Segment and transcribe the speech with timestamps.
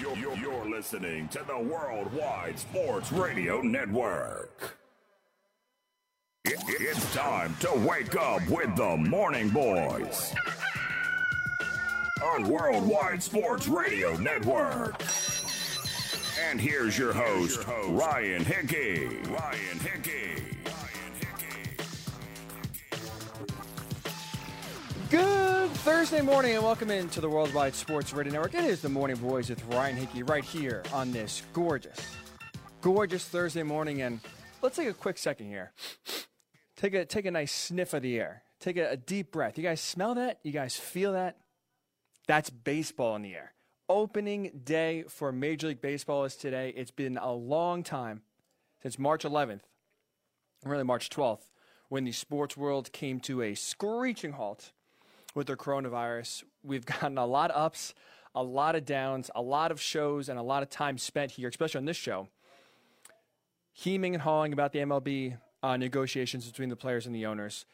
[0.00, 4.76] You're, you're, you're listening to the Worldwide Sports Radio Network.
[6.44, 10.34] It- it's time to wake up with the Morning Boys
[12.22, 15.00] on Worldwide Sports Radio Network.
[16.50, 19.06] And here's your host, Ryan Hickey.
[19.28, 20.55] Ryan Hickey.
[25.08, 28.54] Good Thursday morning and welcome into the Worldwide Sports Radio Network.
[28.54, 31.96] It is the Morning Boys with Ryan Hickey right here on this gorgeous,
[32.80, 34.02] gorgeous Thursday morning.
[34.02, 34.18] And
[34.62, 35.70] let's take a quick second here.
[36.76, 38.42] Take a take a nice sniff of the air.
[38.58, 39.56] Take a, a deep breath.
[39.56, 40.40] You guys smell that?
[40.42, 41.36] You guys feel that?
[42.26, 43.54] That's baseball in the air.
[43.88, 46.74] Opening day for Major League Baseball is today.
[46.76, 48.22] It's been a long time
[48.82, 49.60] since March 11th,
[50.64, 51.46] really March 12th,
[51.90, 54.72] when the sports world came to a screeching halt
[55.36, 56.42] with their coronavirus.
[56.64, 57.94] We've gotten a lot of ups,
[58.34, 61.48] a lot of downs, a lot of shows, and a lot of time spent here,
[61.48, 62.28] especially on this show,
[63.72, 67.66] heaming and hawing about the MLB uh, negotiations between the players and the owners,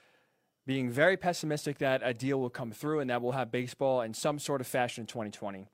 [0.67, 4.13] being very pessimistic that a deal will come through and that we'll have baseball in
[4.13, 5.69] some sort of fashion in 2020.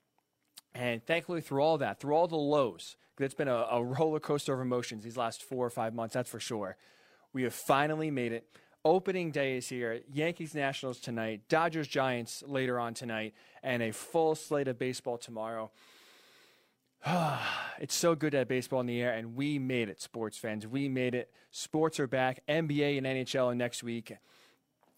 [0.74, 4.54] And thankfully, through all that, through all the lows, it's been a, a roller coaster
[4.54, 6.76] of emotions these last four or five months, that's for sure.
[7.32, 8.46] We have finally made it.
[8.88, 10.00] Opening day is here.
[10.10, 15.70] Yankees Nationals tonight, Dodgers Giants later on tonight, and a full slate of baseball tomorrow.
[17.78, 20.66] it's so good to have baseball in the air, and we made it, sports fans.
[20.66, 21.30] We made it.
[21.50, 22.42] Sports are back.
[22.48, 24.16] NBA and NHL next week.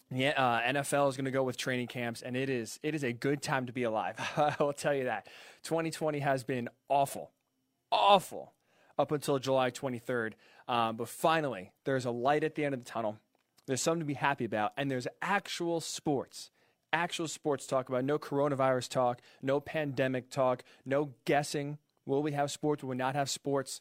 [0.09, 3.03] Yeah, uh, NFL is going to go with training camps, and it is it is
[3.03, 4.15] a good time to be alive.
[4.37, 5.27] I will tell you that.
[5.63, 7.31] 2020 has been awful,
[7.91, 8.53] awful
[8.97, 10.31] up until July 23rd.
[10.69, 13.17] Um, but finally, there's a light at the end of the tunnel.
[13.71, 16.51] There's something to be happy about, and there's actual sports,
[16.91, 18.03] actual sports talk about.
[18.03, 21.77] No coronavirus talk, no pandemic talk, no guessing.
[22.05, 22.83] Will we have sports?
[22.83, 23.79] Will we not have sports?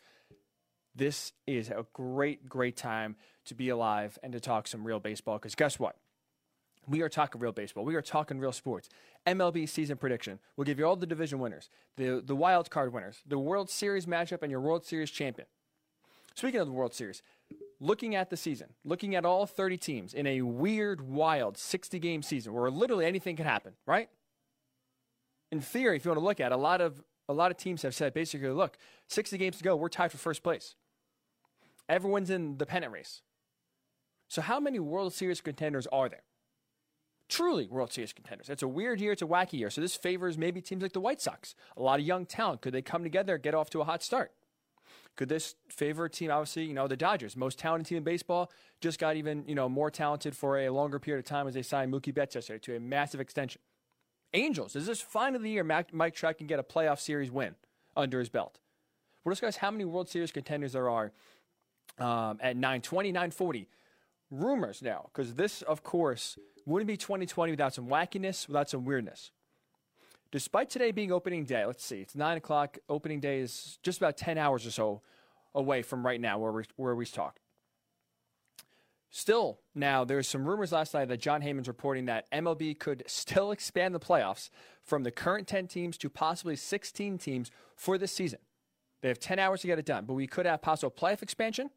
[0.95, 5.39] This is a great, great time to be alive and to talk some real baseball.
[5.39, 5.97] Because guess what?
[6.87, 7.84] We are talking real baseball.
[7.84, 8.89] We are talking real sports.
[9.27, 10.39] MLB season prediction.
[10.56, 14.06] We'll give you all the division winners, the, the wild card winners, the World Series
[14.06, 15.49] matchup, and your World Series champion.
[16.37, 17.25] Speaking of the World Series,
[17.81, 22.23] looking at the season, looking at all 30 teams in a weird, wild 60 game
[22.23, 24.09] season where literally anything can happen, right?
[25.51, 27.57] In theory, if you want to look at it, a lot of a lot of
[27.57, 28.77] teams have said basically, look,
[29.07, 30.75] 60 games to go, we're tied for first place.
[31.89, 33.23] Everyone's in the pennant race.
[34.27, 36.23] So how many World Series contenders are there?
[37.29, 38.49] Truly World Series contenders.
[38.49, 39.71] It's a weird year, it's a wacky year.
[39.71, 41.55] So this favors maybe teams like the White Sox.
[41.77, 42.62] A lot of young talent.
[42.62, 44.33] Could they come together, get off to a hot start?
[45.20, 46.31] Could this favor team?
[46.31, 48.50] Obviously, you know, the Dodgers, most talented team in baseball,
[48.81, 51.60] just got even, you know, more talented for a longer period of time as they
[51.60, 53.60] signed Mookie Betts yesterday to a massive extension.
[54.32, 57.54] Angels, is this finally the year Mac- Mike Trout can get a playoff series win
[57.94, 58.60] under his belt?
[59.22, 61.12] We'll discuss how many World Series contenders there are
[61.98, 63.69] um, at 920, 940.
[64.31, 69.32] Rumors now, because this, of course, wouldn't be 2020 without some wackiness, without some weirdness.
[70.33, 72.79] Despite today being opening day, let's see, it's 9 o'clock.
[72.89, 75.03] Opening day is just about 10 hours or so
[75.55, 77.41] away from right now where we, where we talk.
[79.13, 83.51] Still, now there's some rumors last night that Jon Heyman's reporting that MLB could still
[83.51, 84.51] expand the playoffs
[84.85, 88.39] from the current 10 teams to possibly 16 teams for this season.
[89.03, 91.71] They have 10 hours to get it done, but we could have possible playoff expansion.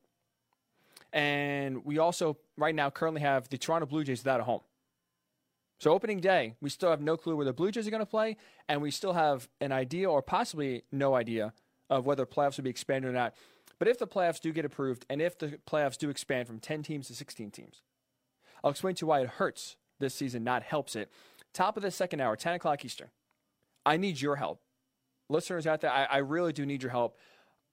[1.12, 4.62] And we also, right now, currently have the Toronto Blue Jays without a home.
[5.84, 8.06] So, opening day, we still have no clue where the Blue Jays are going to
[8.06, 8.38] play,
[8.70, 11.52] and we still have an idea or possibly no idea
[11.90, 13.36] of whether playoffs will be expanded or not.
[13.80, 16.84] But if the playoffs do get approved, and if the playoffs do expand from 10
[16.84, 17.82] teams to 16 teams,
[18.64, 21.12] I'll explain to you why it hurts this season, not helps it.
[21.54, 23.10] Top of the second hour, 10 o'clock Eastern.
[23.86, 24.62] I need your help.
[25.28, 27.18] Listeners out there, I, I really do need your help.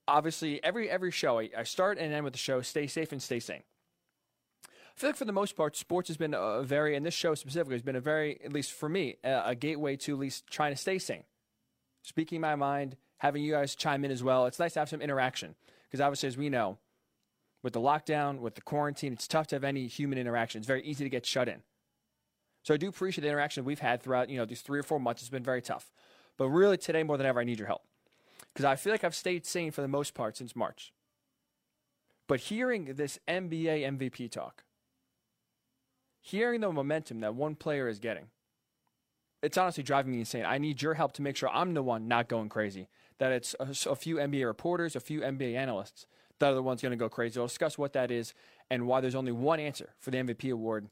[0.05, 3.23] Obviously, every every show, I, I start and end with the show, stay safe and
[3.23, 3.63] stay sane.
[4.95, 7.33] I feel like for the most part, sports has been a very, and this show
[7.35, 10.73] specifically has been a very, at least for me, a, gateway to at least trying
[10.73, 11.23] to stay sane.
[12.03, 14.45] Speaking my mind, having you guys chime in as well.
[14.45, 15.55] It's nice to have some interaction
[15.85, 16.77] because obviously, as we know,
[17.63, 20.59] with the lockdown, with the quarantine, it's tough to have any human interaction.
[20.59, 21.61] It's very easy to get shut in.
[22.63, 24.99] So I do appreciate the interaction we've had throughout, you know, these three or four
[24.99, 25.21] months.
[25.21, 25.91] It's been very tough.
[26.37, 27.83] But really today more than ever, I need your help.
[28.53, 30.91] Because I feel like I've stayed sane for the most part since March.
[32.27, 34.63] But hearing this NBA MVP talk,
[36.21, 38.27] hearing the momentum that one player is getting,
[39.41, 40.45] it's honestly driving me insane.
[40.45, 42.87] I need your help to make sure I'm the one not going crazy.
[43.17, 46.05] That it's a, a few NBA reporters, a few NBA analysts
[46.39, 47.39] that are the ones going to go crazy.
[47.39, 48.33] We'll discuss what that is
[48.69, 50.87] and why there's only one answer for the MVP award.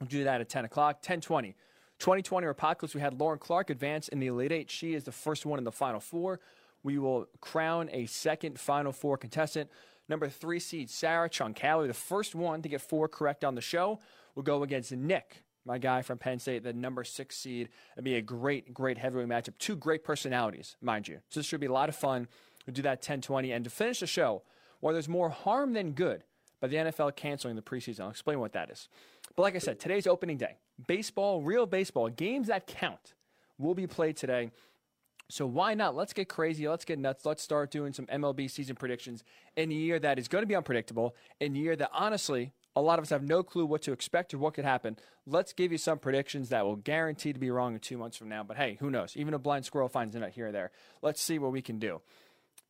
[0.00, 0.96] We'll do that at 10 o'clock.
[0.96, 1.56] 1020.
[1.98, 4.70] 2020 Apocalypse, we had Lauren Clark advance in the Elite Eight.
[4.70, 6.38] She is the first one in the Final Four.
[6.84, 9.68] We will crown a second Final Four contestant.
[10.08, 13.98] Number three seed Sarah Chonkali, the first one to get four correct on the show,
[14.38, 17.70] will go against Nick, my guy from Penn State, the number six seed.
[17.96, 19.58] It'll be a great, great heavyweight matchup.
[19.58, 21.18] Two great personalities, mind you.
[21.28, 22.28] So this should be a lot of fun.
[22.64, 23.52] We'll do that 10-20.
[23.52, 24.44] And to finish the show,
[24.78, 26.22] while there's more harm than good
[26.60, 28.88] by the NFL canceling the preseason, I'll explain what that is.
[29.34, 30.58] But like I said, today's opening day.
[30.86, 33.14] Baseball, real baseball, games that count
[33.58, 34.52] will be played today.
[35.30, 35.96] So why not?
[35.96, 36.68] Let's get crazy.
[36.68, 37.26] Let's get nuts.
[37.26, 39.24] Let's start doing some MLB season predictions
[39.56, 42.80] in a year that is going to be unpredictable, in a year that honestly a
[42.80, 44.96] lot of us have no clue what to expect or what could happen.
[45.26, 48.28] Let's give you some predictions that will guarantee to be wrong in two months from
[48.28, 48.42] now.
[48.44, 49.16] But hey, who knows?
[49.16, 50.70] Even a blind squirrel finds a nut here or there.
[51.02, 52.00] Let's see what we can do.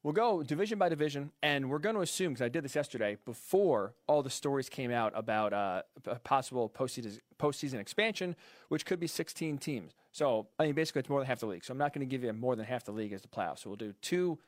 [0.03, 3.19] We'll go division by division, and we're going to assume, because I did this yesterday,
[3.25, 5.83] before all the stories came out about uh,
[6.23, 8.37] possible postseason, postseason expansion,
[8.69, 9.93] which could be 16 teams.
[10.13, 11.65] So, I mean, basically, it's more than half the league.
[11.65, 13.61] So, I'm not going to give you more than half the league as the playoffs.
[13.61, 14.39] So, we'll do two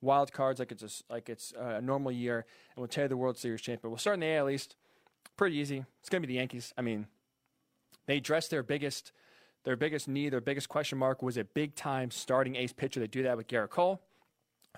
[0.00, 3.38] wild cards like it's a, like it's a normal year, and we'll you the World
[3.38, 3.90] Series champion.
[3.90, 4.76] We'll start in the AL East.
[5.36, 5.84] Pretty easy.
[6.00, 6.72] It's going to be the Yankees.
[6.78, 7.06] I mean,
[8.06, 9.12] they addressed their biggest
[9.64, 13.00] their biggest need, their biggest question mark was a big time starting ace pitcher.
[13.00, 14.00] They do that with Gerrit Cole.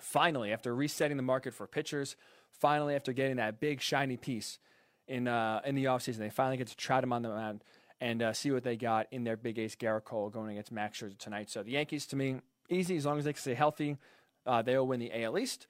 [0.00, 2.16] Finally, after resetting the market for pitchers,
[2.52, 4.58] finally after getting that big shiny piece
[5.06, 7.62] in uh, in the offseason, they finally get to try them on the mound
[8.00, 11.00] and uh, see what they got in their big ace Gerrit Cole going against Max
[11.00, 11.50] Scherzer tonight.
[11.50, 13.98] So the Yankees, to me, easy as long as they can stay healthy.
[14.48, 15.66] Uh, they'll win the AL East.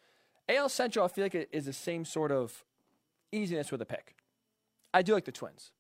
[0.48, 2.64] AL Central, I feel like it is the same sort of
[3.32, 4.14] easiness with a pick.
[4.94, 5.72] I do like the Twins.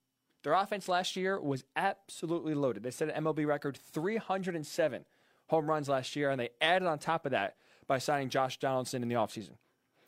[0.42, 2.82] Their offense last year was absolutely loaded.
[2.82, 5.04] They set an MLB record 307
[5.46, 7.56] home runs last year, and they added on top of that
[7.86, 9.56] by signing Josh Donaldson in the offseason.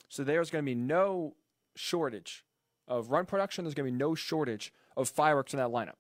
[0.09, 1.35] So there's going to be no
[1.77, 2.45] shortage
[2.89, 3.65] of run production.
[3.65, 5.95] There's going to be no shortage of fireworks in that lineup.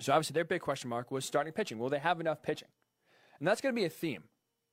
[0.00, 1.78] So obviously, their big question mark was starting pitching.
[1.78, 2.68] Will they have enough pitching?
[3.38, 4.24] And that's going to be a theme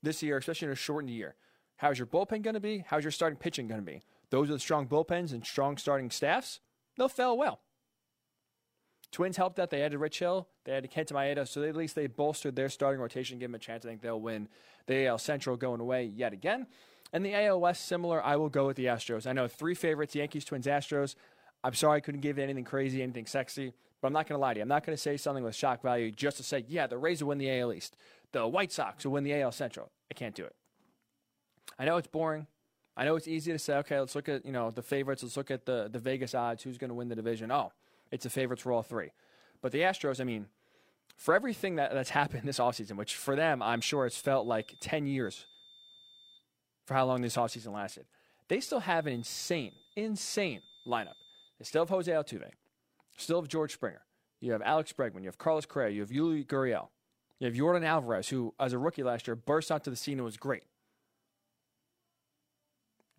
[0.02, 1.36] this year, especially in a shortened year.
[1.78, 2.86] How's your bullpen going to be?
[2.88, 4.02] How's your starting pitching going to be?
[4.30, 6.60] Those are the strong bullpens and strong starting staffs.
[6.98, 7.62] They'll fail well.
[9.12, 9.70] Twins helped that.
[9.70, 10.48] They added Rich Hill.
[10.66, 11.48] They added Kenta Maeda.
[11.48, 13.86] So at least they bolstered their starting rotation, give them a chance.
[13.86, 14.50] I think they'll win
[14.88, 16.68] the AL Central going away yet again.
[17.14, 19.28] And the AL West, similar, I will go with the Astros.
[19.28, 21.16] I know three favorites Yankees, Twins, Astros.
[21.64, 24.42] I'm sorry I couldn't give you anything crazy, anything sexy, but I'm not going to
[24.42, 24.64] lie to you.
[24.64, 27.24] I'm not going to say something with shock value just to say, yeah, the Rays
[27.24, 27.96] will win the AL East.
[28.36, 29.90] The White Sox will win the AL Central.
[30.12, 30.54] I can't do it.
[31.80, 32.48] I know it's boring.
[32.98, 35.24] I know it's easy to say, okay, let's look at you know the favorites.
[35.24, 36.62] Let's look at the the Vegas odds.
[36.62, 37.50] Who's going to win the division?
[37.50, 37.72] Oh,
[38.12, 39.12] it's the favorites for all three.
[39.62, 40.48] But the Astros, I mean,
[41.16, 44.76] for everything that, that's happened this offseason, which for them, I'm sure it's felt like
[44.82, 45.46] 10 years
[46.84, 48.06] for how long this offseason lasted,
[48.50, 51.16] they still have an insane, insane lineup.
[51.58, 52.50] They still have Jose Altuve,
[53.16, 54.02] still have George Springer.
[54.42, 55.22] You have Alex Bregman.
[55.22, 55.90] You have Carlos Correa.
[55.90, 56.90] You have Yuli Gurriel.
[57.40, 60.26] You have Yordan Alvarez, who, as a rookie last year, burst onto the scene and
[60.26, 60.64] was great.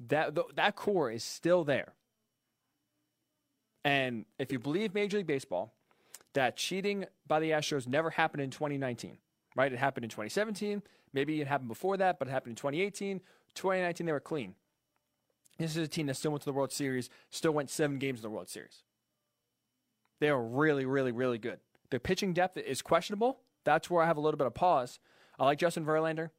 [0.08, 1.94] That that core is still there.
[3.84, 5.72] And if you believe Major League Baseball,
[6.34, 9.16] that cheating by the Astros never happened in 2019,
[9.54, 9.72] right?
[9.72, 10.82] It happened in 2017.
[11.12, 13.20] Maybe it happened before that, but it happened in 2018.
[13.54, 14.54] 2019, they were clean.
[15.56, 18.18] This is a team that still went to the World Series, still went seven games
[18.18, 18.82] in the World Series.
[20.20, 21.60] They are really, really, really good.
[21.90, 23.40] Their pitching depth is questionable.
[23.66, 25.00] That's where I have a little bit of pause.
[25.38, 26.30] I like Justin Verlander.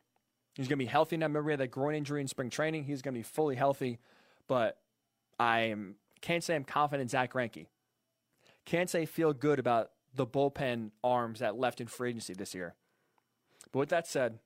[0.55, 1.27] He's going to be healthy now.
[1.27, 2.85] Remember, he had that groin injury in spring training.
[2.85, 3.99] He's going to be fully healthy.
[4.47, 4.79] But
[5.37, 5.75] I
[6.21, 7.67] can't say I'm confident in Zack Greinke.
[8.65, 12.75] Can't say feel good about the bullpen arms that left in free agency this year.
[13.71, 14.39] But with that said,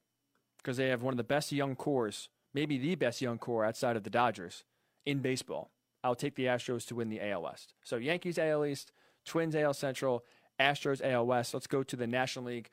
[0.58, 3.96] because they have one of the best young cores, maybe the best young core outside
[3.96, 4.64] of the Dodgers
[5.06, 5.72] in baseball,
[6.04, 7.76] I'll take the Astros to win the AL West.
[7.84, 8.92] So Yankees AL East,
[9.24, 10.26] Twins AL Central,
[10.62, 11.54] Astros AL West.
[11.54, 12.70] Let's go to the National League.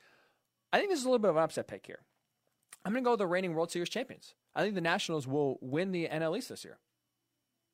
[0.71, 1.99] I think this is a little bit of an upset pick here.
[2.85, 4.33] I'm going to go with the reigning World Series champions.
[4.55, 6.77] I think the Nationals will win the NL East this year.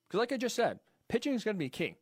[0.07, 1.95] Because, like I just said, pitching is going to be key.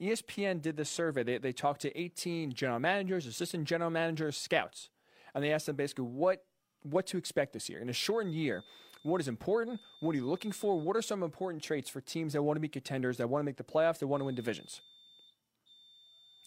[0.00, 1.22] ESPN did this survey.
[1.22, 4.88] They, they talked to 18 general managers, assistant general managers, scouts,
[5.34, 6.44] and they asked them basically what
[6.82, 7.78] what to expect this year.
[7.78, 8.64] In a shortened year,
[9.04, 9.78] what is important?
[10.00, 10.78] What are you looking for?
[10.80, 13.44] What are some important traits for teams that want to be contenders, that want to
[13.44, 14.80] make the playoffs, that want to win divisions?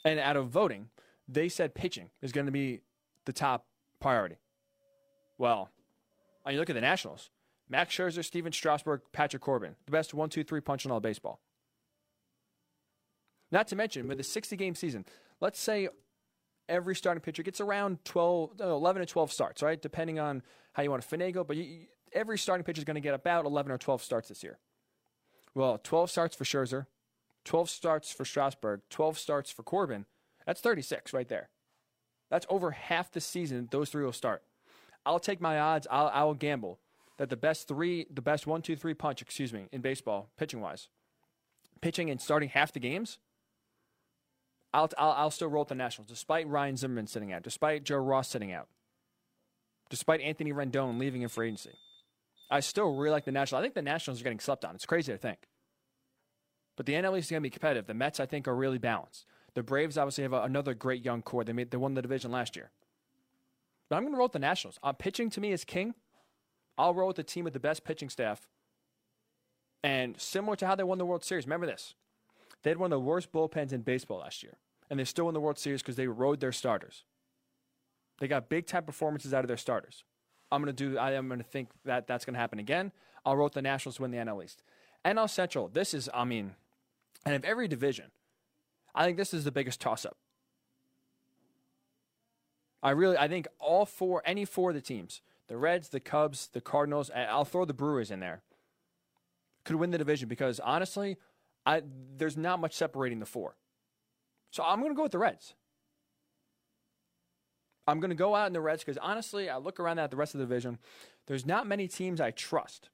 [0.06, 0.90] And out of voting,
[1.28, 2.82] they said pitching is going to be
[3.26, 3.66] the top
[4.00, 4.38] priority.
[5.38, 5.70] Well,
[6.44, 7.32] when you look at the Nationals,
[7.68, 11.42] Max Scherzer, Stephen Strasburg, Patrick Corbin, the best one, two, three punch in all baseball.
[13.52, 15.06] Not to mention, with a 60 game season,
[15.42, 15.90] let's say
[16.70, 19.82] every starting pitcher gets around 12, uh, 11 to 12 starts, right?
[19.82, 20.44] Depending on
[20.74, 23.46] how you want to finagle, but you, every starting pitcher is going to get about
[23.46, 24.60] 11 or 12 starts this year.
[25.54, 26.86] Well, 12 starts for Scherzer,
[27.46, 30.06] 12 starts for Strasburg, 12 starts for Corbin.
[30.46, 31.50] That's 36 right there.
[32.30, 33.68] That's over half the season.
[33.72, 34.44] Those three will start.
[35.06, 35.88] I'll take my odds.
[35.90, 36.80] I'll, I'll gamble
[37.18, 40.62] that the best three, the best one, two, three punch, excuse me, in baseball, pitching
[40.62, 40.90] wise,
[41.82, 43.20] pitching and starting half the games,
[44.74, 47.98] I'll, I'll, I'll still roll with the Nationals, despite Ryan Zimmerman sitting out, despite Joe
[47.98, 48.68] Ross sitting out,
[49.90, 51.72] despite Anthony Rendon leaving in free agency.
[52.50, 53.62] I still really like the Nationals.
[53.62, 54.76] I think the Nationals are getting slept on.
[54.76, 55.40] It's crazy to think.
[56.76, 57.88] But the NL East is going to be competitive.
[57.88, 59.26] The Mets, I think, are really balanced.
[59.54, 61.44] The Braves obviously have a, another great young core.
[61.44, 62.72] They made they won the division last year.
[63.90, 64.80] But I'm going to roll with the Nationals.
[64.84, 65.94] Uh, pitching to me is king.
[66.78, 68.50] I'll roll with the team with the best pitching staff.
[69.84, 71.94] And similar to how they won the World Series, remember this.
[72.64, 74.58] They had one of the worst bullpens in baseball last year.
[74.90, 77.04] And they still won the World Series because they rode their starters.
[78.20, 80.04] They got big time performances out of their starters.
[80.52, 80.98] I'm going to do.
[80.98, 82.92] I am going to think that that's going to happen again.
[83.26, 84.64] I'll roll with the Nationals to win the NL East.
[85.04, 85.68] NL Central.
[85.68, 86.56] This is, I mean,
[87.26, 88.12] and of every division,
[88.94, 90.18] I think this is the biggest toss up.
[92.84, 96.50] I really, I think all four, any four of the teams, the Reds, the Cubs,
[96.54, 98.44] the Cardinals, I'll throw the Brewers in there,
[99.64, 101.18] could win the division because honestly,
[101.66, 101.82] I,
[102.16, 103.56] there's not much separating the four.
[104.52, 105.56] So I'm going to go with the Reds.
[107.88, 110.18] I'm going to go out in the Reds because honestly, I look around at the
[110.18, 110.78] rest of the division.
[111.28, 112.90] There's not many teams I trust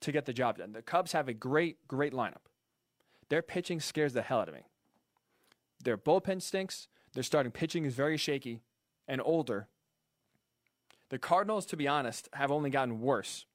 [0.00, 0.72] to get the job done.
[0.72, 2.46] The Cubs have a great, great lineup.
[3.34, 4.60] Their pitching scares the hell out of me.
[5.82, 6.86] Their bullpen stinks.
[7.14, 8.62] Their starting pitching is very shaky
[9.08, 9.66] and older.
[11.08, 13.46] The Cardinals, to be honest, have only gotten worse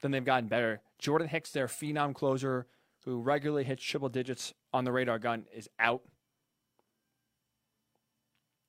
[0.00, 0.80] than they've gotten better.
[0.98, 2.68] Jordan Hicks, their phenom closer,
[3.04, 6.00] who regularly hits triple digits on the radar gun, is out.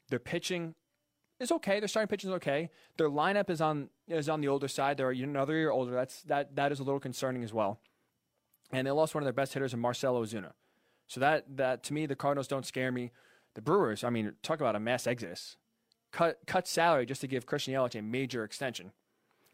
[0.10, 0.76] Their pitching
[1.40, 1.80] is okay.
[1.80, 2.70] Their starting pitching is okay.
[2.98, 4.98] Their lineup is on is on the older side.
[4.98, 5.92] They're another year older.
[5.92, 7.80] That's that that is a little concerning as well.
[8.72, 10.52] And they lost one of their best hitters in Marcell Ozuna.
[11.08, 13.12] So that that to me, the Cardinals don't scare me.
[13.56, 15.58] The Brewers, I mean, talk about a mass exodus.
[16.12, 18.92] Cut cut salary just to give Christian Yelich a major extension.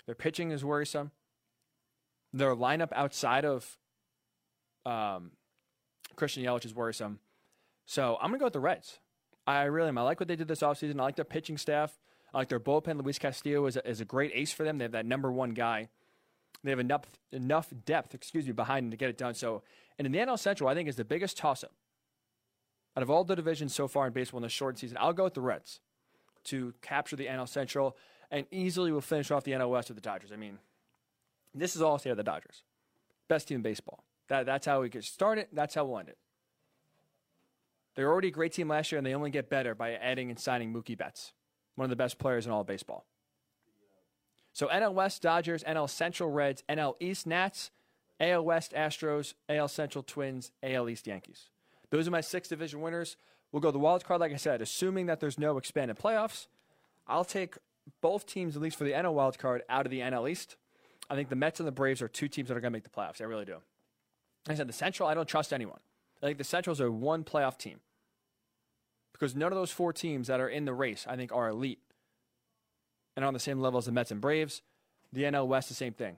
[0.06, 1.12] Their pitching is worrisome.
[2.34, 3.78] Their lineup outside of
[4.86, 5.32] um,
[6.16, 7.20] Christian Yelich is worrisome.
[7.86, 9.00] So I'm gonna go with the Reds.
[9.46, 9.98] I really am.
[9.98, 11.00] I like what they did this offseason.
[11.00, 12.00] I like their pitching staff.
[12.34, 13.02] I like their bullpen.
[13.04, 14.78] Luis Castillo is a, is a great ace for them.
[14.78, 15.90] They have that number one guy.
[16.64, 19.34] They have enough enough depth, excuse me, behind them to get it done.
[19.34, 19.64] So,
[19.98, 21.74] and in the NL Central, I think is the biggest toss up
[22.96, 24.98] out of all the divisions so far in baseball in the short season.
[25.00, 25.80] I'll go with the Reds
[26.46, 27.98] to capture the NL Central
[28.32, 30.32] and easily will finish off the NL West with the Dodgers.
[30.32, 30.58] I mean,
[31.54, 32.64] this is all say of the Dodgers,
[33.28, 34.04] best team in baseball.
[34.28, 35.48] That that's how we get started.
[35.52, 36.18] That's how we'll end it.
[37.96, 40.40] They're already a great team last year, and they only get better by adding and
[40.40, 41.34] signing Mookie Betts,
[41.76, 43.06] one of the best players in all of baseball.
[44.54, 47.72] So NL West Dodgers, NL Central Reds, NL East Nats,
[48.20, 51.50] AL West Astros, AL Central Twins, AL East Yankees.
[51.90, 53.18] Those are my six division winners.
[53.52, 56.48] We'll go the wild card, like I said, assuming that there's no expanded playoffs.
[57.08, 57.56] I'll take
[58.02, 60.56] both teams, at least for the NL wild card, out of the NL East.
[61.10, 62.84] I think the Mets and the Braves are two teams that are going to make
[62.84, 63.22] the playoffs.
[63.22, 63.58] I really do.
[64.48, 65.80] Like I said the Central, I don't trust anyone.
[66.22, 67.80] I think the Centrals are one playoff team
[69.12, 71.80] because none of those four teams that are in the race, I think, are elite
[73.16, 74.62] and on the same level as the Mets and Braves.
[75.12, 76.18] The NL West, the same thing.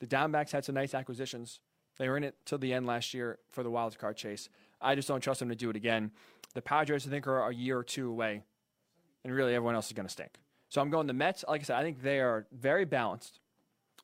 [0.00, 1.60] The Diamondbacks had some nice acquisitions.
[1.98, 4.48] They were in it till the end last year for the wild card chase.
[4.80, 6.12] I just don't trust them to do it again.
[6.54, 8.42] The Padres, I think, are a year or two away,
[9.24, 10.38] and really everyone else is going to stink.
[10.68, 11.44] So I'm going the Mets.
[11.46, 13.40] Like I said, I think they are very balanced.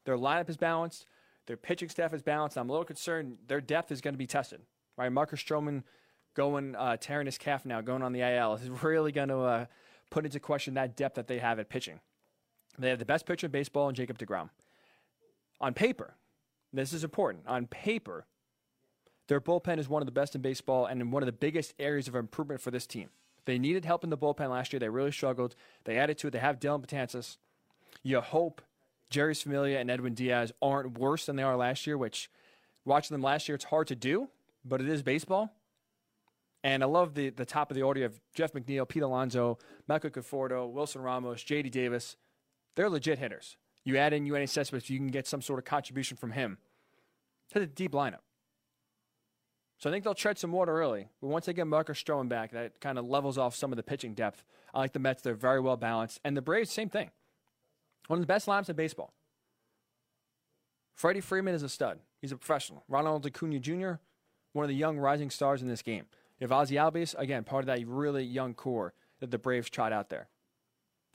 [0.05, 1.07] Their lineup is balanced.
[1.47, 2.59] Their pitching staff is balanced.
[2.59, 4.61] I'm a little concerned their depth is going to be tested.
[4.97, 5.83] Right, Marcus Stroman
[6.35, 9.67] going uh, tearing his calf now, going on the IL is really going to uh,
[10.11, 12.01] put into question that depth that they have at pitching.
[12.79, 14.51] They have the best pitcher in baseball in Jacob DeGrom.
[15.61, 16.15] On paper,
[16.73, 17.45] this is important.
[17.47, 18.27] On paper,
[19.27, 22.09] their bullpen is one of the best in baseball and one of the biggest areas
[22.09, 23.11] of improvement for this team.
[23.45, 24.81] They needed help in the bullpen last year.
[24.81, 25.55] They really struggled.
[25.85, 26.31] They added to it.
[26.33, 27.39] They have Dellin Betances.
[28.03, 28.63] You hope
[29.11, 32.31] Jeurys Familia and Edwin Diaz aren't worse than they are last year, which
[32.85, 34.29] watching them last year, it's hard to do,
[34.65, 35.55] but it is baseball.
[36.63, 40.11] And I love the, the top of the order of Jeff McNeil, Pete Alonso, Michael
[40.11, 41.71] Conforto, Wilson Ramos, J.D.
[41.71, 42.17] Davis.
[42.75, 43.57] They're legit hitters.
[43.85, 46.59] You add in Yoenis Cespedes, you can get some sort of contribution from him.
[47.53, 48.21] To the deep lineup.
[49.79, 51.09] So I think they'll tread some water early.
[51.21, 53.83] But once they get Marcus Stroman back, that kind of levels off some of the
[53.83, 54.45] pitching depth.
[54.75, 55.23] I like the Mets.
[55.23, 56.21] They're very well balanced.
[56.25, 57.11] And the Braves, same thing.
[58.09, 59.15] One of the best lineups in baseball.
[60.95, 62.01] Freddie Freeman is a stud.
[62.21, 62.83] He's a professional.
[62.89, 63.93] Ronald Acuna Jr.,
[64.53, 66.07] one of the young rising stars in this game.
[66.41, 69.93] You have Ozzie Albies, again, part of that really young core that the Braves tried
[69.93, 70.29] out there.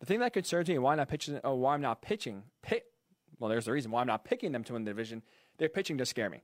[0.04, 1.40] The thing that concerns me, why not pitching?
[1.46, 2.44] Oh, why I'm not pitching?
[3.40, 5.22] Well, there's the reason why I'm not picking them to win the division.
[5.60, 6.44] Their pitching does scare me.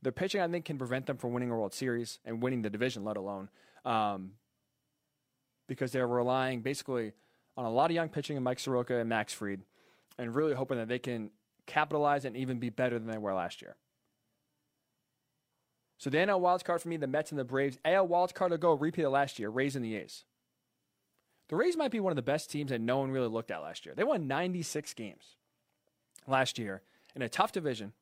[0.00, 2.70] Their pitching, I think, can prevent them from winning a World Series and winning the
[2.70, 3.50] division, let alone
[3.84, 4.32] um,
[5.68, 7.12] because they're relying basically
[7.58, 9.60] on a lot of young pitching and Mike Soroka and Max Fried,
[10.18, 11.30] and really hoping that they can
[11.66, 13.76] capitalize and even be better than they were last year.
[15.98, 17.78] So the NL wild card for me, the Mets and the Braves.
[17.84, 20.24] AL wildcard to go repeat of last year, Rays and the A's.
[21.48, 23.62] The Rays might be one of the best teams that no one really looked at
[23.62, 23.94] last year.
[23.94, 25.36] They won 96 games
[26.26, 26.82] last year
[27.14, 27.92] in a tough division,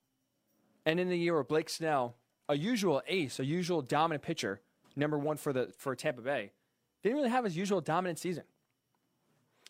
[0.87, 2.14] and in the year where Blake Snell,
[2.49, 4.61] a usual ace, a usual dominant pitcher,
[4.94, 6.52] number one for the for Tampa Bay,
[7.02, 8.44] didn't really have his usual dominant season.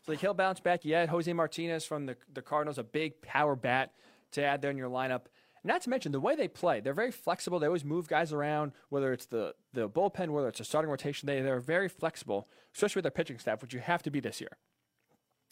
[0.05, 0.83] So like he'll bounce back.
[0.85, 3.93] Had Jose Martinez from the, the Cardinals, a big power bat
[4.33, 5.23] to add there in your lineup.
[5.65, 7.59] Not to mention the way they play, they're very flexible.
[7.59, 11.27] They always move guys around, whether it's the, the bullpen, whether it's a starting rotation.
[11.27, 14.41] They, they're very flexible, especially with their pitching staff, which you have to be this
[14.41, 14.57] year.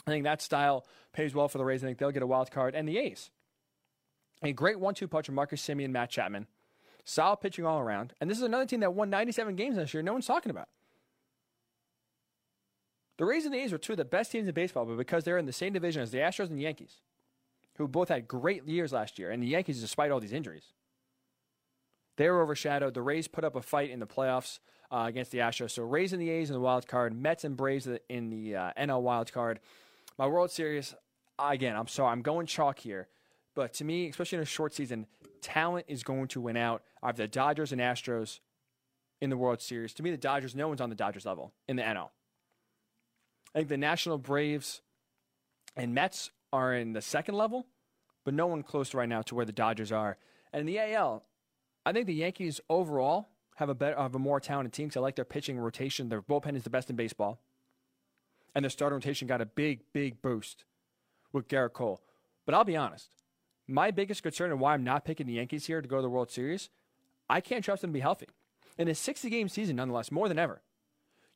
[0.06, 1.84] I think that style pays well for the Rays.
[1.84, 2.74] I think they'll get a wild card.
[2.74, 3.30] And the A's.
[4.42, 6.46] A great one two punch of Marcus Semien, Matt Chapman.
[7.04, 8.14] Solid pitching all around.
[8.20, 10.02] And this is another team that won 97 games this year.
[10.02, 10.68] No one's talking about.
[13.18, 15.24] The Rays and the A's are two of the best teams in baseball, but because
[15.24, 17.02] they're in the same division as the Astros and the Yankees,
[17.80, 20.72] who both had great years last year, and the Yankees, despite all these injuries,
[22.16, 22.94] they were overshadowed.
[22.94, 24.58] The Rays put up a fight in the playoffs
[24.90, 25.70] uh, against the Astros.
[25.70, 28.72] So Rays and the A's in the wild card, Mets and Braves in the uh,
[28.78, 29.60] NL wild card.
[30.18, 30.94] My World Series,
[31.38, 33.08] again, I'm sorry, I'm going chalk here.
[33.54, 35.06] But to me, especially in a short season,
[35.40, 36.82] talent is going to win out.
[37.02, 38.40] I have the Dodgers and Astros
[39.20, 39.94] in the World Series.
[39.94, 42.10] To me, the Dodgers, no one's on the Dodgers level in the NL.
[43.54, 44.82] I think the National Braves
[45.76, 47.66] and Mets are in the second level,
[48.24, 50.16] but no one close right now to where the Dodgers are.
[50.52, 51.24] And in the AL,
[51.86, 55.00] I think the Yankees overall have a better, have a more talented team because I
[55.00, 56.08] like their pitching rotation.
[56.08, 57.40] Their bullpen is the best in baseball,
[58.54, 60.64] and their starting rotation got a big, big boost
[61.32, 62.00] with Gerrit Cole.
[62.46, 63.08] But I'll be honest,
[63.68, 66.10] my biggest concern and why I'm not picking the Yankees here to go to the
[66.10, 66.70] World Series,
[67.28, 68.26] I can't trust them to be healthy.
[68.76, 70.62] In a 60 game season, nonetheless, more than ever,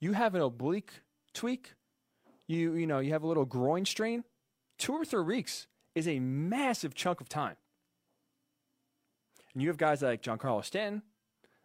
[0.00, 0.90] you have an oblique
[1.32, 1.74] tweak
[2.46, 4.24] you you know you have a little groin strain,
[4.84, 7.56] two or three weeks is a massive chunk of time.
[9.54, 11.02] And you have guys like Giancarlo Stanton,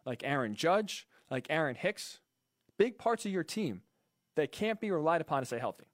[0.06, 2.20] like Aaron Judge, like Aaron Hicks,
[2.78, 3.82] big parts of your team
[4.36, 5.84] that can't be relied upon to stay healthy.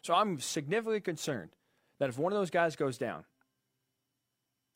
[0.00, 1.50] So I'm significantly concerned
[1.98, 3.24] that if one of those guys goes down,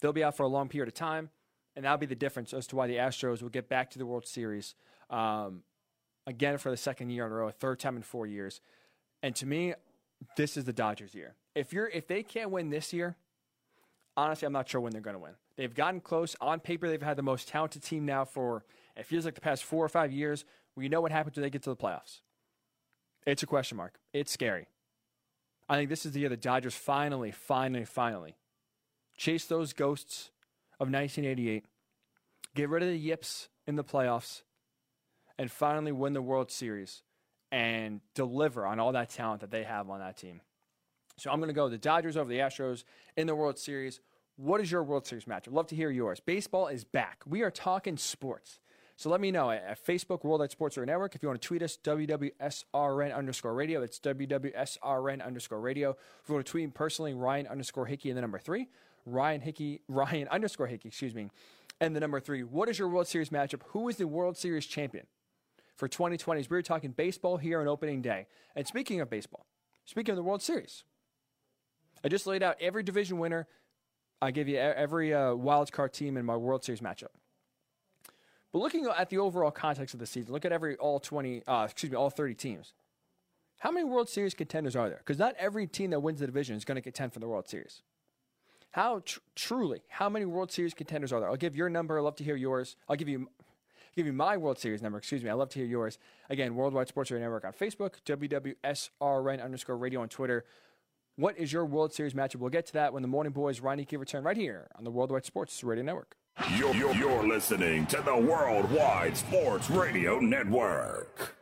[0.02, 1.30] they'll be out for a long period of time,
[1.76, 4.04] and that'll be the difference as to why the Astros will get back to the
[4.04, 4.74] World Series
[5.08, 5.62] um,
[6.26, 8.60] again for the second year in a row, a third time in four years.
[9.22, 9.72] And to me,
[10.36, 11.34] this is the Dodgers' year.
[11.54, 13.16] If you're if they can't win this year,
[14.16, 15.32] honestly, I'm not sure when they're going to win.
[15.56, 16.36] They've gotten close.
[16.40, 18.64] On paper, they've had the most talented team now for
[18.96, 20.44] it feels like the past four or five years.
[20.76, 22.20] We know what happens when they get to the playoffs.
[23.26, 23.98] It's a question mark.
[24.12, 24.68] It's scary.
[25.68, 28.36] I think this is the year the Dodgers finally, finally, finally
[29.20, 30.30] chase those ghosts
[30.80, 31.66] of 1988,
[32.54, 34.40] get rid of the yips in the playoffs,
[35.38, 37.02] and finally win the World Series
[37.52, 40.40] and deliver on all that talent that they have on that team.
[41.16, 42.84] So I'm going to go the Dodgers over the Astros
[43.16, 44.00] in the World Series.
[44.36, 45.46] What is your World Series match?
[45.46, 46.18] I'd love to hear yours.
[46.20, 47.22] Baseball is back.
[47.26, 48.58] We are talking sports.
[48.96, 51.14] So let me know at Facebook, World Worldwide Sports or Network.
[51.14, 53.80] If you want to tweet us, WWSRN underscore radio.
[53.80, 55.90] That's WWSRN underscore radio.
[56.22, 58.68] If you want to tweet me personally, Ryan underscore Hickey and the number three.
[59.06, 61.30] Ryan Hickey, Ryan underscore Hickey, excuse me.
[61.80, 62.42] And the number three.
[62.42, 63.62] What is your World Series matchup?
[63.68, 65.06] Who is the World Series champion?
[65.80, 68.26] For 2020 we are talking baseball here on opening day.
[68.54, 69.46] And speaking of baseball,
[69.86, 70.84] speaking of the World Series,
[72.04, 73.48] I just laid out every division winner.
[74.20, 77.08] I give you every uh, wild card team in my World Series matchup.
[78.52, 81.64] But looking at the overall context of the season, look at every all 20, uh,
[81.64, 82.74] excuse me, all 30 teams.
[83.60, 84.98] How many World Series contenders are there?
[84.98, 87.48] Because not every team that wins the division is going to contend for the World
[87.48, 87.82] Series.
[88.72, 91.30] How tr- truly, how many World Series contenders are there?
[91.30, 91.98] I'll give your number.
[91.98, 92.76] I'd love to hear yours.
[92.86, 93.30] I'll give you
[93.94, 94.98] give you my World Series number.
[94.98, 95.30] Excuse me.
[95.30, 95.98] I'd love to hear yours.
[96.28, 100.44] Again, Worldwide Sports Radio Network on Facebook, WWSRN underscore radio on Twitter.
[101.16, 102.36] What is your World Series matchup?
[102.36, 104.90] We'll get to that when the Morning Boys Ryan Hickey return right here on the
[104.90, 106.16] Worldwide Sports Radio Network.
[106.56, 111.36] You're, you're, you're listening to the Worldwide Sports Radio Network.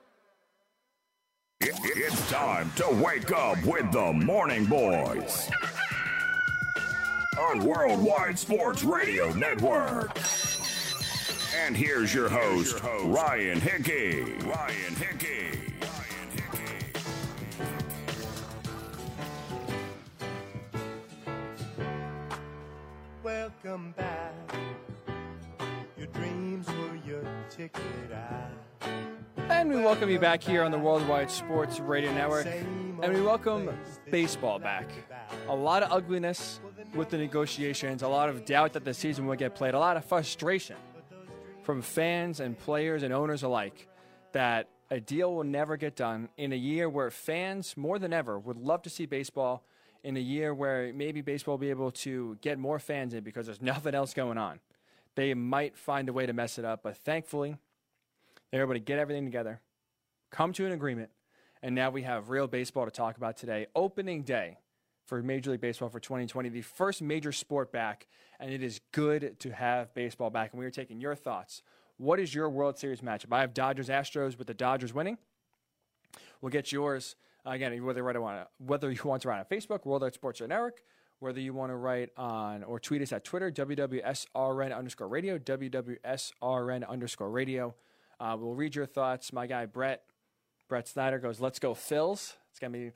[1.61, 5.51] It, it's time to wake up with the Morning Boys
[7.39, 10.19] on Worldwide Sports Radio Network.
[11.61, 14.23] And here's your host, Ryan Hickey.
[14.45, 15.75] Ryan Hickey.
[23.23, 24.33] Welcome back.
[25.99, 27.83] Your dreams were your ticket
[28.15, 28.89] out.
[29.51, 32.47] And we welcome you back here on the Worldwide Sports Radio Network.
[32.47, 33.69] And we welcome
[34.11, 34.89] baseball back.
[35.49, 36.61] A lot of ugliness
[36.95, 39.97] with the negotiations, a lot of doubt that the season will get played, a lot
[39.97, 40.77] of frustration
[41.69, 43.89] from fans and players and owners alike
[44.33, 48.39] that a deal will never get done in a year where fans, more than ever,
[48.39, 49.63] would love to see baseball.
[50.03, 53.45] In a year where maybe baseball will be able to get more fans in because
[53.45, 54.61] there's nothing else going on.
[55.15, 57.59] They might find a way to mess it up, but thankfully,
[58.51, 59.61] they're able to get everything together,
[60.31, 61.11] come to an agreement,
[61.63, 63.67] and now we have real baseball to talk about today.
[63.75, 64.57] Opening day
[65.09, 68.07] for Major League Baseball for 2020, the first major sport back,
[68.39, 70.53] and it is good to have baseball back.
[70.53, 71.63] And we are taking your thoughts.
[71.97, 73.33] What is your World Series matchup?
[73.33, 75.17] I have Dodgers Astros with the Dodgers winning.
[76.43, 77.17] We'll get yours
[77.47, 77.83] again.
[77.83, 80.83] Whether write on whether you want to write on Facebook, World Art Sports Network,
[81.21, 86.87] whether you want to write on or tweet us at Twitter, WWSRN underscore radio, WWSRN
[86.87, 87.75] underscore radio.
[88.21, 89.33] Uh, we'll read your thoughts.
[89.33, 90.03] My guy Brett,
[90.69, 92.93] Brett Snyder goes, "Let's go Phils." It's gonna be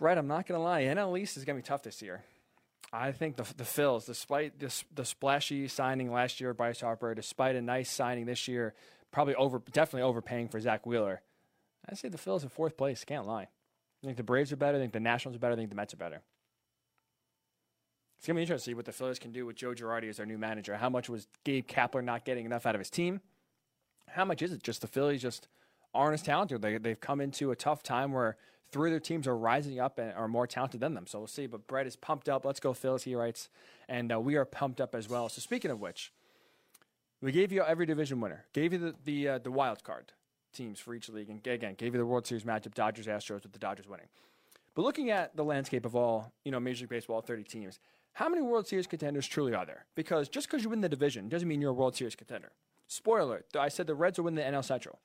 [0.00, 0.18] Brett.
[0.18, 2.24] I'm not gonna lie, NL East is gonna be tough this year.
[2.92, 7.62] I think the the Phils, despite the splashy signing last year, Bryce Harper, despite a
[7.62, 8.74] nice signing this year,
[9.12, 11.20] probably over definitely overpaying for Zack Wheeler.
[11.88, 13.04] I say the Phils are fourth place.
[13.04, 13.48] Can't lie.
[14.02, 14.78] I think the Braves are better.
[14.78, 15.52] I think the Nationals are better.
[15.52, 16.22] I think the Mets are better.
[18.18, 20.16] It's gonna be interesting to see what the Phillies can do with Joe Girardi as
[20.16, 20.76] their new manager.
[20.76, 23.20] How much was Gabe Kapler not getting enough out of his team?
[24.08, 25.46] How much is it just the Phillies just
[25.92, 26.62] aren't as talented?
[26.62, 28.36] They they've come into a tough time where
[28.72, 31.06] three of their teams are rising up and are more talented than them.
[31.06, 31.46] So we'll see.
[31.46, 32.44] But Brett is pumped up.
[32.44, 33.48] Let's go Phillies, he writes,
[33.88, 35.28] and uh, we are pumped up as well.
[35.28, 36.12] So speaking of which,
[37.20, 40.12] we gave you every division winner, gave you the the, uh, the wild card
[40.52, 43.52] teams for each league, and again gave you the World Series matchup: Dodgers Astros with
[43.52, 44.06] the Dodgers winning.
[44.74, 47.78] But looking at the landscape of all you know Major League Baseball, thirty teams,
[48.14, 49.84] how many World Series contenders truly are there?
[49.94, 52.52] Because just because you win the division doesn't mean you're a World Series contender.
[52.86, 54.98] Spoiler: I said the Reds will win the NL Central.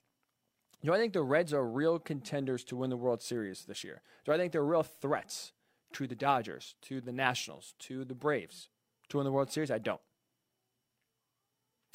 [0.85, 4.01] Do I think the Reds are real contenders to win the World Series this year?
[4.23, 5.51] Do I think they're real threats
[5.93, 8.69] to the Dodgers, to the Nationals, to the Braves
[9.09, 9.71] to win the World Series?
[9.71, 10.01] I don't.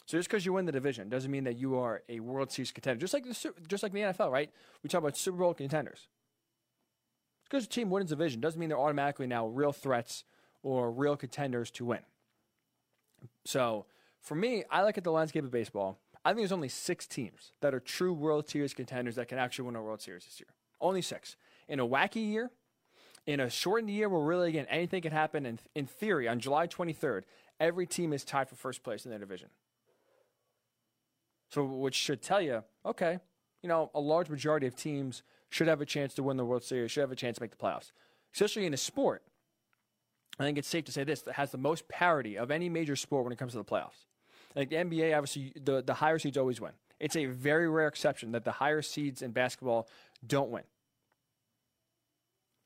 [0.06, 2.72] So just because you win the division doesn't mean that you are a World Series
[2.72, 3.00] contender.
[3.00, 4.50] Just like the just like the NFL, right?
[4.82, 6.08] We talk about Super Bowl contenders.
[7.44, 10.24] Because a team wins the division doesn't mean they're automatically now real threats
[10.64, 12.00] or real contenders to win.
[13.44, 13.86] So
[14.20, 17.52] for me, I look at the landscape of baseball I think there's only six teams
[17.60, 20.48] that are true World Series contenders that can actually win a World Series this year.
[20.80, 21.36] Only six.
[21.68, 22.50] In a wacky year,
[23.26, 26.66] in a shortened year where really, again, anything can happen, and in theory, on July
[26.66, 27.22] 23rd,
[27.58, 29.48] every team is tied for first place in their division.
[31.50, 33.18] So, which should tell you, okay,
[33.62, 36.62] you know, a large majority of teams should have a chance to win the World
[36.62, 37.92] Series, should have a chance to make the playoffs.
[38.32, 39.22] Especially in a sport,
[40.38, 42.94] I think it's safe to say this that has the most parity of any major
[42.94, 44.06] sport when it comes to the playoffs.
[44.54, 46.72] Like the NBA, obviously, the, the higher seeds always win.
[46.98, 49.88] It's a very rare exception that the higher seeds in basketball
[50.26, 50.64] don't win.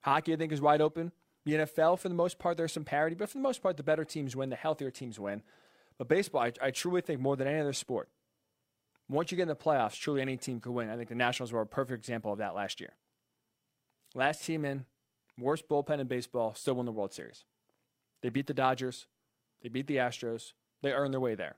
[0.02, 1.12] Hockey, I think, is wide open.
[1.44, 3.82] The NFL, for the most part, there's some parity, but for the most part, the
[3.82, 5.42] better teams win, the healthier teams win.
[5.98, 8.08] But baseball, I, I truly think more than any other sport,
[9.08, 10.88] once you get in the playoffs, truly any team could win.
[10.88, 12.94] I think the Nationals were a perfect example of that last year.
[14.14, 14.86] Last team in,
[15.38, 17.44] worst bullpen in baseball, still won the World Series.
[18.22, 19.06] They beat the Dodgers,
[19.62, 21.56] they beat the Astros, they earned their way there.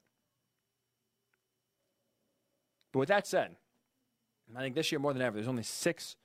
[2.96, 3.56] But with that said,
[4.56, 6.16] I think this year more than ever, there's only six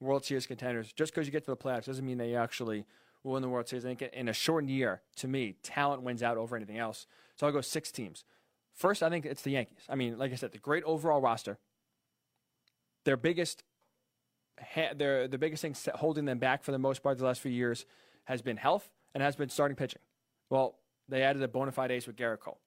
[0.00, 0.92] World Series contenders.
[0.92, 2.86] Just because you get to the playoffs doesn't mean they actually
[3.22, 3.84] will win the World Series.
[3.84, 7.06] I think in a shortened year, to me, talent wins out over anything else.
[7.36, 8.24] So I'll go six teams.
[8.74, 9.78] First, I think it's the Yankees.
[9.88, 11.56] I mean, like I said, the great overall roster.
[13.04, 13.62] Their biggest,
[14.74, 17.86] their the biggest thing holding them back for the most part the last few years
[18.24, 20.02] has been health and has been starting pitching.
[20.50, 22.58] Well, they added a bona fide ace with Gerrit Cole.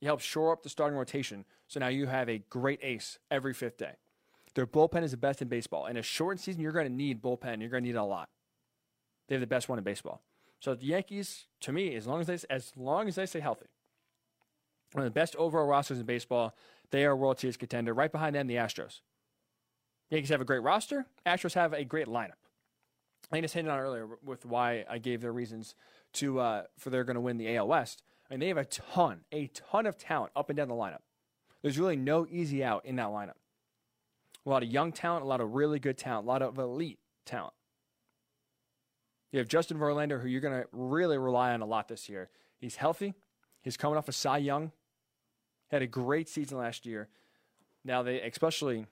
[0.00, 3.54] He helps shore up the starting rotation, so now you have a great ace every
[3.54, 3.94] fifth day.
[4.54, 5.86] Their bullpen is the best in baseball.
[5.86, 7.60] In a shortened season, you're going to need bullpen.
[7.60, 8.28] You're going to need a lot.
[9.28, 10.22] They have the best one in baseball.
[10.60, 13.66] So the Yankees, to me, as long as they as long as they stay healthy,
[14.92, 16.54] one of the best overall rosters in baseball.
[16.90, 17.92] They are a World Series contender.
[17.92, 19.00] Right behind them, the Astros.
[20.10, 21.06] Yankees have a great roster.
[21.26, 22.38] Astros have a great lineup.
[23.32, 25.74] I just hinted on earlier with why I gave their reasons
[26.14, 28.02] to uh, for they're going to win the AL West.
[28.30, 31.02] Mean, they have a ton, a ton of talent up and down the lineup.
[31.62, 33.34] There's really no easy out in that lineup.
[34.44, 36.98] A lot of young talent, a lot of really good talent, a lot of elite
[37.24, 37.54] talent.
[39.32, 42.28] You have Justin Verlander, who you're going to really rely on a lot this year.
[42.60, 43.14] He's healthy.
[43.62, 44.72] He's coming off a Cy Young.
[45.70, 47.08] Had a great season last year.
[47.84, 48.86] Now they, especially,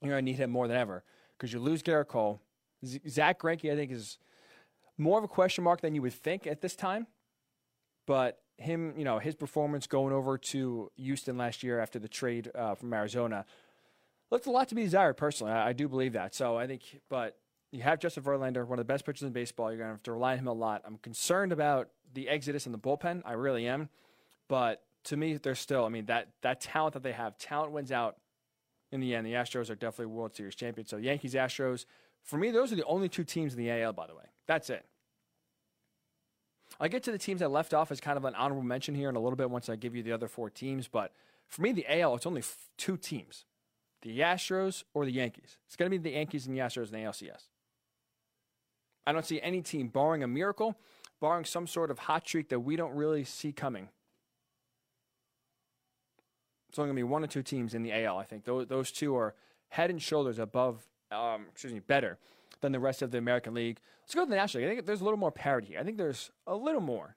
[0.00, 1.04] you're going to need him more than ever
[1.36, 2.40] because you lose Gerrit Cole.
[3.08, 4.18] Zack Greinke, I think, is
[4.96, 7.06] more of a question mark than you would think at this time.
[8.06, 12.50] But him, you know, his performance going over to Houston last year after the trade
[12.54, 13.44] uh, from Arizona
[14.30, 15.16] left a lot to be desired.
[15.16, 16.34] Personally, I, I, do believe that.
[16.34, 17.36] So I think, but
[17.72, 19.70] you have Justin Verlander, one of the best pitchers in baseball.
[19.70, 20.82] You're going to have to rely on him a lot.
[20.84, 23.22] I'm concerned about the exodus in the bullpen.
[23.24, 23.88] I really am.
[24.48, 27.92] But to me, they're still, I mean, that that talent that they have, talent wins
[27.92, 28.16] out
[28.92, 29.26] in the end.
[29.26, 30.90] The Astros are definitely World Series champions.
[30.90, 31.84] So Yankees, Astros,
[32.22, 34.24] for me, those are the only two teams in the AL, by the way.
[34.46, 34.84] That's it.
[36.80, 39.08] I'll get to the teams I left off as kind of an honorable mention here
[39.08, 40.88] in a little bit once I give you the other four teams.
[40.88, 41.12] But
[41.46, 43.44] for me, the AL, it's only f- two teams
[44.02, 45.56] the Astros or the Yankees.
[45.66, 47.48] It's going to be the Yankees and the Astros in the ALCS.
[49.06, 50.76] I don't see any team, barring a miracle,
[51.20, 53.88] barring some sort of hot streak that we don't really see coming.
[56.68, 58.18] It's only going to be one or two teams in the AL.
[58.18, 59.34] I think those, those two are
[59.68, 62.18] head and shoulders above, um, excuse me, better
[62.64, 63.78] than the rest of the American League.
[64.02, 64.72] Let's go to the National League.
[64.72, 65.76] I think there's a little more parity.
[65.78, 67.14] I think there's a little more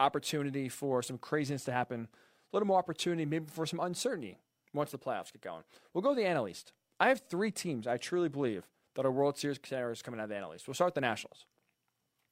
[0.00, 2.08] opportunity for some craziness to happen,
[2.52, 4.38] a little more opportunity maybe for some uncertainty
[4.74, 5.62] once the playoffs get going.
[5.94, 6.72] We'll go to the NL East.
[6.98, 10.30] I have three teams I truly believe that are World Series contenders coming out of
[10.30, 10.66] the NL East.
[10.66, 11.46] We'll start with the Nationals.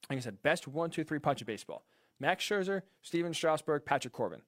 [0.09, 1.85] Like I said, best one, two, three punch of baseball.
[2.19, 4.41] Max Scherzer, Stephen Strasburg, Patrick Corbin.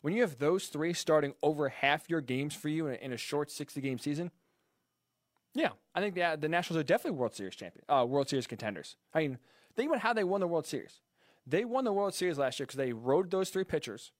[0.00, 3.12] When you have those three starting over half your games for you in a, in
[3.12, 4.30] a short 60 game season,
[5.54, 8.96] yeah, I think the, the Nationals are definitely World Series champion, uh, World Series contenders.
[9.12, 9.38] I mean,
[9.76, 11.00] think about how they won the World Series.
[11.46, 14.12] They won the World Series last year because they rode those three pitchers,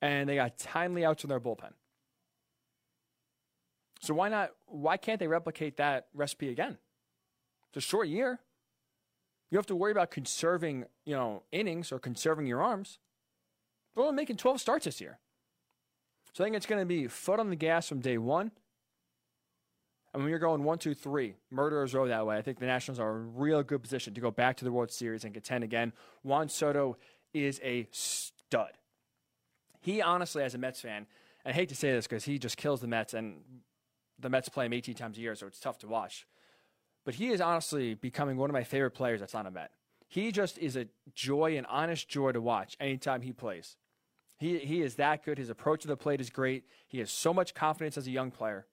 [0.00, 1.72] and they got timely outs in their bullpen.
[4.00, 4.50] So why not?
[4.66, 6.78] Why can't they replicate that recipe again?
[7.68, 8.40] It's a short year.
[9.50, 12.98] You have to worry about conserving, you know, innings or conserving your arms.
[13.94, 15.18] They're only making 12 starts this year.
[16.32, 18.52] So I think it's going to be foot on the gas from day one
[20.12, 22.98] and when you're going one, two, three, murderers row that way, I think the Nationals
[22.98, 25.62] are in a real good position to go back to the World Series and contend
[25.62, 25.92] again.
[26.24, 26.96] Juan Soto
[27.32, 28.72] is a stud.
[29.80, 31.06] He honestly, as a Mets fan,
[31.46, 33.36] I hate to say this because he just kills the Mets, and
[34.18, 36.26] the Mets play him 18 times a year, so it's tough to watch.
[37.04, 39.70] But he is honestly becoming one of my favorite players that's not a Met.
[40.08, 43.76] He just is a joy, an honest joy to watch anytime he plays.
[44.38, 45.38] He, he is that good.
[45.38, 46.64] His approach to the plate is great.
[46.88, 48.66] He has so much confidence as a young player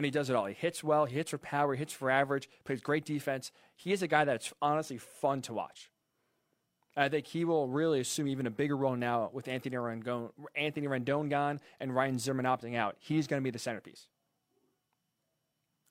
[0.00, 0.46] and he does it all.
[0.46, 3.52] He hits well, he hits for power, he hits for average, plays great defense.
[3.76, 5.90] He is a guy that's honestly fun to watch.
[6.96, 10.86] I think he will really assume even a bigger role now with Anthony Rendon, Anthony
[10.86, 12.96] Rendon gone and Ryan Zimmerman opting out.
[12.98, 14.06] He's going to be the centerpiece.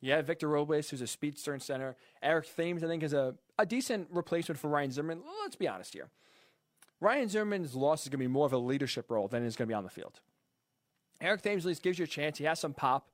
[0.01, 1.95] Yeah, Victor Robles, who's a speedster and center.
[2.23, 5.21] Eric Thames, I think, is a, a decent replacement for Ryan Zimmerman.
[5.43, 6.09] Let's be honest here.
[6.99, 9.67] Ryan Zimmerman's loss is going to be more of a leadership role than is going
[9.67, 10.19] to be on the field.
[11.21, 12.39] Eric Thames at least gives you a chance.
[12.39, 13.08] He has some pop.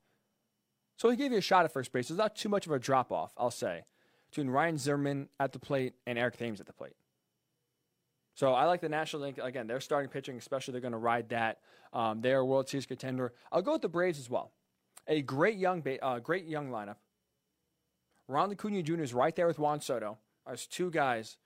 [0.97, 2.09] So he gave you a shot at first base.
[2.09, 3.83] It's not too much of a drop off, I'll say,
[4.29, 6.95] between Ryan Zimmerman at the plate and Eric Thames at the plate.
[8.33, 9.39] So I like the National League.
[9.39, 11.59] Again, they're starting pitching, especially they're going to ride that.
[11.93, 13.33] Um, they're a World Series contender.
[13.51, 14.51] I'll go with the Braves as well.
[15.07, 16.97] A great young, ba- uh, great young lineup.
[18.27, 19.01] Ronald Acuna Jr.
[19.01, 20.17] is right there with Juan Soto.
[20.47, 21.37] As two guys,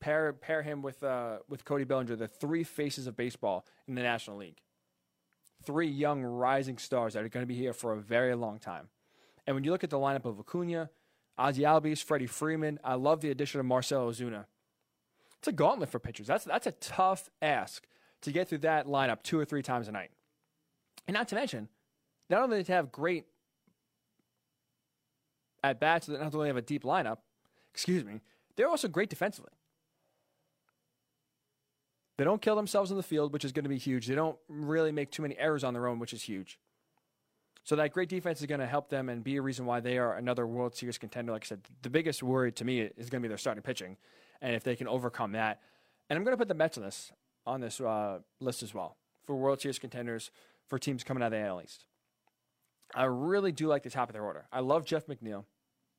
[0.00, 4.02] pair pair him with uh, with Cody Bellinger, the three faces of baseball in the
[4.02, 4.60] National League
[5.68, 8.88] three young rising stars that are going to be here for a very long time.
[9.46, 10.88] And when you look at the lineup of Acuna,
[11.36, 14.46] Ozzie Albies, Freddie Freeman, I love the addition of Marcell Ozuna.
[15.38, 16.26] It's a gauntlet for pitchers.
[16.26, 17.86] That's that's a tough ask
[18.22, 20.10] to get through that lineup two or three times a night.
[21.06, 21.68] And not to mention,
[22.30, 23.26] not only to have great
[25.62, 27.18] at bats, not only have a deep lineup,
[27.74, 28.22] excuse me,
[28.56, 29.52] they're also great defensively.
[32.18, 34.08] They don't kill themselves in the field, which is going to be huge.
[34.08, 36.58] They don't really make too many errors on their own, which is huge.
[37.62, 39.98] So that great defense is going to help them and be a reason why they
[39.98, 41.32] are another World Series contender.
[41.32, 43.96] Like I said, the biggest worry to me is going to be their starting pitching,
[44.40, 45.60] and if they can overcome that.
[46.10, 47.12] And I'm going to put the Mets on this
[47.46, 50.30] on this uh, list as well for World Series contenders
[50.66, 51.84] for teams coming out of the AL East.
[52.94, 54.46] I really do like the top of their order.
[54.52, 55.44] I love Jeff McNeil.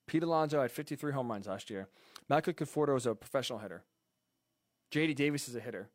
[0.08, 1.88] Pete Alonso had 53 home runs last year.
[2.28, 3.84] Michael Conforto is a professional hitter.
[4.92, 5.14] J.D.
[5.14, 5.90] Davis is a hitter.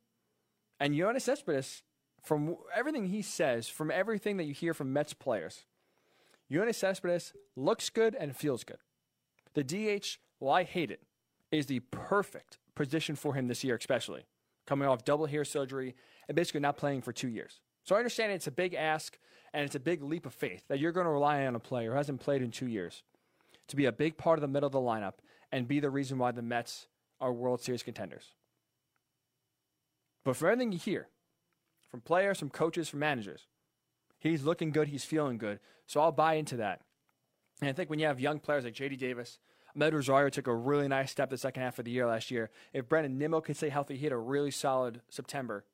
[0.81, 1.83] And Yoenis Cespedes,
[2.23, 5.65] from everything he says, from everything that you hear from Mets players,
[6.51, 8.79] Yoenis Cespedes looks good and feels good.
[9.55, 11.03] The DH, well, I hate it,
[11.51, 14.25] is the perfect position for him this year, especially
[14.67, 15.95] coming off double hair surgery
[16.29, 17.61] and basically not playing for two years.
[17.85, 19.19] So I understand it's a big ask
[19.53, 21.91] and it's a big leap of faith that you're going to rely on a player
[21.91, 23.03] who hasn't played in two years
[23.69, 25.15] to be a big part of the middle of the lineup
[25.53, 26.87] and be the reason why the Mets
[27.21, 28.35] are World Series contenders.
[30.25, 31.09] But for everything you hear,
[31.91, 33.47] from players, from coaches, from managers,
[34.19, 35.61] he's looking good, he's feeling good.
[35.87, 36.81] So I'll buy into that.
[37.61, 39.39] And I think when you have young players like JD Davis,
[39.75, 42.51] Med Rosario took a really nice step the second half of the year last year.
[42.73, 45.65] If Brandon Nimmo could stay healthy, he had a really solid September.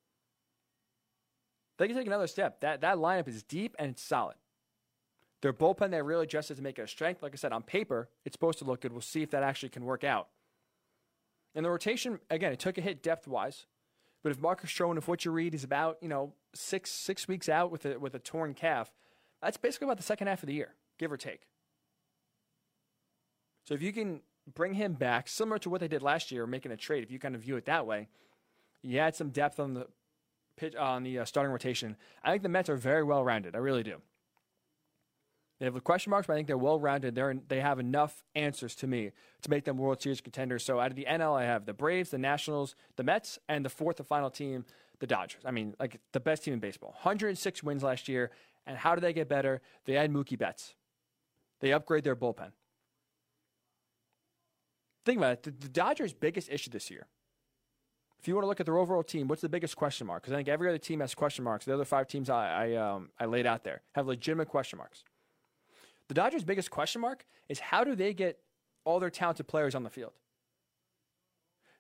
[1.79, 2.61] They can take another step.
[2.61, 4.37] That that lineup is deep and it's solid.
[5.43, 7.23] Their bullpen they really adjusted to make it a strength.
[7.23, 8.93] Like I said, on paper, it's supposed to look good.
[8.93, 10.29] We'll see if that actually can work out.
[11.55, 13.67] And the rotation, again, it took a hit depth wise.
[14.23, 17.49] But if Marcus Stroman, if what you read is about you know six six weeks
[17.49, 18.93] out with a with a torn calf,
[19.43, 21.49] that's basically about the second half of the year, give or take.
[23.65, 24.21] So if you can
[24.55, 27.19] bring him back, similar to what they did last year, making a trade, if you
[27.19, 28.09] kind of view it that way,
[28.83, 29.87] you add some depth on the
[30.57, 31.97] pitch on the uh, starting rotation.
[32.23, 33.55] I think the Mets are very well rounded.
[33.55, 34.01] I really do.
[35.61, 37.15] They have the question marks, but I think they're well rounded.
[37.15, 40.65] They're they have enough answers to me to make them World Series contenders.
[40.65, 43.69] So out of the NL, I have the Braves, the Nationals, the Mets, and the
[43.69, 44.65] fourth and final team,
[45.01, 45.43] the Dodgers.
[45.45, 46.93] I mean, like the best team in baseball.
[47.03, 48.31] 106 wins last year.
[48.67, 49.61] And how do they get better?
[49.85, 50.75] They add Mookie Betts.
[51.61, 52.53] They upgrade their bullpen.
[55.05, 55.43] Think about it.
[55.43, 57.07] The, the Dodgers' biggest issue this year.
[58.19, 60.23] If you want to look at their overall team, what's the biggest question mark?
[60.23, 61.65] Because I think every other team has question marks.
[61.65, 65.05] The other five teams I I, um, I laid out there have legitimate question marks.
[66.11, 68.41] The Dodgers' biggest question mark is how do they get
[68.85, 70.11] all their talented players on the field?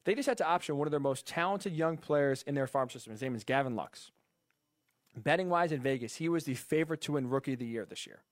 [0.04, 2.90] They just had to option one of their most talented young players in their farm
[2.90, 3.10] system.
[3.10, 4.12] His name is Gavin Lux.
[5.16, 8.06] Betting wise in Vegas, he was the favorite to win Rookie of the Year this
[8.06, 8.22] year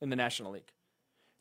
[0.00, 0.70] in the National League.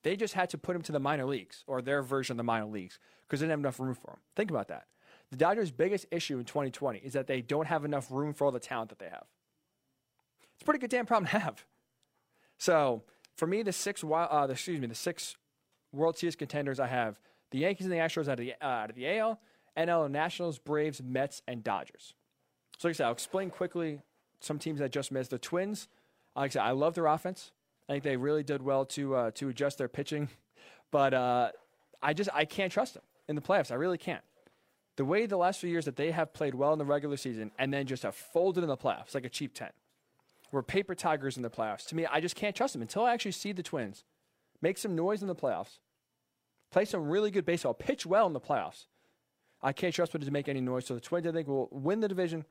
[0.02, 2.44] They just had to put him to the minor leagues or their version of the
[2.44, 4.20] minor leagues because they didn't have enough room for him.
[4.36, 4.88] Think about that.
[5.30, 8.52] The Dodgers' biggest issue in 2020 is that they don't have enough room for all
[8.52, 9.28] the talent that they have.
[10.56, 11.64] It's a pretty good damn problem to have.
[12.58, 13.04] So
[13.38, 15.38] for me, the six, uh, excuse me, the six
[15.94, 17.20] World Series contenders I have
[17.52, 19.40] the Yankees and the Astros out of the uh, out of the AL,
[19.78, 22.14] NL Nationals, Braves, Mets, and Dodgers.
[22.78, 24.02] So like I said, I'll explain quickly
[24.40, 25.30] some teams that just missed.
[25.30, 25.88] The Twins,
[26.36, 27.52] like I said, I love their offense.
[27.88, 30.30] I think they really did well to uh, to adjust their pitching,
[30.92, 31.52] but uh,
[32.02, 33.72] I just I can't trust them in the playoffs.
[33.72, 34.24] I really can't.
[34.98, 37.52] The way the last few years that they have played well in the regular season
[37.60, 39.70] and then just have folded in the playoffs like a cheap ten,
[40.52, 41.86] we're paper tigers in the playoffs.
[41.88, 44.04] To me, I just can't trust them until I actually see the Twins
[44.62, 45.80] make some noise in the playoffs,
[46.72, 48.86] play some really good baseball, pitch well in the playoffs.
[49.62, 50.86] I can't trust them to make any noise.
[50.86, 52.46] So the Twins, I think, will win the division.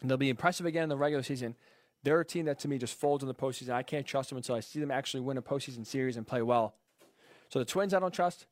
[0.00, 1.56] And they'll be impressive again in the regular season.
[2.04, 3.70] They're a team that to me just folds in the postseason.
[3.70, 6.42] I can't trust them until I see them actually win a postseason series and play
[6.42, 6.74] well.
[7.48, 8.46] So the Twins, I don't trust.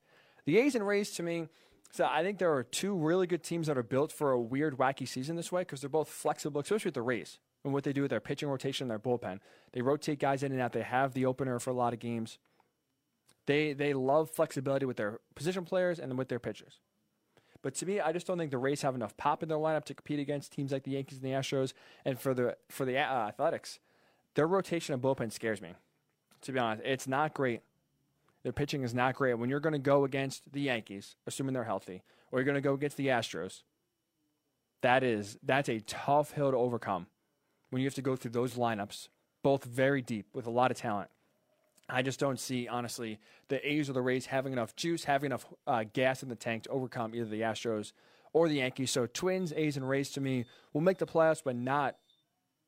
[0.45, 1.47] The A's and Rays, to me,
[1.91, 4.77] so I think there are two really good teams that are built for a weird,
[4.77, 7.93] wacky season this way because they're both flexible, especially with the Rays and what they
[7.93, 9.39] do with their pitching rotation and their bullpen.
[9.73, 10.73] They rotate guys in and out.
[10.73, 12.39] They have the opener for a lot of games.
[13.45, 16.79] They they love flexibility with their position players and with their pitchers.
[17.61, 19.85] But to me, I just don't think the Rays have enough pop in their lineup
[19.85, 21.73] to compete against teams like the Yankees and the Astros.
[22.05, 23.79] And for the for the uh, Athletics,
[24.35, 25.73] their rotation of bullpen scares me.
[26.41, 27.61] To be honest, it's not great.
[28.43, 29.33] Their pitching is not great.
[29.33, 32.61] When you're going to go against the Yankees, assuming they're healthy, or you're going to
[32.61, 33.63] go against the Astros,
[34.81, 37.07] that is that's a tough hill to overcome.
[37.69, 39.09] When you have to go through those lineups,
[39.43, 41.09] both very deep with a lot of talent.
[41.89, 45.45] I just don't see, honestly, the A's or the Rays having enough juice, having enough
[45.65, 47.93] uh, gas in the tank to overcome either the Astros
[48.33, 48.91] or the Yankees.
[48.91, 51.95] So Twins, A's, and Rays to me will make the playoffs, but not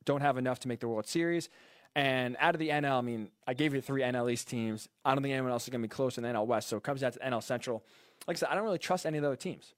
[0.06, 1.50] don't have enough to make the World Series.
[1.96, 4.88] And out of the NL, I mean, I gave you three NL East teams.
[5.04, 6.70] I don't think anyone else is going to be close in the NL West.
[6.70, 7.84] So it comes down to NL Central.
[8.28, 9.74] Like I said, I don't really trust any of the other teams.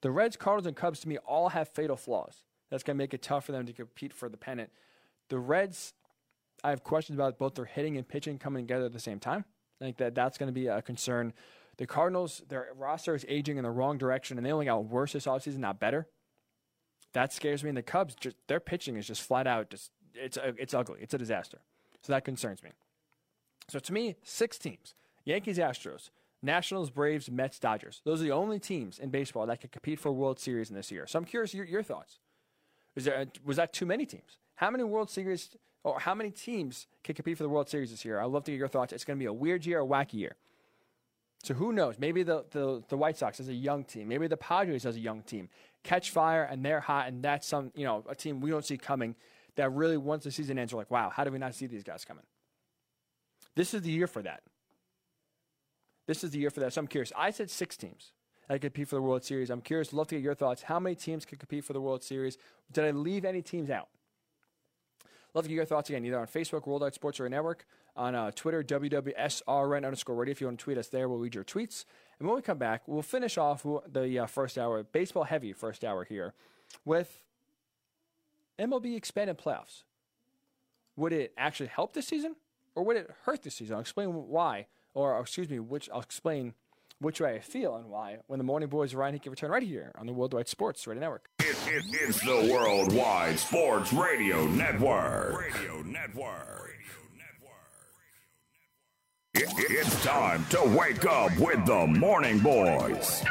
[0.00, 2.44] The Reds, Cardinals, and Cubs to me all have fatal flaws.
[2.70, 4.70] That's going to make it tough for them to compete for the pennant.
[5.28, 5.94] The Reds,
[6.62, 9.44] I have questions about both their hitting and pitching coming together at the same time.
[9.80, 11.32] I think that that's going to be a concern.
[11.76, 15.12] The Cardinals, their roster is aging in the wrong direction, and they only got worse
[15.12, 16.08] this offseason, not better.
[17.12, 17.70] That scares me.
[17.70, 20.98] And the Cubs, just, their pitching is just flat out just it's it's ugly.
[21.00, 21.58] It's a disaster.
[22.02, 22.70] So that concerns me.
[23.68, 26.10] So to me, six teams: Yankees, Astros,
[26.42, 28.02] Nationals, Braves, Mets, Dodgers.
[28.04, 30.90] Those are the only teams in baseball that can compete for World Series in this
[30.90, 31.06] year.
[31.06, 32.18] So I'm curious your, your thoughts.
[32.98, 34.40] Was there was that too many teams?
[34.56, 35.50] How many World Series
[35.84, 38.18] or how many teams can compete for the World Series this year?
[38.18, 38.92] I'd love to get your thoughts.
[38.92, 40.34] It's going to be a weird year, a wacky year.
[41.44, 41.94] So who knows?
[41.96, 44.08] Maybe the, the, the White Sox is a young team.
[44.08, 45.48] Maybe the Padres has a young team.
[45.84, 48.76] Catch fire and they're hot, and that's some you know a team we don't see
[48.76, 49.14] coming.
[49.54, 51.84] That really, once the season ends, we're like, wow, how do we not see these
[51.84, 52.24] guys coming?
[53.54, 54.42] This is the year for that.
[56.08, 56.72] This is the year for that.
[56.72, 57.12] So I'm curious.
[57.16, 58.10] I said six teams
[58.48, 59.50] that compete for the World Series.
[59.50, 59.92] I'm curious.
[59.92, 60.62] Love to get your thoughts.
[60.62, 62.38] How many teams can compete for the World Series?
[62.72, 63.88] Did I leave any teams out?
[65.34, 68.30] Love to get your thoughts again, either on Facebook, Worldwide Sports Radio Network, on uh,
[68.34, 70.32] Twitter, WWSRN underscore radio.
[70.32, 71.84] If you want to tweet us there, we'll read your tweets.
[72.18, 75.84] And when we come back, we'll finish off the uh, first hour, baseball heavy first
[75.84, 76.32] hour here,
[76.84, 77.22] with
[78.58, 79.82] MLB expanded playoffs.
[80.96, 82.34] Would it actually help this season
[82.74, 83.74] or would it hurt this season?
[83.74, 86.54] I'll explain why, or excuse me, which I'll explain
[87.00, 89.92] which way I feel and why when the Morning Boys Ryan Hickey return right here
[89.98, 91.28] on the Worldwide Sports Radio Network.
[91.40, 95.38] It, it, it's the Worldwide Sports Radio Network.
[95.40, 96.74] Radio Network.
[99.34, 103.22] It, it's time to wake up with the Morning Boys.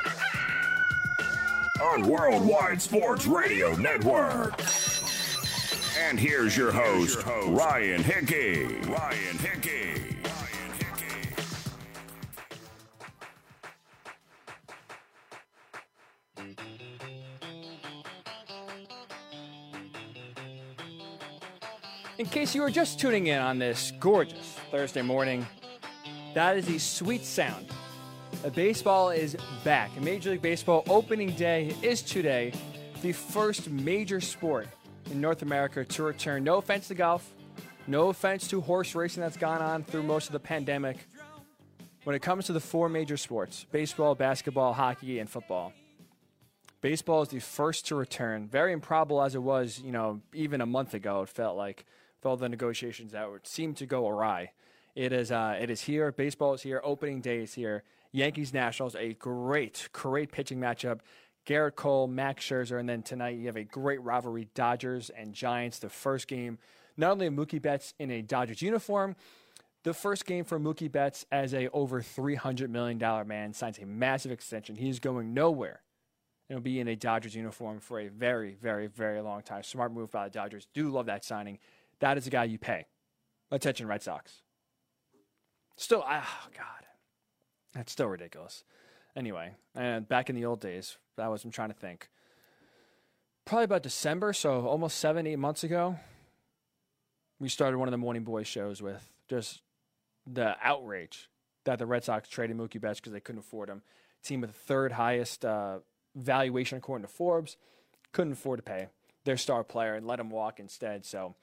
[1.81, 4.59] on Worldwide Sports Radio Network.
[5.99, 8.65] And here's your host, Ryan Hickey.
[8.87, 10.16] Ryan Hickey.
[22.27, 25.45] Case you were just tuning in on this gorgeous Thursday morning,
[26.33, 27.67] that is the sweet sound.
[28.53, 29.95] baseball is back.
[30.01, 32.53] Major League Baseball opening day is today,
[33.01, 34.67] the first major sport
[35.09, 36.43] in North America to return.
[36.43, 37.33] No offense to golf,
[37.87, 40.97] no offense to horse racing that's gone on through most of the pandemic.
[42.03, 45.71] When it comes to the four major sports baseball, basketball, hockey, and football,
[46.81, 48.47] baseball is the first to return.
[48.47, 51.85] Very improbable as it was, you know, even a month ago, it felt like
[52.27, 54.51] all the negotiations that would seem to go awry.
[54.95, 56.11] It is, uh, it is here.
[56.11, 56.81] Baseball is here.
[56.83, 57.83] Opening day is here.
[58.11, 60.99] Yankees Nationals, a great, great pitching matchup.
[61.45, 65.79] Gerrit Cole, Max Scherzer, and then tonight you have a great rivalry: Dodgers and Giants.
[65.79, 66.57] The first game,
[66.97, 69.15] not only Mookie Betts in a Dodgers uniform,
[69.83, 73.77] the first game for Mookie Betts as a over three hundred million dollar man signs
[73.79, 74.75] a massive extension.
[74.75, 75.81] He's going nowhere.
[76.49, 79.63] He'll be in a Dodgers uniform for a very, very, very long time.
[79.63, 80.67] Smart move by the Dodgers.
[80.73, 81.59] Do love that signing.
[81.99, 82.85] That is a guy you pay.
[83.51, 84.41] Attention, Red Sox.
[85.75, 86.85] Still, oh God,
[87.73, 88.63] that's still ridiculous.
[89.15, 92.09] Anyway, and back in the old days, that was I'm trying to think.
[93.45, 95.97] Probably about December, so almost seven, eight months ago,
[97.39, 99.61] we started one of the Morning Boys shows with just
[100.25, 101.29] the outrage
[101.63, 103.81] that the Red Sox traded Mookie Betts because they couldn't afford him.
[104.23, 105.79] Team with the third highest uh,
[106.15, 107.57] valuation according to Forbes
[108.11, 108.87] couldn't afford to pay
[109.25, 111.05] their star player and let him walk instead.
[111.05, 111.35] So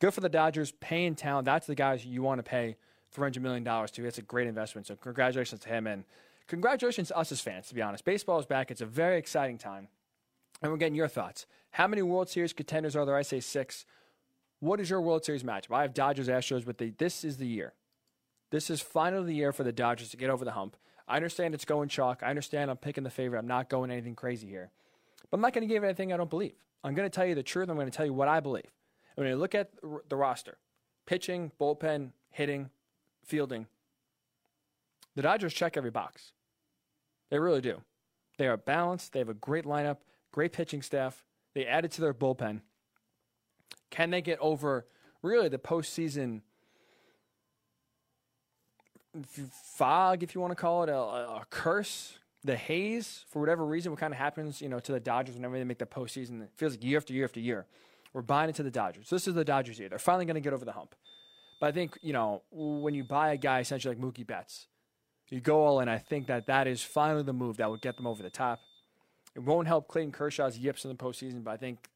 [0.00, 1.44] good for the Dodgers paying talent.
[1.44, 2.76] That's the guys you want to pay
[3.16, 4.06] $300 million to.
[4.06, 4.86] It's a great investment.
[4.86, 6.04] So congratulations to him and
[6.46, 8.04] congratulations to us as fans, to be honest.
[8.04, 8.70] Baseball is back.
[8.70, 9.88] It's a very exciting time.
[10.62, 11.46] And we're getting your thoughts.
[11.72, 13.16] How many World Series contenders are there?
[13.16, 13.86] I say six.
[14.58, 15.74] What is your World Series matchup?
[15.74, 17.72] I have Dodgers Astros, but the, this is the year.
[18.50, 20.76] This is finally the year for the Dodgers to get over the hump.
[21.08, 22.22] I understand it's going chalk.
[22.22, 23.38] I understand I'm picking the favorite.
[23.38, 24.70] I'm not going anything crazy here.
[25.30, 26.54] But I'm not going to give anything I don't believe.
[26.82, 27.68] I'm going to tell you the truth.
[27.68, 28.70] I'm going to tell you what I believe.
[29.20, 29.68] When you look at
[30.08, 30.56] the roster,
[31.04, 32.70] pitching, bullpen, hitting,
[33.22, 33.66] fielding,
[35.14, 36.32] the Dodgers check every box.
[37.28, 37.82] They really do.
[38.38, 39.12] They are balanced.
[39.12, 39.98] They have a great lineup,
[40.32, 41.22] great pitching staff.
[41.52, 42.62] They added to their bullpen.
[43.90, 44.86] Can they get over
[45.22, 46.40] really the postseason
[49.74, 53.92] fog, if you want to call it, a, a, curse, the haze, for whatever reason,
[53.92, 56.42] what kind of happens, you know, to the Dodgers whenever they make the postseason?
[56.42, 57.66] It feels like year after year after year.
[58.12, 59.08] We're buying into the Dodgers.
[59.08, 59.88] So this is the Dodgers year.
[59.88, 60.94] They're finally going to get over the hump.
[61.60, 64.66] But I think, you know, when you buy a guy essentially like Mookie Betts,
[65.28, 65.88] you go all in.
[65.88, 68.60] I think that that is finally the move that would get them over the top.
[69.36, 71.88] It won't help Clayton Kershaw's yips in the postseason, but I think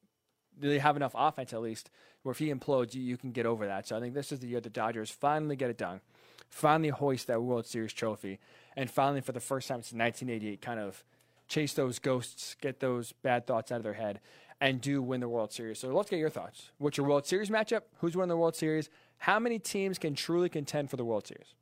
[0.56, 1.90] they have enough offense at least
[2.22, 3.88] where if he implodes, you, you can get over that.
[3.88, 6.00] So I think this is the year the Dodgers finally get it done,
[6.48, 8.38] finally hoist that World Series trophy,
[8.76, 11.04] and finally for the first time since 1988, kind of
[11.49, 14.20] chase those ghosts, get those bad thoughts out of their head,
[14.61, 15.78] and do win the World Series.
[15.78, 16.70] So let's get your thoughts.
[16.78, 17.82] What's your World Series matchup?
[17.99, 18.88] Who's winning the World Series?
[19.18, 21.55] How many teams can truly contend for the World Series?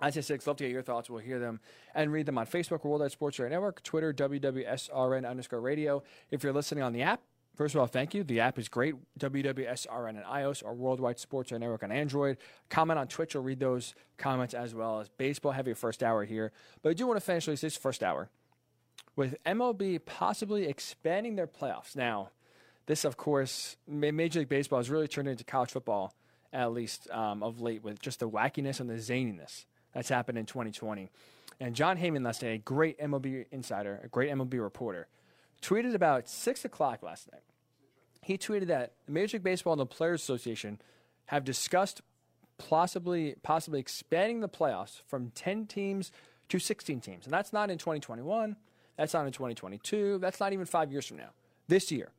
[0.00, 0.46] I say six.
[0.46, 1.10] Love to get your thoughts.
[1.10, 1.60] We'll hear them
[1.94, 6.02] and read them on Facebook, Worldwide Sports Radio Network, Twitter, WWSRN underscore radio.
[6.30, 7.20] If you're listening on the app,
[7.56, 8.22] first of all, thank you.
[8.22, 8.94] The app is great.
[9.18, 12.38] WWSRN on iOS or Worldwide Sports Network on Android.
[12.68, 13.34] Comment on Twitch.
[13.34, 16.52] I'll read those comments as well as baseball heavy first hour here.
[16.82, 18.30] But I do want to finish this first hour
[19.18, 21.96] with MLB possibly expanding their playoffs.
[21.96, 22.30] Now,
[22.86, 26.14] this, of course, Major League Baseball has really turned into college football,
[26.52, 30.46] at least um, of late, with just the wackiness and the zaniness that's happened in
[30.46, 31.10] 2020.
[31.58, 35.08] And Jon Heyman last night, a great MLB insider, a great MLB reporter,
[35.60, 37.42] tweeted about 6 o'clock last night.
[38.22, 40.80] He tweeted that Major League Baseball and the Players Association
[41.26, 42.02] have discussed
[42.56, 46.12] possibly, possibly expanding the playoffs from 10 teams
[46.50, 47.24] to 16 teams.
[47.24, 48.54] And that's not in 2021.
[48.98, 50.18] That's not in 2022.
[50.18, 51.30] That's not even five years from now.
[51.68, 52.10] This year.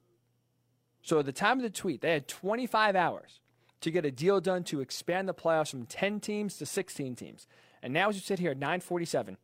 [1.04, 3.42] So at the time of the tweet, they had 25 hours
[3.82, 7.48] to get a deal done to expand the playoffs from 10 teams to 16 teams.
[7.84, 9.38] And now, as you sit here at 9:47,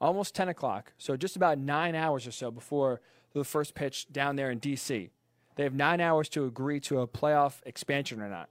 [0.00, 3.00] almost 10 o'clock, so just about nine hours or so before
[3.32, 5.10] the first pitch down there in D.C.,
[5.56, 8.48] they have nine hours to agree to a playoff expansion or not.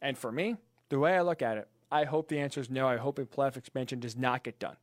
[0.00, 0.56] And for me,
[0.88, 2.88] the way I look at it, I hope the answer is no.
[2.88, 4.76] I hope a playoff expansion does not get done.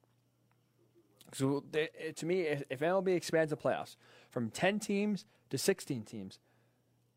[1.33, 1.63] So
[2.15, 3.95] to me, if MLB expands the playoffs
[4.29, 6.39] from 10 teams to 16 teams,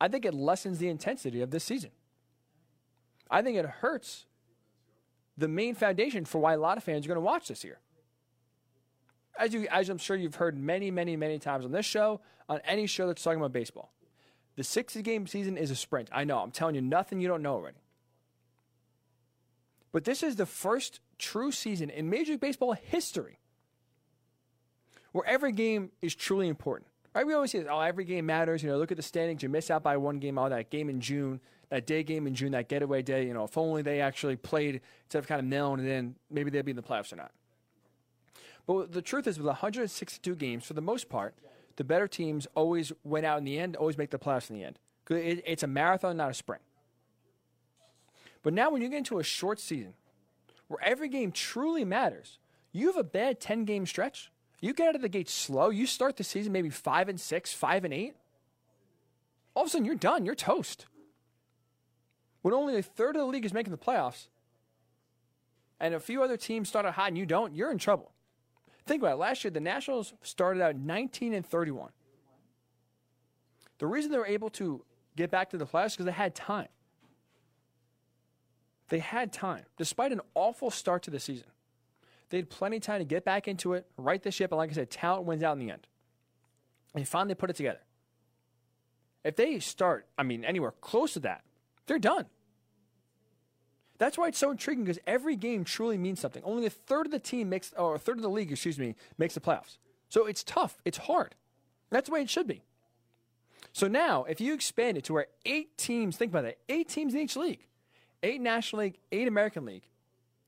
[0.00, 1.90] I think it lessens the intensity of this season.
[3.30, 4.26] I think it hurts
[5.38, 7.78] the main foundation for why a lot of fans are going to watch this year.
[9.38, 12.60] As you, as I'm sure you've heard many, many, many times on this show, on
[12.66, 13.92] any show that's talking about baseball,
[14.56, 16.10] the 60 game season is a sprint.
[16.12, 16.38] I know.
[16.38, 17.78] I'm telling you nothing you don't know already.
[19.90, 23.38] But this is the first true season in Major League Baseball history
[25.12, 26.88] where every game is truly important.
[27.14, 27.26] Right?
[27.26, 28.62] We always say, oh, every game matters.
[28.62, 29.42] You know, look at the standings.
[29.42, 30.38] You miss out by one game.
[30.38, 33.26] All that game in June, that day game in June, that getaway day.
[33.26, 36.50] You know, if only they actually played instead of kind of nailing it in, maybe
[36.50, 37.32] they'd be in the playoffs or not.
[38.66, 41.34] But the truth is, with 162 games, for the most part,
[41.76, 44.64] the better teams always win out in the end, always make the playoffs in the
[44.64, 44.78] end.
[45.10, 46.62] It, it's a marathon, not a sprint.
[48.42, 49.94] But now, when you get into a short season
[50.68, 52.38] where every game truly matters,
[52.72, 54.31] you have a bad 10 game stretch
[54.62, 55.70] you get out of the gate slow.
[55.70, 58.14] You start the season maybe five and six, five and eight.
[59.54, 60.24] All of a sudden, you're done.
[60.24, 60.86] You're toast.
[62.42, 64.28] When only a third of the league is making the playoffs,
[65.80, 68.12] and a few other teams start out hot and you don't, you're in trouble.
[68.86, 69.18] Think about it.
[69.18, 71.90] Last year, the Nationals started out 19 and 31.
[73.78, 74.84] The reason they were able to
[75.16, 76.68] get back to the playoffs is because they had time.
[78.90, 81.51] They had time, despite an awful start to the season.
[82.32, 84.70] They had plenty of time to get back into it, right the ship, and like
[84.70, 85.86] I said, talent wins out in the end.
[86.94, 87.80] And finally put it together.
[89.22, 91.44] If they start, I mean, anywhere close to that,
[91.86, 92.24] they're done.
[93.98, 96.42] That's why it's so intriguing because every game truly means something.
[96.42, 98.94] Only a third of the team makes, or a third of the league, excuse me,
[99.18, 99.76] makes the playoffs.
[100.08, 100.78] So it's tough.
[100.86, 101.34] It's hard.
[101.90, 102.62] That's the way it should be.
[103.74, 107.12] So now, if you expand it to where eight teams, think about that, eight teams
[107.12, 107.66] in each league,
[108.22, 109.84] eight National League, eight American League,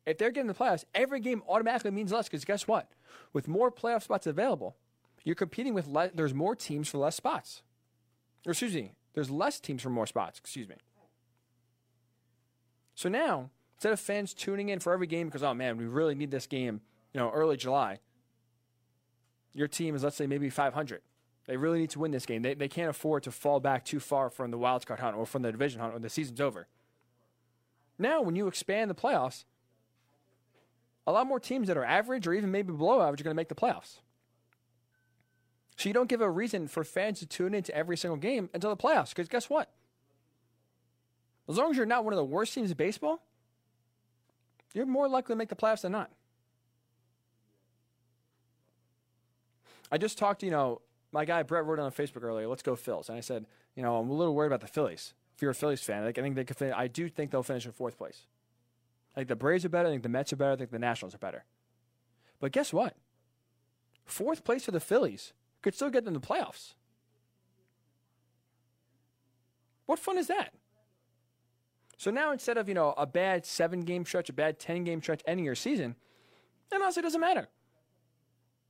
[0.07, 2.91] if they're getting the playoffs, every game automatically means less because guess what?
[3.33, 4.77] With more playoff spots available,
[5.25, 7.63] you're competing with less, there's more teams for less spots.
[8.47, 10.77] Or excuse me, there's less teams for more spots, excuse me.
[12.95, 16.15] So now, instead of fans tuning in for every game because oh man, we really
[16.15, 16.83] need this game,
[17.13, 18.01] you know, early July.
[19.55, 21.01] Your team is let's say maybe 500.
[21.47, 22.43] They really need to win this game.
[22.43, 25.27] They, they can't afford to fall back too far from the wild card hunt or
[25.27, 26.69] from the division hunt when the season's over.
[27.99, 29.45] Now, when you expand the playoffs,
[31.07, 33.37] a lot more teams that are average or even maybe below average are going to
[33.37, 33.99] make the playoffs.
[35.77, 38.71] So you don't give a reason for fans to tune into every single game until
[38.71, 39.11] the playoffs.
[39.11, 39.71] Because guess what?
[41.49, 43.23] As long as you're not one of the worst teams in baseball,
[44.73, 46.11] you're more likely to make the playoffs than not.
[49.93, 50.81] I just talked, to, you know,
[51.13, 53.09] my guy Brett wrote on Facebook earlier, let's go Phils.
[53.09, 53.47] And I said,
[53.77, 55.13] you know, I'm a little worried about the Phillies.
[55.37, 57.67] If you're a Phillies fan, I think they could fin- I do think they'll finish
[57.67, 58.23] in fourth place.
[59.15, 59.89] I think the Braves are better.
[59.89, 60.53] I think the Mets are better.
[60.53, 61.45] I think the Nationals are better.
[62.41, 62.97] But guess what?
[64.05, 66.75] Fourth place for the Phillies could still get them the playoffs.
[69.87, 70.53] What fun is that?
[71.97, 75.01] So now instead of, you know, a bad seven game stretch, a bad 10 game
[75.01, 75.95] stretch ending your season,
[76.73, 77.49] it honestly doesn't matter.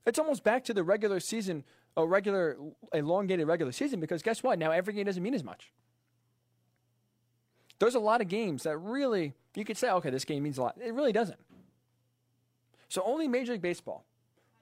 [0.07, 1.65] It's almost back to the regular season,
[1.97, 2.59] a regular,
[2.93, 4.59] elongated regular season, because guess what?
[4.59, 5.73] Now every game doesn't mean as much.
[7.79, 10.63] There's a lot of games that really, you could say, okay, this game means a
[10.63, 10.77] lot.
[10.83, 11.39] It really doesn't.
[12.89, 14.05] So only Major League Baseball,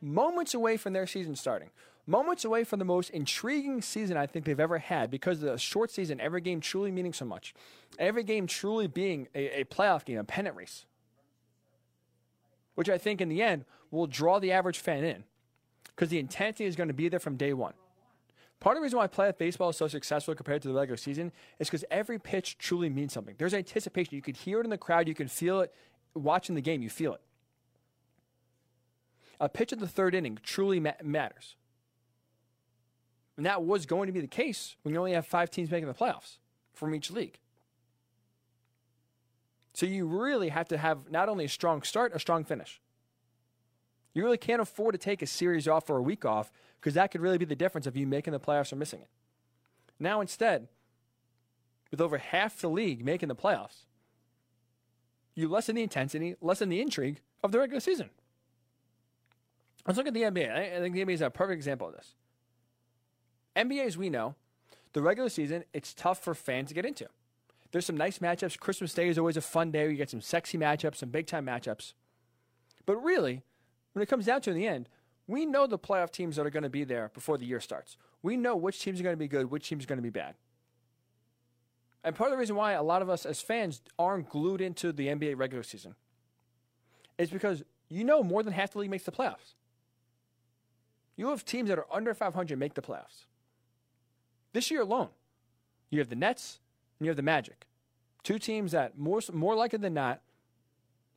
[0.01, 1.71] moments away from their season starting,
[2.07, 5.59] moments away from the most intriguing season I think they've ever had because of the
[5.59, 7.55] short season, every game truly meaning so much,
[7.99, 10.87] every game truly being a, a playoff game, a pennant race,
[12.75, 15.25] which I think in the end will draw the average fan in
[15.89, 17.75] because the intensity is going to be there from day one.
[18.63, 21.33] Part of the reason why playoff baseball is so successful compared to the regular season
[21.59, 23.35] is because every pitch truly means something.
[23.37, 24.15] There's anticipation.
[24.15, 25.09] You can hear it in the crowd.
[25.09, 25.75] You can feel it
[26.15, 26.81] watching the game.
[26.81, 27.21] You feel it.
[29.41, 31.57] A pitch in the third inning truly ma- matters.
[33.37, 35.89] And that was going to be the case when you only have five teams making
[35.89, 36.37] the playoffs
[36.73, 37.41] from each league.
[39.75, 42.81] So you really have to have not only a strong start, a strong finish.
[44.15, 47.11] You really can't afford to take a series off or a week off because that
[47.11, 49.09] could really be the difference of you making the playoffs or missing it.
[49.99, 50.69] Now, instead,
[51.91, 53.85] with over half the league making the playoffs,
[55.35, 58.11] you lessen the intensity, lessen the intrigue of the regular season.
[59.87, 60.77] Let's look at the NBA.
[60.77, 62.15] I think the NBA is a perfect example of this.
[63.57, 64.35] NBA, as we know,
[64.93, 67.09] the regular season, it's tough for fans to get into.
[67.71, 68.59] There's some nice matchups.
[68.59, 69.91] Christmas Day is always a fun day.
[69.91, 71.95] You get some sexy matchups, some big time matchups.
[72.85, 73.43] But really,
[73.93, 74.88] when it comes down to in the end,
[75.26, 77.97] we know the playoff teams that are going to be there before the year starts.
[78.22, 80.11] We know which teams are going to be good, which teams are going to be
[80.11, 80.34] bad.
[82.05, 84.93] And part of the reason why a lot of us as fans aren't glued into
[84.93, 85.95] the NBA regular season
[87.18, 89.55] is because you know more than half the league makes the playoffs.
[91.16, 93.26] You have teams that are under 500 make the playoffs.
[94.53, 95.11] This year alone,
[95.90, 96.59] you have the Nets
[96.99, 97.66] and you have the Magic.
[98.22, 100.20] Two teams that more, more likely than not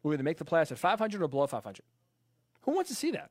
[0.04, 1.82] will either make the playoffs at 500 or below 500.
[2.66, 3.30] Who wants to see that?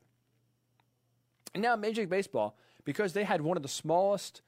[1.54, 4.42] And now Major League Baseball, because they had one of the smallest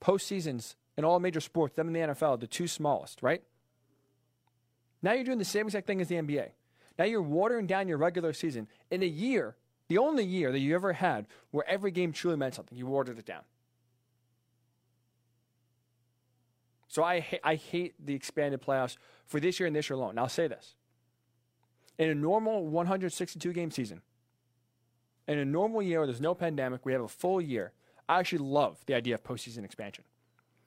[0.00, 3.42] postseasons in all major sports, them and the NFL, the two smallest, right?
[5.02, 6.50] Now you're doing the same exact thing as the NBA.
[6.98, 9.56] Now you're watering down your regular season in a year,
[9.88, 12.76] the only year that you ever had where every game truly meant something.
[12.76, 13.42] You watered it down.
[16.88, 20.16] So I, ha- I hate the expanded playoffs for this year and this year alone.
[20.16, 20.74] Now I'll say this.
[21.98, 24.02] In a normal 162 game season,
[25.30, 27.72] in a normal year where there's no pandemic, we have a full year.
[28.08, 30.02] I actually love the idea of postseason expansion.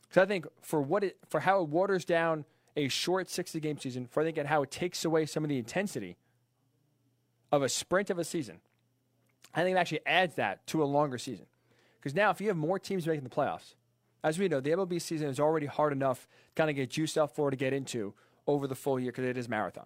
[0.08, 2.46] Because I think for what it, for how it waters down
[2.78, 5.50] a short 60 game season, for I think and how it takes away some of
[5.50, 6.16] the intensity
[7.52, 8.62] of a sprint of a season,
[9.54, 11.46] I think it actually adds that to a longer season.
[12.00, 13.76] Because now, if you have more teams making the playoffs,
[14.24, 17.18] as we know, the MLB season is already hard enough to kind of get juiced
[17.18, 18.14] up for to get into
[18.48, 19.86] over the full year because it is marathon.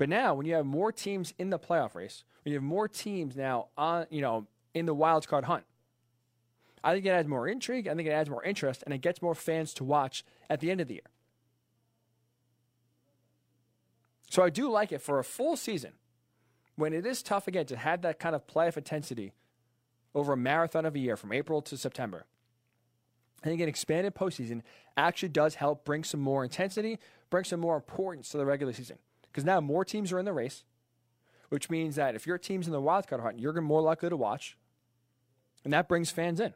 [0.00, 2.88] But now, when you have more teams in the playoff race, when you have more
[2.88, 5.64] teams now on, you know, in the wild card hunt,
[6.82, 7.86] I think it adds more intrigue.
[7.86, 10.70] I think it adds more interest, and it gets more fans to watch at the
[10.70, 11.10] end of the year.
[14.30, 15.92] So I do like it for a full season
[16.76, 19.34] when it is tough again to have that kind of playoff intensity
[20.14, 22.24] over a marathon of a year from April to September.
[23.44, 24.62] I think an expanded postseason
[24.96, 26.98] actually does help bring some more intensity,
[27.28, 28.96] bring some more importance to the regular season.
[29.30, 30.64] Because now more teams are in the race,
[31.48, 34.16] which means that if your team's in the wild card hunt, you're more likely to
[34.16, 34.56] watch,
[35.64, 36.54] and that brings fans in.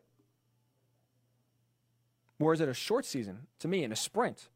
[2.39, 4.49] Whereas at a short season, to me, in a sprint,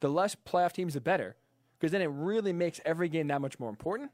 [0.00, 1.36] the less playoff teams, the better,
[1.78, 4.10] because then it really makes every game that much more important.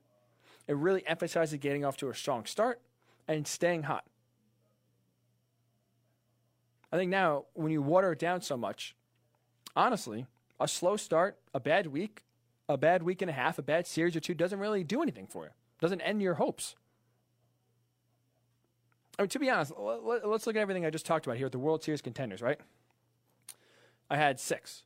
[0.67, 2.81] It really emphasizes getting off to a strong start
[3.27, 4.05] and staying hot.
[6.93, 8.95] I think now, when you water it down so much,
[9.75, 10.27] honestly,
[10.61, 12.23] a slow start, a bad week,
[12.69, 15.27] a bad week and a half, a bad series or two doesn't really do anything
[15.27, 15.51] for you.
[15.81, 16.75] Doesn't end your hopes.
[19.19, 21.53] I mean, to be honest, let's look at everything I just talked about here at
[21.53, 22.59] the World Series contenders, right?
[24.11, 24.83] I had six.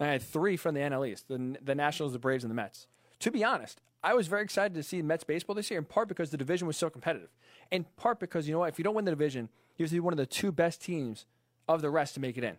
[0.00, 2.86] I had three from the NL East the, the Nationals, the Braves, and the Mets.
[3.20, 6.08] To be honest, I was very excited to see Mets baseball this year, in part
[6.08, 7.30] because the division was so competitive.
[7.70, 9.96] In part because, you know what, if you don't win the division, you have to
[9.96, 11.26] be one of the two best teams
[11.68, 12.56] of the rest to make it in.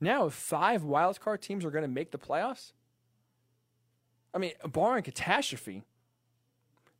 [0.00, 2.72] Now, if five wildcard teams are going to make the playoffs,
[4.32, 5.82] I mean, barring catastrophe,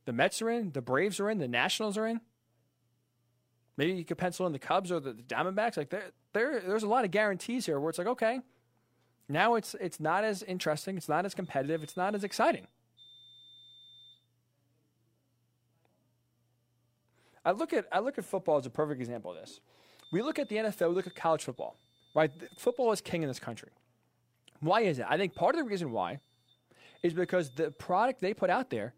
[0.04, 2.20] the Mets are in, the Braves are in, the Nationals are in.
[3.76, 5.76] Maybe you could pencil in the Cubs or the, the Diamondbacks.
[5.76, 8.40] Like there, there, there's a lot of guarantees here where it's like, okay,
[9.28, 12.66] now it's it's not as interesting, it's not as competitive, it's not as exciting.
[17.44, 19.60] I look at I look at football as a perfect example of this.
[20.10, 21.76] We look at the NFL, we look at college football.
[22.14, 22.30] Right?
[22.56, 23.70] Football is king in this country.
[24.60, 25.06] Why is it?
[25.08, 26.20] I think part of the reason why
[27.02, 28.94] is because the product they put out there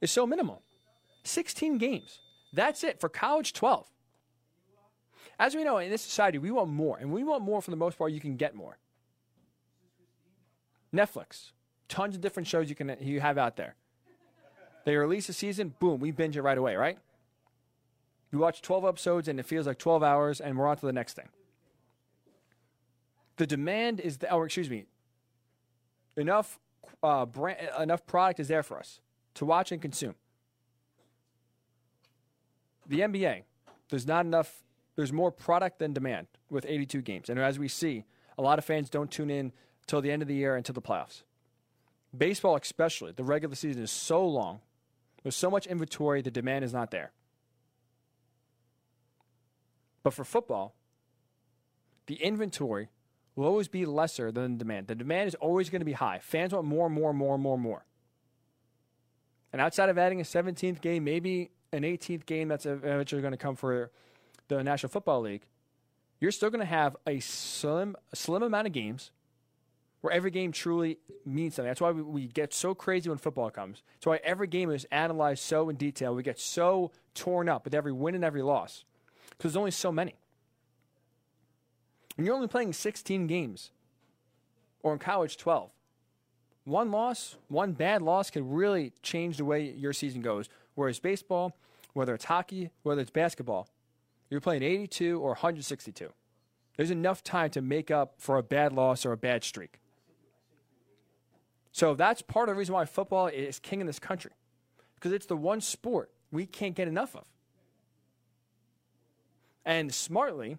[0.00, 0.62] is so minimal.
[1.24, 2.20] 16 games.
[2.52, 3.00] That's it.
[3.00, 3.86] For college, 12.
[5.38, 6.98] As we know, in this society, we want more.
[6.98, 8.78] And we want more for the most part, you can get more.
[10.94, 11.52] Netflix,
[11.88, 13.76] tons of different shows you can you have out there.
[14.84, 16.98] They release a season, boom, we binge it right away, right?
[18.32, 20.92] We watch 12 episodes and it feels like 12 hours, and we're on to the
[20.92, 21.28] next thing.
[23.40, 24.84] The demand is, the, or excuse me,
[26.14, 26.58] enough
[27.02, 29.00] uh, brand, enough product is there for us
[29.32, 30.14] to watch and consume.
[32.86, 33.44] The NBA,
[33.88, 34.62] there's not enough,
[34.94, 37.30] there's more product than demand with 82 games.
[37.30, 38.04] And as we see,
[38.36, 39.52] a lot of fans don't tune in
[39.86, 41.22] till the end of the year and the playoffs.
[42.14, 44.60] Baseball, especially, the regular season is so long.
[45.22, 47.12] There's so much inventory, the demand is not there.
[50.02, 50.74] But for football,
[52.04, 52.90] the inventory
[53.40, 54.86] will always be lesser than the demand.
[54.86, 56.18] The demand is always going to be high.
[56.22, 57.86] Fans want more, more, more, more, more.
[59.52, 63.38] And outside of adding a 17th game, maybe an 18th game that's eventually going to
[63.38, 63.90] come for
[64.48, 65.46] the National Football League,
[66.20, 69.10] you're still going to have a slim, slim amount of games
[70.02, 71.70] where every game truly means something.
[71.70, 73.82] That's why we, we, get so crazy when football comes.
[73.94, 76.14] That's why every game is analyzed so in detail.
[76.14, 78.84] We get so torn up with every win and every loss
[79.30, 80.19] because there's only so many.
[82.20, 83.70] And you're only playing 16 games,
[84.82, 85.70] or in college, 12
[86.64, 90.46] one loss, one bad loss could really change the way your season goes.
[90.74, 91.56] Whereas baseball,
[91.94, 93.70] whether it's hockey, whether it's basketball,
[94.28, 96.12] you're playing 82 or 162.
[96.76, 99.80] There's enough time to make up for a bad loss or a bad streak.
[101.72, 104.32] So that's part of the reason why football is king in this country.
[104.94, 107.24] Because it's the one sport we can't get enough of.
[109.64, 110.58] And smartly,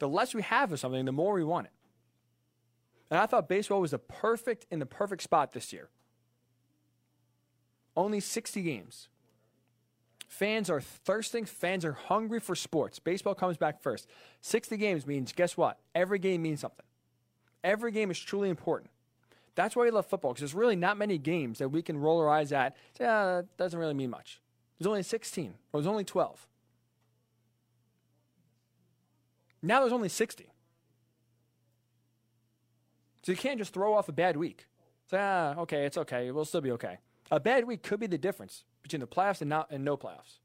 [0.00, 1.72] the less we have of something, the more we want it.
[3.10, 5.88] And I thought baseball was the perfect in the perfect spot this year.
[7.96, 9.08] Only 60 games.
[10.26, 11.44] Fans are thirsting.
[11.44, 12.98] Fans are hungry for sports.
[12.98, 14.08] Baseball comes back first.
[14.40, 15.78] 60 games means, guess what?
[15.94, 16.86] Every game means something.
[17.62, 18.90] Every game is truly important.
[19.56, 22.20] That's why we love football, because there's really not many games that we can roll
[22.20, 22.76] our eyes at.
[22.96, 24.40] Say, ah, that doesn't really mean much.
[24.78, 26.46] There's only 16, or there's only 12.
[29.62, 30.50] Now there's only 60.
[33.22, 34.66] So you can't just throw off a bad week.
[35.10, 36.30] Say, ah, okay, it's okay.
[36.30, 36.98] We'll still be okay.
[37.30, 40.38] A bad week could be the difference between the playoffs and, not, and no playoffs.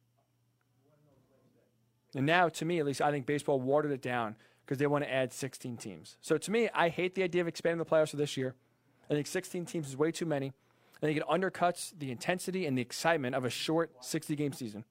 [2.15, 4.35] And now, to me at least, I think baseball watered it down
[4.65, 6.17] because they want to add 16 teams.
[6.21, 8.55] So to me, I hate the idea of expanding the playoffs for this year.
[9.09, 10.53] I think 16 teams is way too many.
[10.97, 14.85] I think it undercuts the intensity and the excitement of a short 60 game season.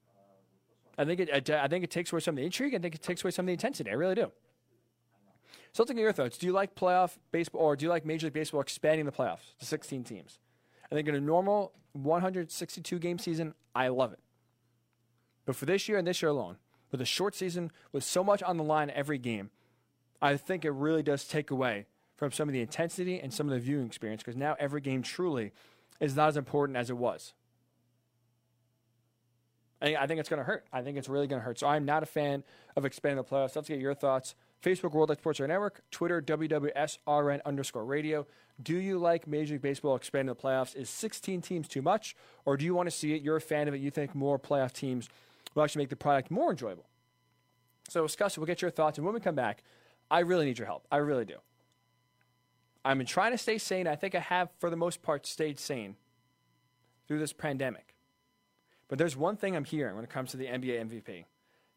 [0.97, 2.73] I think it, I think it takes away some of the intrigue.
[2.73, 3.89] I think it takes away some of the intensity.
[3.89, 4.31] I really do.
[5.73, 6.37] So let's look your thoughts.
[6.37, 9.57] Do you like playoff baseball or do you like Major League Baseball expanding the playoffs
[9.59, 10.39] to 16 teams?
[10.89, 14.19] I think in a normal 162 game season, I love it.
[15.45, 16.57] But for this year and this year alone,
[16.91, 19.49] with a short season with so much on the line every game,
[20.21, 23.53] I think it really does take away from some of the intensity and some of
[23.53, 25.51] the viewing experience because now every game truly
[25.99, 27.33] is not as important as it was.
[29.85, 30.65] I think it's going to hurt.
[30.73, 31.59] I think it's really going to hurt.
[31.59, 32.43] So I'm not a fan
[32.75, 33.55] of expanding the playoffs.
[33.55, 34.35] Let's get your thoughts.
[34.63, 38.25] Facebook World Sports Network, Twitter WWSRN underscore radio.
[38.63, 40.75] Do you like Major League Baseball expanding the playoffs?
[40.75, 42.15] Is 16 teams too much,
[42.45, 43.21] or do you want to see it?
[43.21, 43.81] You're a fan of it.
[43.81, 45.07] You think more playoff teams
[45.53, 46.85] will actually make the product more enjoyable.
[47.89, 48.39] So discuss it.
[48.39, 49.61] We'll get your thoughts, and when we come back,
[50.09, 50.87] I really need your help.
[50.91, 51.35] I really do.
[52.83, 53.87] I've been trying to stay sane.
[53.87, 55.95] I think I have, for the most part, stayed sane
[57.07, 57.94] through this pandemic.
[58.87, 61.25] But there's one thing I'm hearing when it comes to the NBA MVP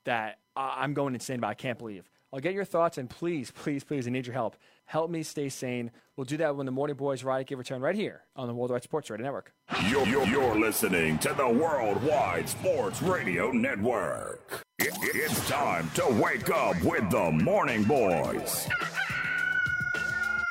[0.05, 1.51] that I'm going insane about.
[1.51, 2.09] I can't believe.
[2.33, 4.57] I'll get your thoughts, and please, please, please, I need your help.
[4.85, 5.91] Help me stay sane.
[6.17, 8.83] We'll do that when the Morning Boys Ryan Hickey return right here on the Worldwide
[8.83, 9.53] Sports Radio Network.
[9.89, 14.63] You're, you're, you're listening to the Worldwide Sports Radio Network.
[14.79, 18.69] It, it's time to wake up with the Morning Boys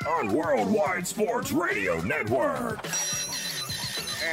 [0.08, 2.84] on Worldwide Sports Radio Network.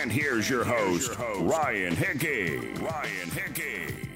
[0.02, 2.58] And here's your host, Ryan Hickey.
[2.58, 4.10] Ryan Hickey.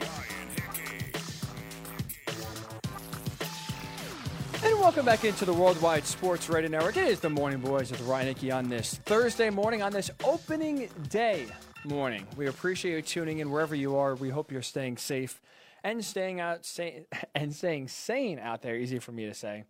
[4.62, 6.98] And welcome back into the Worldwide Sports Radio Network.
[6.98, 10.90] It is the Morning Boys with Ryan Hickey on this Thursday morning, on this opening
[11.10, 11.48] day
[11.86, 12.28] morning.
[12.36, 14.16] We appreciate you tuning in wherever you are.
[14.16, 15.42] We hope you're staying safe
[15.84, 16.70] and staying out
[17.36, 18.76] and staying sane out there.
[18.76, 19.64] Easy for me to say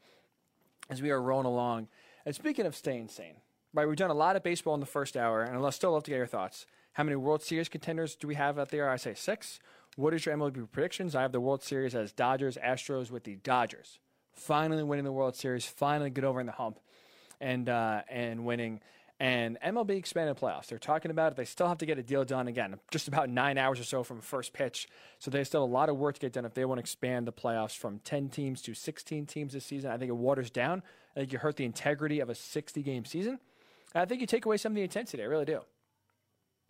[0.90, 1.88] as we are rolling along.
[2.26, 3.36] And speaking of staying sane,
[3.74, 3.88] right?
[3.88, 6.12] We've done a lot of baseball in the first hour, and I'd still love to
[6.12, 6.66] get your thoughts.
[6.94, 8.90] How many World Series contenders do we have out there?
[8.90, 9.60] I say six.
[9.96, 11.16] What is your MLB predictions?
[11.16, 14.00] I have the World Series as Dodgers, Astros with the Dodgers
[14.40, 16.80] finally winning the World Series, finally get over in the hump,
[17.40, 18.82] and uh, and winning.
[19.22, 20.68] And MLB expanded playoffs.
[20.68, 21.36] They're talking about it.
[21.36, 24.02] They still have to get a deal done again, just about nine hours or so
[24.02, 24.88] from first pitch.
[25.20, 26.82] So they still have a lot of work to get done if they want to
[26.82, 29.92] expand the playoffs from 10 teams to 16 teams this season.
[29.92, 30.84] I think it waters down.
[31.18, 33.40] I think you hurt the integrity of a 60 game season.
[33.96, 35.24] I think you take away some of the intensity.
[35.24, 35.62] I really do.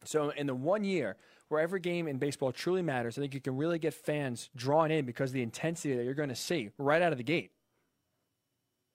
[0.05, 1.17] So in the one year
[1.49, 4.91] where every game in baseball truly matters, I think you can really get fans drawn
[4.91, 7.51] in because of the intensity that you're going to see right out of the gate.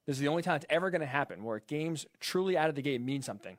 [0.06, 2.74] This is the only time it's ever going to happen where games truly out of
[2.74, 3.56] the gate mean something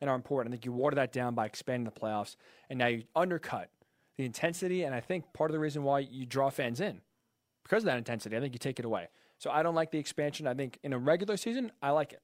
[0.00, 0.52] and are important.
[0.52, 2.36] I think you water that down by expanding the playoffs,
[2.68, 3.70] and now you undercut
[4.16, 4.82] the intensity.
[4.82, 7.00] And I think part of the reason why you draw fans in
[7.62, 9.08] because of that intensity, I think you take it away.
[9.38, 10.46] So I don't like the expansion.
[10.46, 12.22] I think in a regular season, I like it.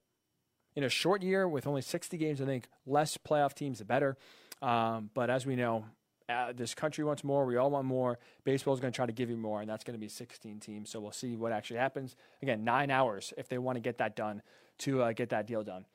[0.77, 4.17] In a short year with only 60 games, I think less playoff teams, the better.
[4.63, 5.85] Um, but as we know,
[6.29, 7.45] uh, this country wants more.
[7.45, 8.19] We all want more.
[8.45, 10.61] Baseball is going to try to give you more, and that's going to be 16
[10.61, 10.91] teams.
[10.91, 12.15] So we'll see what actually happens.
[12.41, 14.43] Again, nine hours if they want to get that done
[14.79, 15.87] to uh, get that deal done.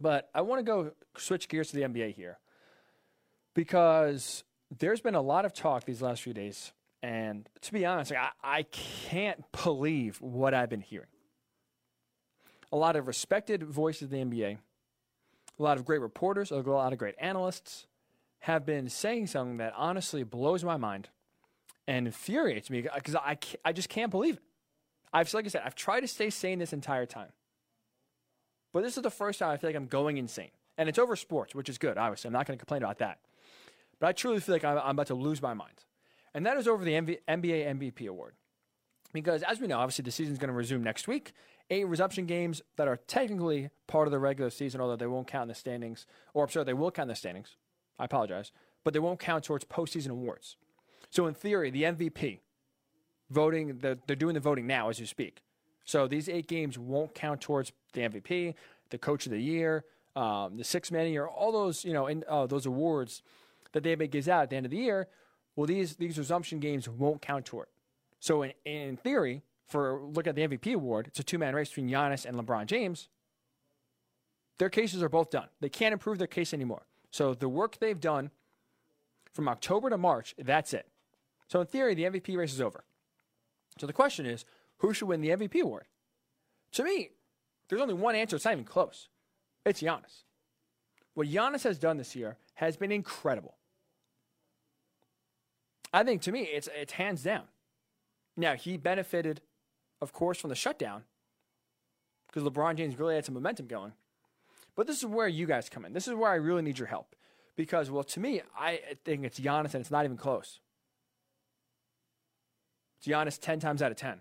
[0.00, 2.38] But I want to go switch gears to the NBA here
[3.54, 4.44] because
[4.76, 6.72] there's been a lot of talk these last few days.
[7.02, 11.08] And to be honest, I, I can't believe what I've been hearing.
[12.72, 14.58] A lot of respected voices of the NBA,
[15.58, 17.86] a lot of great reporters, a lot of great analysts
[18.40, 21.08] have been saying something that honestly blows my mind
[21.88, 24.42] and infuriates me because I, I just can't believe it.
[25.12, 27.30] I've, like I said, I've tried to stay sane this entire time.
[28.72, 30.50] But this is the first time I feel like I'm going insane.
[30.76, 32.28] And it's over sports, which is good, obviously.
[32.28, 33.20] I'm not going to complain about that.
[33.98, 35.84] But I truly feel like I'm, I'm about to lose my mind.
[36.34, 38.34] And that is over the MV, NBA MVP award.
[39.12, 41.32] Because as we know, obviously the season's going to resume next week.
[41.68, 45.42] Eight resumption games that are technically part of the regular season, although they won't count
[45.42, 46.06] in the standings.
[46.32, 47.56] Or I'm sorry, they will count in the standings.
[47.98, 48.52] I apologize,
[48.84, 50.56] but they won't count towards postseason awards.
[51.10, 52.40] So in theory, the MVP
[53.30, 55.42] voting, the, they're doing the voting now as you speak.
[55.84, 58.54] So these eight games won't count towards the MVP,
[58.90, 59.84] the Coach of the Year,
[60.16, 63.22] um, the six man year, all those you know, in, uh, those awards
[63.72, 65.08] that they NBA gives out at the end of the year.
[65.54, 67.68] Well, these these resumption games won't count toward.
[68.18, 71.68] So in in theory, for look at the MVP award, it's a two man race
[71.68, 73.08] between Giannis and LeBron James.
[74.58, 75.48] Their cases are both done.
[75.60, 76.86] They can't improve their case anymore.
[77.10, 78.30] So the work they've done
[79.32, 80.88] from October to March, that's it.
[81.48, 82.84] So in theory, the MVP race is over.
[83.78, 84.44] So the question is,
[84.78, 85.84] who should win the MVP award?
[86.72, 87.10] To me,
[87.68, 88.36] there's only one answer.
[88.36, 89.08] It's not even close.
[89.64, 90.24] It's Giannis.
[91.14, 93.56] What Giannis has done this year has been incredible.
[95.92, 97.44] I think to me, it's it's hands down.
[98.36, 99.40] Now he benefited,
[100.00, 101.04] of course, from the shutdown
[102.26, 103.92] because LeBron James really had some momentum going.
[104.74, 105.94] But this is where you guys come in.
[105.94, 107.16] This is where I really need your help
[107.56, 110.60] because, well, to me, I think it's Giannis and it's not even close.
[112.98, 114.20] It's Giannis ten times out of ten.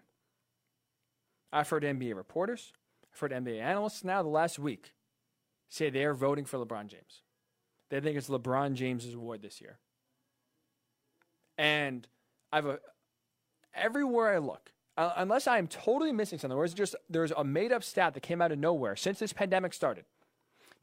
[1.51, 2.73] I've heard NBA reporters,
[3.13, 4.93] I've heard NBA analysts now the last week
[5.69, 7.21] say they are voting for LeBron James.
[7.89, 9.79] They think it's LeBron James's award this year.
[11.57, 12.07] And
[12.51, 12.79] I've a
[13.73, 17.43] everywhere I look, uh, unless I am totally missing something, or it's just there's a
[17.43, 20.05] made up stat that came out of nowhere since this pandemic started.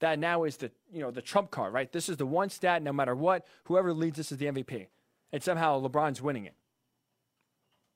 [0.01, 1.91] That now is the you know the trump card, right?
[1.91, 2.83] This is the one stat.
[2.83, 4.89] No matter what, whoever leads this is the MVP,
[5.33, 6.55] and somehow LeBron's winning it.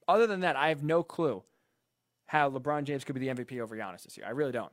[0.09, 1.43] Other than that, I have no clue
[2.27, 4.27] how LeBron James could be the MVP over Giannis this year.
[4.27, 4.73] I really don't.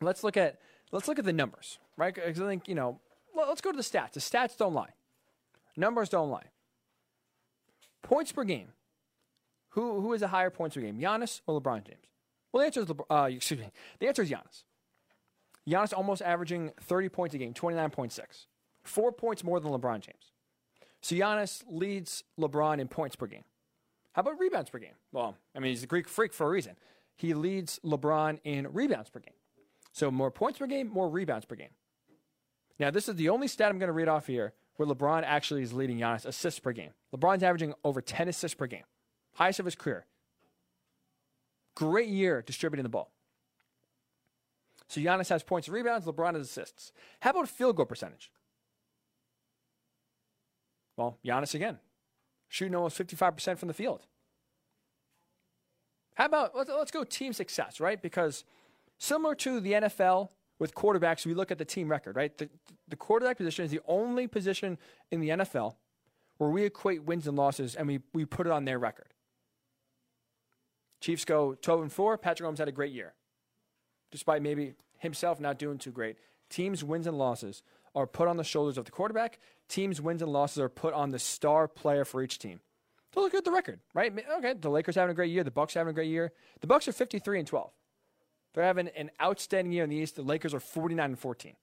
[0.00, 0.58] Let's look at
[0.92, 2.14] let's look at the numbers, right?
[2.14, 3.00] Because I think you know,
[3.34, 4.12] let's go to the stats.
[4.12, 4.94] The stats don't lie.
[5.76, 6.46] Numbers don't lie.
[8.02, 8.68] Points per game.
[9.76, 12.06] Who who is a higher points per game, Giannis or LeBron James?
[12.50, 13.70] Well, the answer is uh, excuse me.
[14.00, 14.64] The answer is Giannis.
[15.68, 18.20] Giannis almost averaging 30 points a game, 29.6.
[18.84, 20.32] Four points more than LeBron James.
[21.02, 23.44] So Giannis leads LeBron in points per game.
[24.12, 24.94] How about rebounds per game?
[25.12, 26.76] Well, I mean, he's a Greek freak for a reason.
[27.14, 29.34] He leads LeBron in rebounds per game.
[29.92, 31.70] So more points per game, more rebounds per game.
[32.78, 35.62] Now, this is the only stat I'm going to read off here where LeBron actually
[35.62, 36.90] is leading Giannis assists per game.
[37.14, 38.84] LeBron's averaging over 10 assists per game,
[39.36, 40.06] highest of his career.
[41.74, 43.12] Great year distributing the ball.
[44.88, 46.92] So Giannis has points and rebounds, LeBron has assists.
[47.20, 48.30] How about field goal percentage?
[50.96, 51.78] Well, Giannis again,
[52.48, 54.06] shooting almost 55% from the field.
[56.14, 58.00] How about, let's, go team success, right?
[58.00, 58.44] Because
[58.96, 62.36] similar to the NFL with quarterbacks, we look at the team record, right?
[62.38, 62.48] The,
[62.88, 64.78] the quarterback position is the only position
[65.10, 65.74] in the NFL
[66.38, 69.12] where we equate wins and losses and we, we put it on their record.
[71.00, 72.18] Chiefs go 12 and 4.
[72.18, 73.14] Patrick Mahomes had a great year,
[74.10, 76.16] despite maybe himself not doing too great.
[76.48, 77.62] Teams' wins and losses
[77.94, 79.38] are put on the shoulders of the quarterback.
[79.68, 82.60] Teams' wins and losses are put on the star player for each team.
[83.14, 84.12] So look at the record, right?
[84.38, 85.42] Okay, the Lakers having a great year.
[85.42, 86.32] The Bucks having a great year.
[86.60, 87.70] The Bucks are 53 and 12.
[88.52, 90.16] They're having an outstanding year in the East.
[90.16, 91.54] The Lakers are 49 and 14.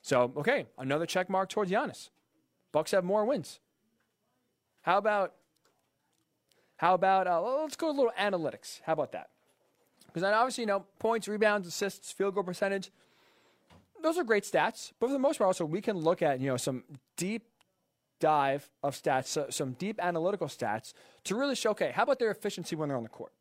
[0.00, 2.10] So, okay, another check mark towards Giannis.
[2.72, 3.60] Bucks have more wins.
[4.82, 5.34] How about
[6.82, 8.80] how about uh, let's go a little analytics.
[8.84, 9.30] How about that?
[10.06, 12.90] Because then obviously, you know, points, rebounds, assists, field goal percentage,
[14.02, 14.90] those are great stats.
[14.98, 16.82] But for the most part, also we can look at you know some
[17.16, 17.44] deep
[18.18, 22.74] dive of stats, some deep analytical stats to really show okay, how about their efficiency
[22.74, 23.32] when they're on the court?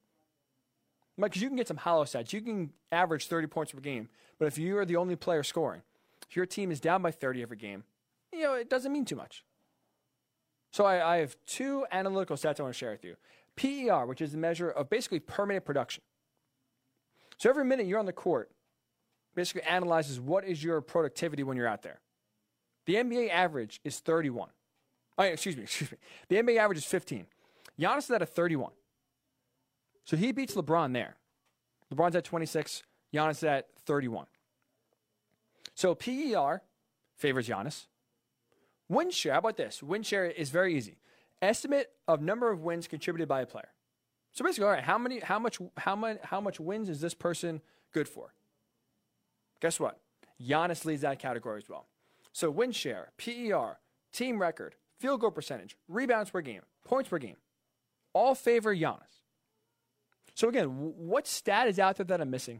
[1.20, 2.32] Because you can get some hollow stats.
[2.34, 5.82] You can average 30 points per game, but if you are the only player scoring,
[6.30, 7.86] if your team is down by 30 every game,
[8.32, 9.44] you know, it doesn't mean too much.
[10.72, 13.16] So I, I have two analytical stats I want to share with you.
[13.56, 16.02] PER, which is the measure of basically permanent production.
[17.38, 18.52] So every minute you're on the court,
[19.36, 22.00] basically analyzes what is your productivity when you're out there.
[22.86, 24.50] The NBA average is 31.
[25.18, 25.98] Oh, excuse me, excuse me.
[26.30, 27.26] The NBA average is 15.
[27.80, 28.72] Giannis is at a 31.
[30.04, 31.18] So he beats LeBron there.
[31.94, 34.26] LeBron's at 26, Giannis is at 31.
[35.76, 36.62] So PER
[37.16, 37.88] favors Giannis.
[38.92, 39.82] Win share, how about this?
[39.82, 40.98] Win share is very easy.
[41.42, 43.70] Estimate of number of wins contributed by a player.
[44.34, 47.14] So basically, all right, how many, how much, how much, how much wins is this
[47.14, 47.62] person
[47.94, 48.34] good for?
[49.62, 50.02] Guess what?
[50.46, 51.88] Giannis leads that category as well.
[52.34, 53.80] So win share, PER,
[54.12, 57.38] team record, field goal percentage, rebounds per game, points per game,
[58.12, 59.22] all favor Giannis.
[60.36, 62.60] So again, what stat is out there that I'm missing?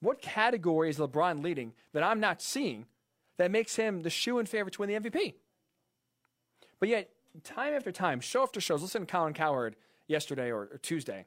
[0.00, 2.86] What category is LeBron leading that I'm not seeing
[3.38, 5.34] that makes him the shoe in favor to win the MVP?
[6.78, 7.10] But yet,
[7.42, 9.76] time after time, show after shows, listen to Colin Cowherd
[10.06, 11.26] yesterday or, or Tuesday.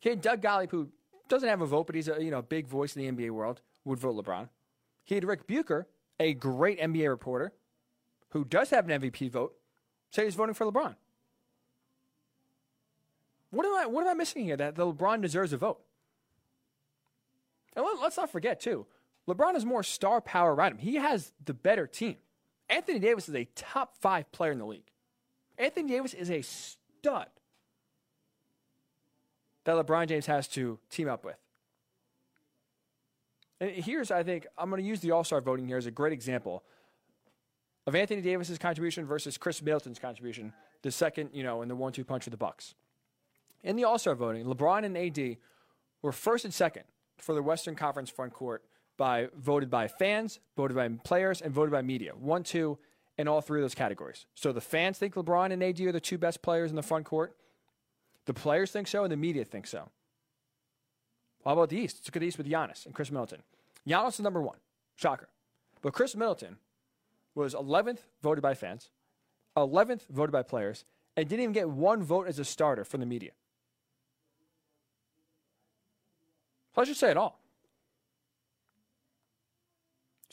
[0.00, 0.88] Okay, Doug Gottlieb, who
[1.28, 3.60] doesn't have a vote, but he's a you know big voice in the NBA world,
[3.84, 4.48] would vote LeBron.
[5.04, 5.86] He had Ric Bucher,
[6.20, 7.52] a great NBA reporter,
[8.30, 9.54] who does have an MVP vote,
[10.10, 10.96] say he's voting for LeBron.
[13.50, 15.80] What am I what am I missing here that the LeBron deserves a vote?
[17.74, 18.86] And let, let's not forget, too,
[19.28, 20.78] LeBron has more star power around him.
[20.78, 22.16] He has the better team.
[22.68, 24.90] Anthony Davis is a top five player in the league.
[25.58, 27.28] Anthony Davis is a stud
[29.64, 31.36] that LeBron James has to team up with.
[33.60, 35.90] And here's, I think, I'm going to use the All Star voting here as a
[35.90, 36.62] great example
[37.86, 40.52] of Anthony Davis's contribution versus Khris Middleton's contribution,
[40.82, 42.74] the second, you know, in the one-two punch of the Bucks.
[43.62, 45.38] In the All Star voting, LeBron and AD
[46.02, 46.84] were first and second
[47.16, 48.62] for the Western Conference front court
[48.96, 52.12] by voted by fans, voted by players, and voted by media.
[52.14, 52.78] One, two,
[53.18, 54.26] in all three of those categories.
[54.34, 57.04] So the fans think LeBron and AD are the two best players in the front
[57.04, 57.36] court.
[58.26, 59.88] The players think so, and the media think so.
[61.44, 61.98] How about the East?
[61.98, 63.42] Let's look at the East with Giannis and Khris Middleton.
[63.88, 64.58] Giannis is number one.
[64.96, 65.28] Shocker.
[65.80, 66.56] But Khris Middleton
[67.34, 68.90] was 11th voted by fans,
[69.56, 70.84] 11th voted by players,
[71.16, 73.30] and didn't even get one vote as a starter from the media.
[76.74, 77.38] So I should say it all.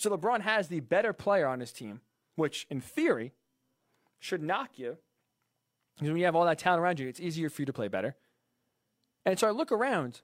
[0.04, 2.02] So LeBron has the better player on his team,
[2.36, 3.32] which in theory
[4.20, 4.98] should knock you.
[5.96, 7.88] Because when you have all that talent around you, it's easier for you to play
[7.88, 8.18] better.
[9.26, 10.20] And so I look around.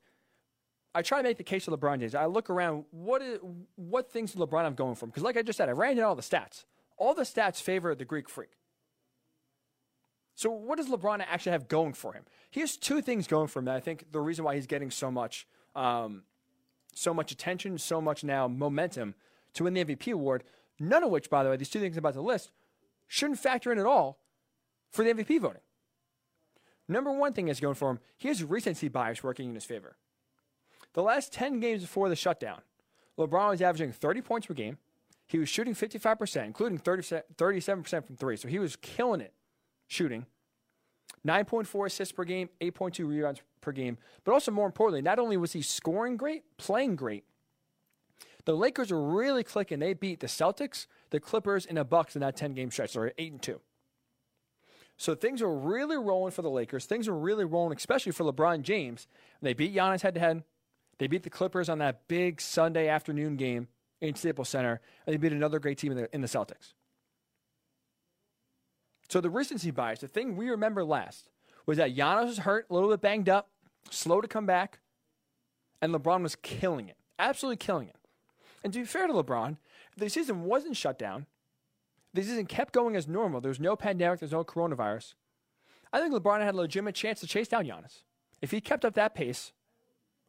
[0.94, 2.14] I try to make the case for LeBron James.
[2.14, 2.84] I look around.
[2.92, 3.40] What is
[3.78, 5.12] what things does LeBron have going for him?
[5.12, 6.66] Because like I just said, I ran in all the stats.
[6.98, 8.58] All the stats favor the Greek freak.
[10.36, 12.26] So what does LeBron actually have going for him?
[12.52, 14.92] He has two things going for him that I think the reason why he's getting
[14.92, 16.24] so much, um,
[16.94, 19.16] so much attention, so much now momentum
[19.54, 20.44] to win the MVP award.
[20.80, 22.52] None of which, by the way, these two things I'm about to list
[23.08, 24.20] shouldn't factor in at all
[24.92, 25.62] for the MVP voting.
[26.88, 29.98] Number one thing is going for him, he has recency bias working in his favor.
[30.94, 32.62] The last 10 games before the shutdown,
[33.18, 34.78] LeBron was averaging 30 points per game.
[35.28, 38.36] He was shooting 55%, including 30, 37% from three.
[38.36, 39.34] So he was killing it
[39.88, 40.26] shooting.
[41.28, 43.98] 9.4 assists per game, 8.2 rebounds per game.
[44.24, 47.26] But also, more importantly, not only was he scoring great, playing great,
[48.50, 49.78] the Lakers were really clicking.
[49.78, 52.94] They beat the Celtics, the Clippers, and the Bucks in that 10 game stretch.
[52.94, 53.62] They were 8 and 2.
[54.98, 56.88] So things were really rolling for the Lakers.
[56.88, 59.06] Things were really rolling, especially for LeBron James.
[59.40, 60.44] They beat Giannis head to head.
[60.98, 63.68] They beat the Clippers on that big Sunday afternoon game
[64.02, 66.74] in Staples Center, and they beat another great team in the, in the Celtics.
[69.10, 71.30] So the recency bias, the thing we remember last,
[71.68, 73.52] was that Giannis was hurt, a little bit banged up,
[73.92, 74.80] slow to come back,
[75.84, 77.99] and LeBron was killing it, absolutely killing it.
[78.64, 79.58] And to be fair to LeBron,
[79.92, 81.26] if the season wasn't shut down,
[82.14, 85.14] the season kept going as normal, there was no pandemic, there's no coronavirus,
[85.92, 88.04] I think LeBron had a legitimate chance to chase down Giannis.
[88.42, 89.52] If he kept up that pace,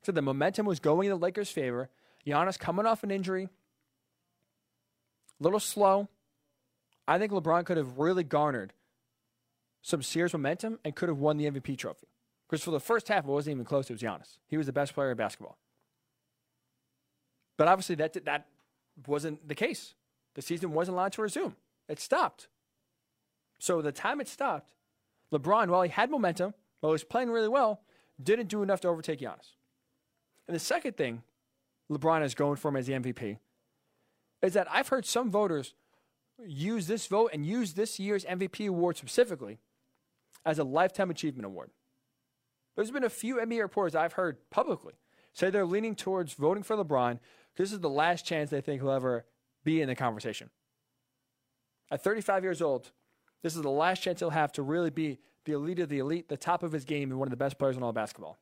[0.02, 1.90] so the momentum was going in the Lakers' favor,
[2.26, 6.08] Giannis coming off an injury, a little slow,
[7.06, 8.72] I think LeBron could have really garnered
[9.82, 12.08] some serious momentum and could have won the MVP trophy.
[12.48, 13.88] Because for the first half, it wasn't even close.
[13.88, 14.38] It was Giannis.
[14.46, 15.56] He was the best player in basketball.
[17.60, 18.46] But obviously, that that
[19.06, 19.92] wasn't the case.
[20.34, 21.56] The season wasn't allowed to resume.
[21.90, 22.48] It stopped.
[23.58, 24.72] So the time it stopped,
[25.30, 27.82] LeBron, while he had momentum, while he was playing really well,
[28.18, 29.56] didn't do enough to overtake Giannis.
[30.48, 31.22] And the second thing
[31.92, 33.36] LeBron is going for him as the MVP
[34.40, 35.74] is that I've heard some voters
[36.42, 39.58] use this vote and use this year's MVP award specifically
[40.46, 41.72] as a lifetime achievement award.
[42.74, 44.94] There's been a few NBA reporters I've heard publicly
[45.32, 47.18] say they're leaning towards voting for LeBron
[47.56, 49.24] this is the last chance they think he'll ever
[49.64, 50.50] be in the conversation.
[51.90, 52.90] At 35 years old,
[53.42, 56.28] this is the last chance he'll have to really be the elite of the elite,
[56.28, 58.38] the top of his game, and one of the best players in all basketball.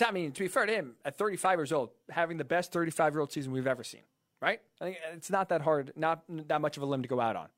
[0.00, 2.72] Not I mean to be fair to him, at 35 years old, having the best
[2.72, 4.02] 35 year old season we've ever seen,
[4.40, 4.60] right?
[4.80, 7.36] I think it's not that hard, not that much of a limb to go out
[7.36, 7.48] on.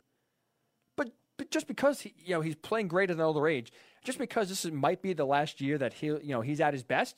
[0.97, 3.73] But but just because he, you know he's playing great at an older age,
[4.03, 6.75] just because this is, might be the last year that he you know he's at
[6.75, 7.17] his best,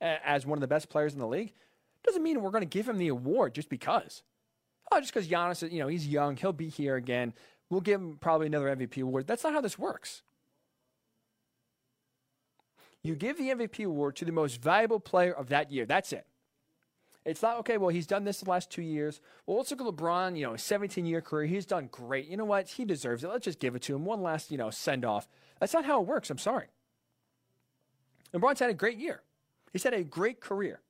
[0.00, 1.52] as one of the best players in the league,
[2.04, 4.22] doesn't mean we're going to give him the award just because.
[4.92, 7.34] Oh, just because Giannis, you know, he's young, he'll be here again.
[7.68, 9.26] We'll give him probably another MVP award.
[9.26, 10.22] That's not how this works.
[13.02, 15.86] You give the MVP award to the most valuable player of that year.
[15.86, 16.26] That's it.
[17.24, 17.76] It's not okay.
[17.76, 19.20] Well, he's done this the last two years.
[19.46, 20.38] Well, let's look at LeBron.
[20.38, 21.46] You know, 17 year career.
[21.46, 22.28] He's done great.
[22.28, 22.68] You know what?
[22.68, 23.28] He deserves it.
[23.28, 24.04] Let's just give it to him.
[24.04, 25.28] One last, you know, send off.
[25.58, 26.30] That's not how it works.
[26.30, 26.66] I'm sorry.
[28.32, 29.22] LeBron's had a great year.
[29.76, 30.80] He's had a great career.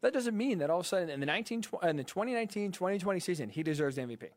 [0.00, 3.20] That doesn't mean that all of a sudden in the, 19, in the 2019 2020
[3.20, 4.28] season, he deserves the MVP.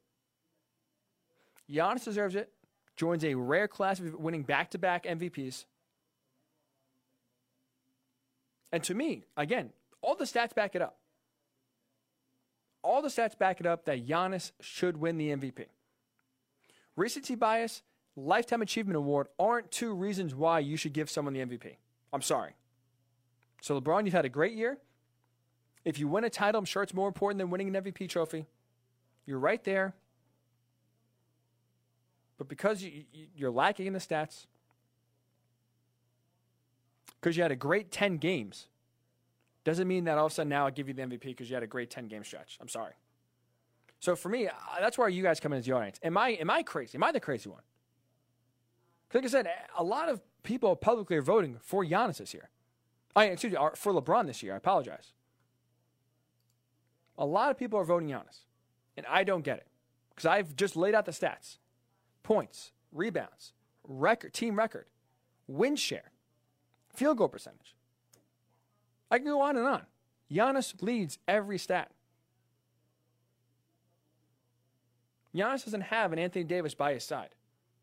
[1.71, 2.51] Giannis deserves it,
[2.97, 5.63] joins a rare class of winning back to back MVPs.
[8.73, 9.69] And to me, again,
[10.01, 10.97] all the stats back it up.
[12.83, 15.67] All the stats back it up that Giannis should win the MVP.
[16.97, 17.83] Recency bias,
[18.17, 21.77] lifetime achievement award aren't two reasons why you should give someone the MVP.
[22.13, 22.51] I'm sorry.
[23.61, 24.77] So, LeBron, you've had a great year.
[25.85, 28.45] If you win a title, I'm sure it's more important than winning an MVP trophy.
[29.25, 29.93] You're right there.
[32.37, 33.03] But because you,
[33.35, 34.47] you're lacking in the stats,
[37.19, 38.67] because you had a great 10 games,
[39.63, 41.53] doesn't mean that all of a sudden now I give you the MVP because you
[41.53, 42.57] had a great 10 game stretch.
[42.59, 42.93] I'm sorry.
[43.99, 44.49] So for me,
[44.79, 45.99] that's where you guys come in as the audience.
[46.01, 46.95] Am I, am I crazy?
[46.95, 47.61] Am I the crazy one?
[49.13, 49.47] Like I said,
[49.77, 52.49] a lot of people publicly are voting for Giannis this year.
[53.15, 54.53] I excuse me, for LeBron this year.
[54.53, 55.13] I apologize.
[57.17, 58.45] A lot of people are voting Giannis,
[58.95, 59.67] and I don't get it
[60.09, 61.57] because I've just laid out the stats:
[62.23, 64.85] points, rebounds, record, team record,
[65.47, 66.11] win share,
[66.93, 67.75] field goal percentage.
[69.09, 69.85] I can go on and on.
[70.31, 71.91] Giannis leads every stat.
[75.35, 77.35] Giannis doesn't have an Anthony Davis by his side,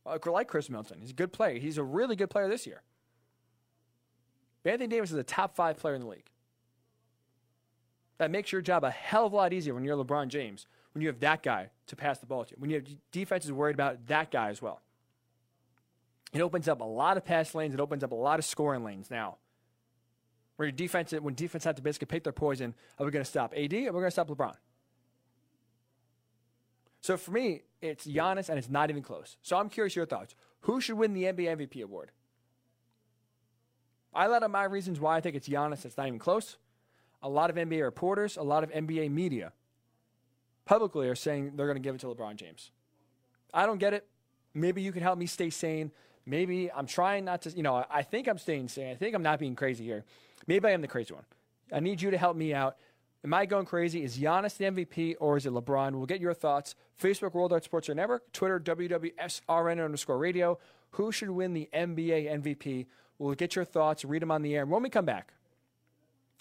[0.08, 0.98] Uh, like Chris Milton.
[1.00, 1.58] He's a good player.
[1.58, 2.82] He's a really good player this year.
[4.64, 6.30] Anthony Davis is a top five player in the league.
[8.18, 11.02] That makes your job a hell of a lot easier when you're LeBron James, when
[11.02, 14.06] you have that guy to pass the ball to, when you have defenses worried about
[14.08, 14.82] that guy as well.
[16.32, 17.72] It opens up a lot of pass lanes.
[17.72, 19.38] It opens up a lot of scoring lanes now.
[20.56, 23.30] Where your defense, when defense have to basically pick their poison, are we going to
[23.30, 24.56] stop AD or are we going to stop LeBron?
[27.00, 29.36] So for me, it's Giannis, and it's not even close.
[29.42, 30.34] So I'm curious your thoughts.
[30.62, 32.10] Who should win the NBA MVP award?
[34.14, 35.84] I let out my reasons why I think it's Giannis.
[35.84, 36.56] It's not even close.
[37.22, 39.52] A lot of NBA reporters, a lot of NBA media
[40.64, 42.70] publicly are saying they're going to give it to LeBron James.
[43.54, 44.06] I don't get it.
[44.54, 45.90] Maybe you can help me stay sane.
[46.26, 48.92] Maybe I'm trying not to, you know, I think I'm staying sane.
[48.92, 50.04] I think I'm not being crazy here.
[50.46, 51.24] Maybe I am the crazy one.
[51.72, 52.76] I need you to help me out.
[53.24, 54.04] Am I going crazy?
[54.04, 55.92] Is Giannis the MVP or is it LeBron?
[55.92, 56.76] We'll get your thoughts.
[57.00, 60.58] Facebook Worldwide Sports Network, Twitter WWSRN underscore radio.
[60.92, 62.86] Who should win the NBA MVP?
[63.18, 64.62] We'll get your thoughts, read them on the air.
[64.62, 65.32] And when we come back,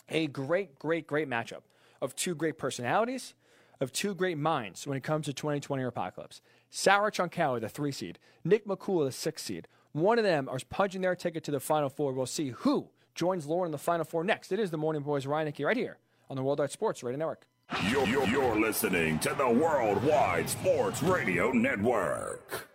[0.10, 1.62] a great, great, great matchup
[2.00, 3.34] of two great personalities,
[3.82, 6.42] of two great minds when it comes to 2020 Apocalypse.
[6.70, 9.68] Sarah Tronkowski, the three seed, Nick McCool, the six seed.
[9.94, 12.14] One of them are punching their ticket to the Final Four.
[12.14, 14.52] We'll see who joins Lauren in the Final Four next.
[14.52, 15.98] It is the Morning Boys Ryan Hickey right here
[16.30, 17.46] on the Worldwide Sports Radio Network.
[17.90, 22.70] You're, you're, you're listening to the Worldwide Sports Radio Network.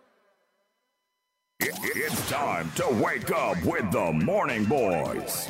[1.61, 5.49] It, it's time to wake up with the Morning Boys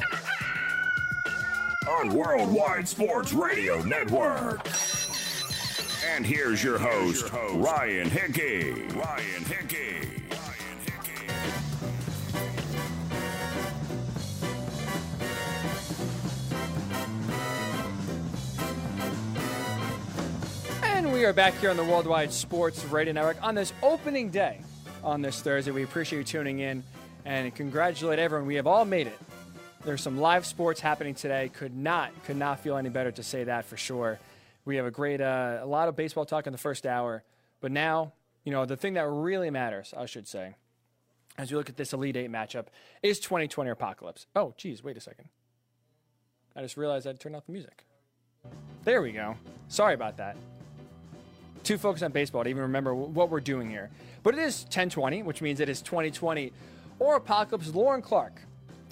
[1.89, 4.69] on Worldwide Sports Radio Network.
[6.15, 8.73] And here's your host, Ryan Hickey.
[8.95, 10.12] Ryan Hickey.
[21.13, 24.63] We are back here on the Worldwide Sports Radio Network on this opening day
[25.05, 25.71] on this Thursday.
[25.71, 26.83] We appreciate you tuning in
[27.27, 28.47] and congratulate everyone.
[28.47, 29.19] We have all made it.
[29.85, 31.51] There's some live sports happening today.
[31.51, 34.19] Could not could not feel any better to say that for sure.
[34.65, 37.23] We have a great uh, a lot of baseball talk in the first hour,
[37.61, 40.55] but now you know the thing that really matters, I should say,
[41.37, 42.69] as you look at this Elite Eight matchup,
[43.03, 44.27] is 2020 Apocalypse.
[44.35, 45.29] Oh, geez, wait a second.
[46.57, 47.85] I just realized I'd turn off the music.
[48.85, 49.37] There we go.
[49.69, 50.37] Sorry about that
[51.63, 53.91] too focused on baseball to even remember what we're doing here.
[54.23, 56.53] But it is 1020, which means it is 2020
[56.99, 57.75] or Apocalypse.
[57.75, 58.41] Lauren Clark,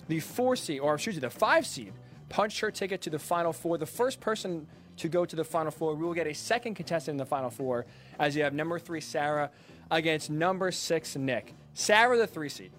[0.09, 1.93] the four seed, or excuse me, the five seed,
[2.29, 3.79] punched her ticket to the Final Four.
[3.79, 4.67] The first person
[5.01, 5.95] to go to the Final Four.
[5.95, 7.87] We will get a second contestant in the Final Four
[8.19, 9.51] as you have number three, Sarah,
[9.91, 11.55] against number six, Nick.
[11.75, 12.71] Sarah, the three seed.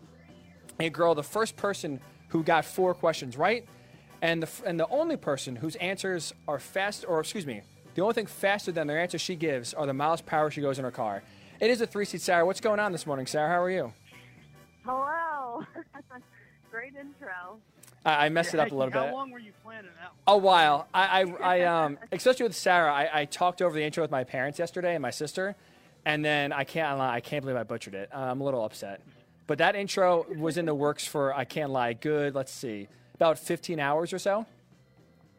[0.79, 1.99] A girl, the first person
[2.29, 3.67] who got four questions right,
[4.21, 7.61] and the, and the only person whose answers are fast, or excuse me,
[7.95, 10.61] the only thing faster than the answer she gives are the miles per hour she
[10.61, 11.23] goes in her car.
[11.59, 12.45] It is a three seat Sarah.
[12.45, 13.49] What's going on this morning, Sarah?
[13.49, 13.93] How are you?
[14.83, 15.63] Hello.
[16.71, 17.59] Great intro.
[18.05, 19.09] I, I messed it up a little How bit.
[19.09, 20.11] How long were you planning that?
[20.25, 20.87] A while.
[20.93, 24.23] I, I, I um, especially with Sarah, I, I talked over the intro with my
[24.23, 25.55] parents yesterday and my sister,
[26.05, 28.09] and then I can't lie, I can't believe I butchered it.
[28.13, 29.01] Uh, I'm a little upset.
[29.47, 31.93] But that intro was in the works for I can't lie.
[31.93, 32.33] Good.
[32.33, 34.45] Let's see, about 15 hours or so.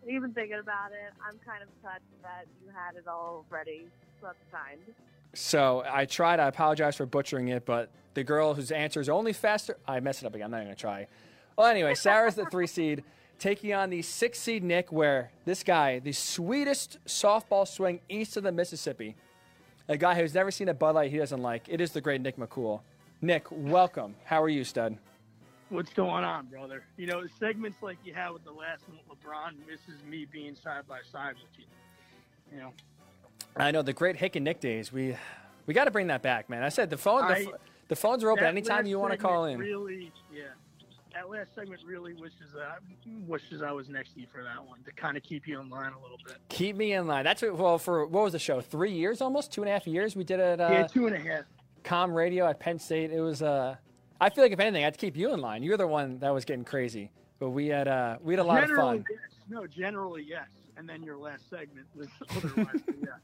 [0.08, 3.86] Even thinking about it, I'm kind of touched that you had it all ready
[4.24, 4.94] at the.
[5.34, 6.40] So I tried.
[6.40, 10.22] I apologize for butchering it, but the girl whose answer is only faster, I messed
[10.22, 10.46] it up again.
[10.46, 11.06] I'm not going to try.
[11.56, 13.04] Well, anyway, Sarah's the three seed,
[13.38, 18.42] taking on the six seed Nick, where this guy, the sweetest softball swing east of
[18.42, 19.16] the Mississippi,
[19.88, 21.68] a guy who's never seen a Bud Light he doesn't like.
[21.68, 22.80] It is the great Nick McCool.
[23.20, 24.16] Nick, welcome.
[24.24, 24.98] How are you, stud?
[25.72, 26.84] What's going on, brother?
[26.98, 30.86] You know, segments like you had with the last one LeBron misses me being side
[30.86, 31.64] by side with you.
[32.52, 32.72] You know.
[33.56, 34.92] I know the great Hick and Nick days.
[34.92, 35.16] We
[35.64, 36.62] we got to bring that back, man.
[36.62, 37.52] I said the phone the, I-
[37.88, 39.58] the phones are open anytime you want to call in.
[39.58, 40.42] Really, yeah.
[41.14, 42.80] that last segment really wishes that
[43.26, 45.70] wishes I was next to you for that one to kind of keep you in
[45.70, 46.36] line a little bit.
[46.50, 47.24] Keep me in line.
[47.24, 48.60] That's what, well for what was the show?
[48.60, 50.16] Three years almost, two and a half years.
[50.16, 51.44] We did it at uh, yeah, two and a half.
[51.82, 53.10] Com Radio at Penn State.
[53.10, 53.40] It was.
[53.40, 53.76] Uh,
[54.22, 55.64] I feel like if anything, I had to keep you in line.
[55.64, 58.60] You're the one that was getting crazy, but we had uh, we had a lot
[58.60, 59.04] generally, of fun.
[59.10, 59.18] Yes.
[59.48, 60.46] No, generally yes,
[60.76, 62.80] and then your last segment was otherwise.
[63.00, 63.08] yeah.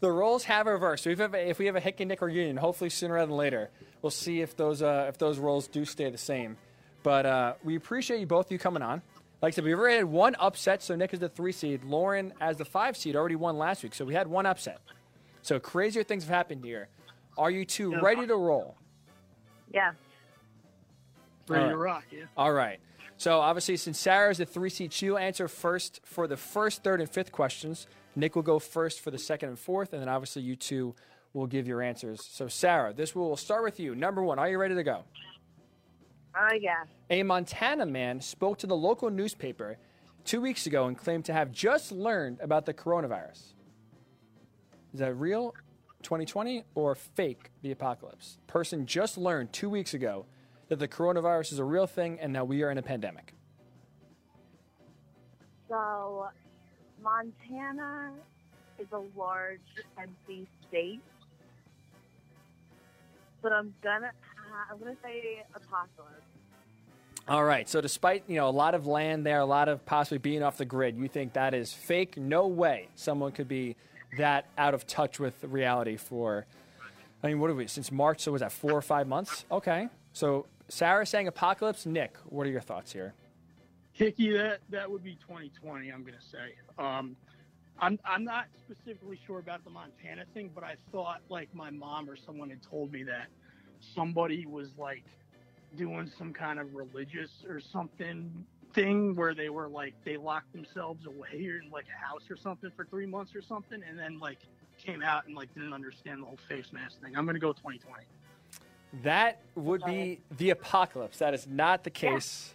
[0.00, 1.04] The roles have reversed.
[1.04, 3.14] So if we have a, if we have a Hick and Nick reunion, hopefully sooner
[3.14, 3.70] rather than later,
[4.00, 6.56] we'll see if those uh, if those roles do stay the same.
[7.04, 9.02] But uh, we appreciate you both of you coming on.
[9.40, 11.84] Like I said, we've already had one upset, so Nick is the three seed.
[11.84, 14.80] Lauren, as the five seed, already won last week, so we had one upset.
[15.42, 16.88] So crazier things have happened here.
[17.36, 18.76] Are you two ready to roll?
[19.72, 19.92] Yeah.
[21.48, 22.24] Ready All to rock, yeah.
[22.36, 22.78] All right.
[23.16, 27.00] So obviously, since Sarah is the three seat, she'll answer first for the first, third,
[27.00, 27.86] and fifth questions.
[28.16, 30.94] Nick will go first for the second and fourth, and then obviously you two
[31.32, 32.24] will give your answers.
[32.24, 33.94] So Sarah, this will start with you.
[33.94, 35.04] Number one, are you ready to go?
[36.36, 36.84] Oh, yeah.
[37.10, 39.76] A Montana man spoke to the local newspaper
[40.24, 43.52] two weeks ago and claimed to have just learned about the coronavirus.
[44.94, 45.54] Is that real,
[46.02, 48.38] 2020, or fake, the apocalypse?
[48.46, 50.26] Person just learned two weeks ago
[50.72, 53.34] that the coronavirus is a real thing and that we are in a pandemic.
[55.68, 56.28] So,
[57.02, 58.12] Montana
[58.78, 59.60] is a large,
[59.98, 61.02] empty state.
[63.42, 64.12] But I'm gonna,
[64.70, 66.22] I'm gonna say apocalypse.
[67.28, 67.68] All right.
[67.68, 70.56] So, despite you know a lot of land there, a lot of possibly being off
[70.56, 72.16] the grid, you think that is fake?
[72.16, 73.76] No way someone could be
[74.16, 76.46] that out of touch with reality for.
[77.22, 78.20] I mean, what are we since March?
[78.20, 79.44] So was that four or five months?
[79.50, 79.88] Okay.
[80.12, 81.86] So Sarah saying apocalypse.
[81.86, 83.14] Nick, what are your thoughts here?
[83.92, 85.90] Hickey, that that would be 2020.
[85.90, 86.54] I'm gonna say.
[86.78, 87.16] Um,
[87.78, 92.08] I'm I'm not specifically sure about the Montana thing, but I thought like my mom
[92.08, 93.26] or someone had told me that
[93.94, 95.04] somebody was like
[95.76, 98.44] doing some kind of religious or something
[98.74, 102.70] thing where they were like they locked themselves away in like a house or something
[102.74, 104.38] for three months or something, and then like
[104.78, 107.16] came out and like didn't understand the whole face mask thing.
[107.16, 108.04] I'm gonna go 2020.
[109.02, 111.18] That would be the apocalypse.
[111.18, 112.54] That is not the case.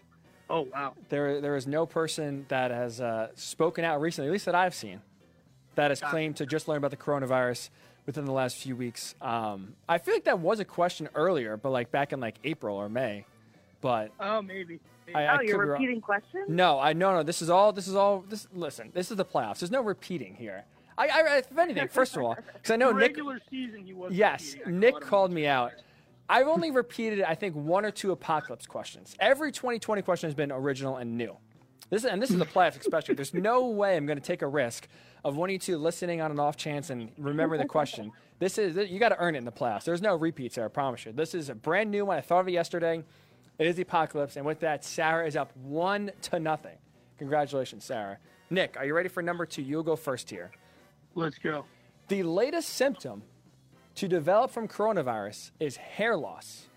[0.50, 0.94] Oh wow.
[1.10, 4.76] There, there is no person that has uh, spoken out recently, at least that I've
[4.76, 5.02] seen,
[5.76, 7.70] that has claimed to just learn about the coronavirus
[8.06, 9.16] within the last few weeks.
[9.22, 12.78] Um, I feel like that was a question earlier, but like back in like April
[12.78, 13.26] or May.
[13.82, 14.80] But Oh maybe.
[15.06, 15.16] maybe.
[15.16, 16.46] I, I oh, could you're repeating questions?
[16.48, 17.24] No, I no no.
[17.24, 17.74] This is all.
[17.74, 18.24] This is all.
[18.28, 18.92] This listen.
[18.94, 19.60] This is the playoffs.
[19.60, 20.64] There's no repeating here.
[20.98, 23.10] I, I if anything, first of all, because I know Nick.
[23.10, 24.14] regular season he was.
[24.14, 24.56] Yes.
[24.66, 25.74] Nick called me out.
[26.30, 29.16] I've only repeated, I think, one or two apocalypse questions.
[29.20, 31.38] Every 2020 question has been original and new.
[31.90, 33.16] This and this is the playoffs, especially.
[33.16, 34.88] There's no way I'm going to take a risk
[35.24, 38.12] of one of you two listening on an off chance and remember the question.
[38.40, 39.86] This is you got to earn it in the playoffs.
[39.86, 41.14] There's no repeats there, I promise you.
[41.14, 42.18] This is a brand new one.
[42.18, 43.04] I thought of it yesterday.
[43.58, 46.78] It is the apocalypse, and with that, Sarah is up one to nothing.
[47.18, 48.18] Congratulations, Sarah.
[48.49, 49.62] Nick, are you ready for number two?
[49.62, 50.52] You'll go first here.
[51.16, 51.66] Let's go.
[52.10, 53.24] The latest symptom
[53.98, 56.68] to develop from coronavirus is hair loss.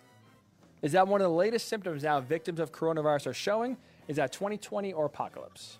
[0.80, 3.76] Is that one of the latest symptoms now victims of coronavirus are showing?
[4.08, 5.78] Is that 2020 or apocalypse?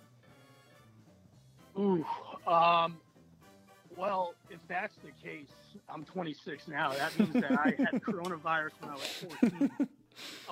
[1.79, 2.05] Ooh.
[2.47, 2.99] Um.
[3.97, 5.49] Well, if that's the case,
[5.89, 6.93] I'm 26 now.
[6.93, 9.71] That means that I had coronavirus when I was 14.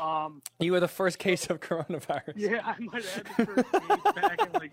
[0.00, 0.40] Um.
[0.58, 2.32] You were the first case of coronavirus.
[2.36, 4.72] Yeah, I might have had the first case back in like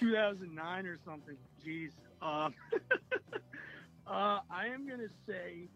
[0.00, 1.36] 2009 or something.
[1.66, 1.90] Jeez.
[2.22, 2.54] Um.
[4.10, 5.68] uh, I am gonna say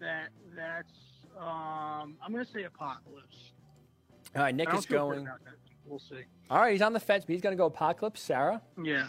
[0.00, 0.92] that that's.
[1.38, 2.16] Um.
[2.22, 3.52] I'm gonna say apocalypse.
[4.34, 5.28] All right, Nick is going.
[5.86, 6.22] We'll see.
[6.50, 8.20] All right, he's on the fence, but he's going to go apocalypse.
[8.20, 8.60] Sarah?
[8.82, 9.06] Yeah.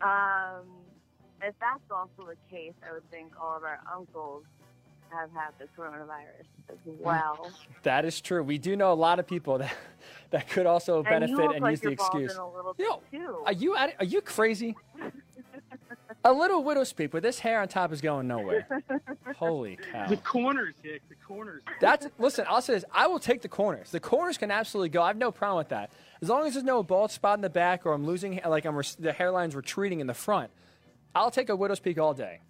[0.00, 0.66] Um,
[1.42, 4.44] if that's also the case, I would think all of our uncles
[5.10, 7.50] have had the coronavirus as well.
[7.82, 8.44] That is true.
[8.44, 9.74] We do know a lot of people that,
[10.30, 12.32] that could also and benefit you look and like use the you're bald excuse.
[12.32, 13.42] in a little Yo, too.
[13.44, 14.76] Are you at- are you crazy?
[16.24, 18.66] a little widow's speak, but this hair on top is going nowhere.
[19.36, 20.08] Holy cow!
[20.08, 21.02] The corners, Hick.
[21.08, 21.62] The corners.
[21.80, 22.44] That's listen.
[22.48, 23.90] I'll say this: I will take the corners.
[23.90, 25.02] The corners can absolutely go.
[25.02, 25.90] I have no problem with that,
[26.20, 28.76] as long as there's no bald spot in the back or I'm losing like I'm
[28.98, 30.50] the hairline's retreating in the front.
[31.14, 32.40] I'll take a widow's peak all day.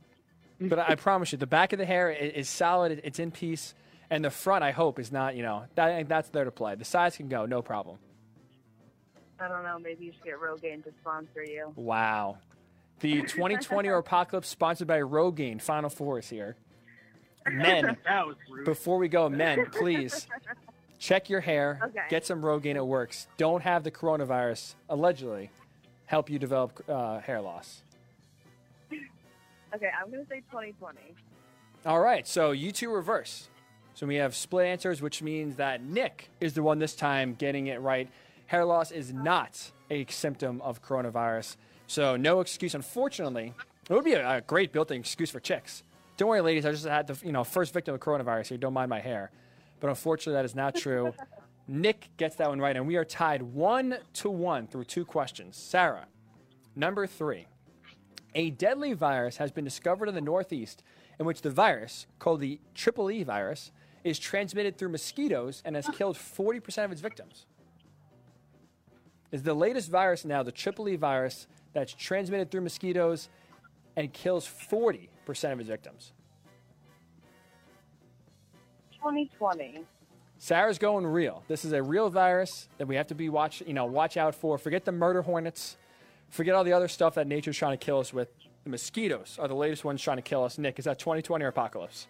[0.60, 3.00] But I, I promise you, the back of the hair is, is solid.
[3.04, 3.74] It's in peace,
[4.10, 5.34] and the front, I hope, is not.
[5.34, 6.74] You know, that, that's there to play.
[6.74, 7.98] The sides can go, no problem.
[9.40, 9.78] I don't know.
[9.78, 11.72] Maybe you should get Rogaine to sponsor you.
[11.74, 12.38] Wow.
[13.02, 15.60] The 2020 apocalypse sponsored by Rogaine.
[15.60, 16.56] Final four is here.
[17.50, 18.64] Men, That was rude.
[18.64, 20.26] before we go, men, please
[20.98, 21.80] check your hair.
[21.84, 22.04] Okay.
[22.08, 22.76] Get some Rogaine.
[22.76, 23.26] It works.
[23.36, 25.50] Don't have the coronavirus allegedly
[26.06, 27.82] help you develop uh, hair loss.
[29.74, 30.98] Okay, I'm gonna say 2020.
[31.86, 32.26] All right.
[32.28, 33.48] So you two reverse.
[33.94, 37.66] So we have split answers, which means that Nick is the one this time getting
[37.66, 38.08] it right.
[38.46, 41.56] Hair loss is not a symptom of coronavirus.
[41.92, 43.52] So no excuse, unfortunately.
[43.90, 45.82] It would be a, a great built-in excuse for chicks.
[46.16, 46.64] Don't worry, ladies.
[46.64, 48.56] I just had the you know first victim of coronavirus here.
[48.56, 49.30] Don't mind my hair,
[49.78, 51.12] but unfortunately that is not true.
[51.68, 55.58] Nick gets that one right, and we are tied one to one through two questions.
[55.58, 56.06] Sarah,
[56.74, 57.46] number three.
[58.34, 60.82] A deadly virus has been discovered in the Northeast
[61.20, 63.70] in which the virus, called the Triple E virus,
[64.02, 67.44] is transmitted through mosquitoes and has killed 40% of its victims.
[69.30, 73.28] Is the latest virus now the Triple E virus that's transmitted through mosquitoes
[73.96, 75.08] and kills 40%
[75.52, 76.12] of its victims?
[78.94, 79.84] 2020.
[80.38, 81.44] Sarah's going real.
[81.48, 84.34] This is a real virus that we have to be watch, you know, watch out
[84.34, 84.58] for.
[84.58, 85.76] Forget the murder hornets.
[86.30, 88.28] Forget all the other stuff that nature's trying to kill us with.
[88.64, 90.58] The mosquitoes are the latest ones trying to kill us.
[90.58, 92.06] Nick, is that 2020 or apocalypse?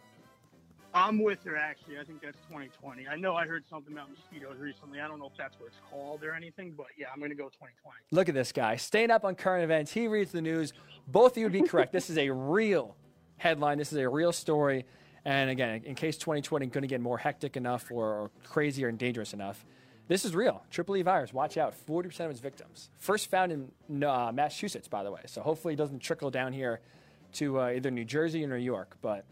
[0.94, 1.98] I'm with her actually.
[1.98, 3.08] I think that's 2020.
[3.08, 5.00] I know I heard something about mosquitoes recently.
[5.00, 7.36] I don't know if that's what it's called or anything, but yeah, I'm going to
[7.36, 7.96] go 2020.
[8.10, 9.92] Look at this guy, staying up on current events.
[9.92, 10.72] He reads the news.
[11.08, 11.92] Both of you would be correct.
[11.92, 12.96] this is a real
[13.38, 13.78] headline.
[13.78, 14.84] This is a real story.
[15.24, 18.98] And again, in case 2020 going to get more hectic enough or, or crazier and
[18.98, 19.64] dangerous enough,
[20.08, 20.64] this is real.
[20.70, 21.32] Triple E virus.
[21.32, 21.74] Watch out.
[21.86, 22.90] 40% of its victims.
[22.98, 25.20] First found in uh, Massachusetts, by the way.
[25.26, 26.80] So hopefully it doesn't trickle down here
[27.34, 28.96] to uh, either New Jersey or New York.
[29.00, 29.24] But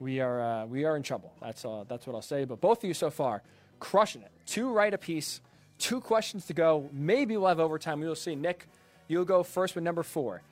[0.00, 1.32] we are uh, we are in trouble.
[1.40, 2.44] That's uh, that's what I'll say.
[2.44, 3.42] But both of you so far,
[3.80, 4.30] crushing it.
[4.46, 5.40] Two right apiece.
[5.78, 6.88] Two questions to go.
[6.92, 8.00] Maybe we'll have overtime.
[8.00, 8.34] We will see.
[8.34, 8.66] Nick,
[9.08, 10.42] you'll go first with number four.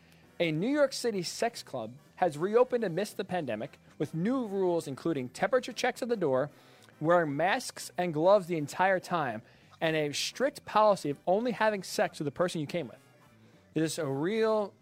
[0.40, 5.28] A New York City sex club has reopened amidst the pandemic with new rules, including
[5.30, 6.50] temperature checks at the door,
[7.00, 9.42] wearing masks and gloves the entire time,
[9.80, 12.98] and a strict policy of only having sex with the person you came with.
[13.74, 14.72] Is this a real?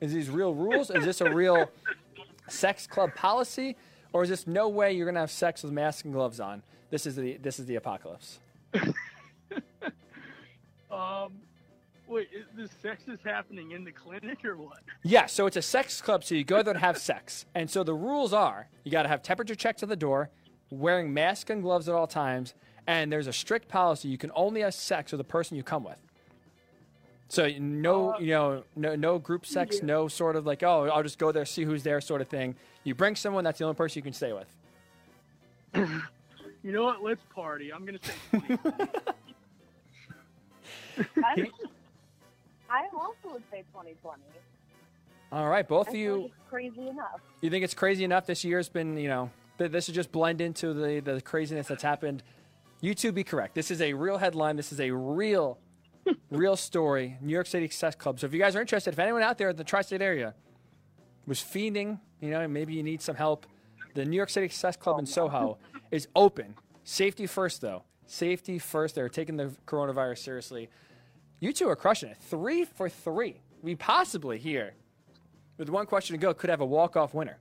[0.00, 0.90] Is these real rules?
[0.90, 1.70] Is this a real
[2.48, 3.76] sex club policy,
[4.12, 6.62] or is this no way you're gonna have sex with masks and gloves on?
[6.90, 8.38] This is the this is the apocalypse.
[10.96, 11.32] Um,
[12.08, 14.78] wait, is this sex is happening in the clinic or what?
[15.02, 17.44] Yeah, so it's a sex club, so you go there to have sex.
[17.54, 20.30] And so the rules are you got to have temperature checks at the door,
[20.70, 22.54] wearing masks and gloves at all times,
[22.86, 25.84] and there's a strict policy you can only have sex with the person you come
[25.84, 25.98] with.
[27.28, 31.02] So uh, no, you know, no, no group sex, no sort of like, oh, I'll
[31.02, 32.54] just go there, see who's there, sort of thing.
[32.84, 34.46] You bring someone, that's the only person you can stay with.
[36.62, 37.02] You know what?
[37.02, 37.72] Let's party.
[37.72, 38.14] I'm going to say
[40.96, 41.42] 2020.
[42.70, 44.22] I, I also would say 2020.
[45.32, 47.20] All right, both I of you, like it's crazy enough.
[47.40, 50.40] you think it's crazy enough this year's been, you know, th- this is just blend
[50.40, 52.22] into the, the craziness that's happened.
[52.80, 53.54] You two be correct.
[53.54, 54.56] This is a real headline.
[54.56, 55.58] This is a real,
[56.30, 57.16] real story.
[57.20, 58.20] New York City Success Club.
[58.20, 60.34] So if you guys are interested, if anyone out there in the tri-state area
[61.26, 63.46] was fiending, you know, maybe you need some help,
[63.94, 65.58] the New York City Success Club in Soho
[65.90, 66.54] is open.
[66.84, 67.82] Safety first, though.
[68.06, 68.94] Safety first.
[68.94, 70.68] They're taking the coronavirus seriously.
[71.40, 72.18] You two are crushing it.
[72.18, 73.40] Three for three.
[73.62, 74.74] We possibly here,
[75.58, 77.38] with one question to go, could have a walk-off winner.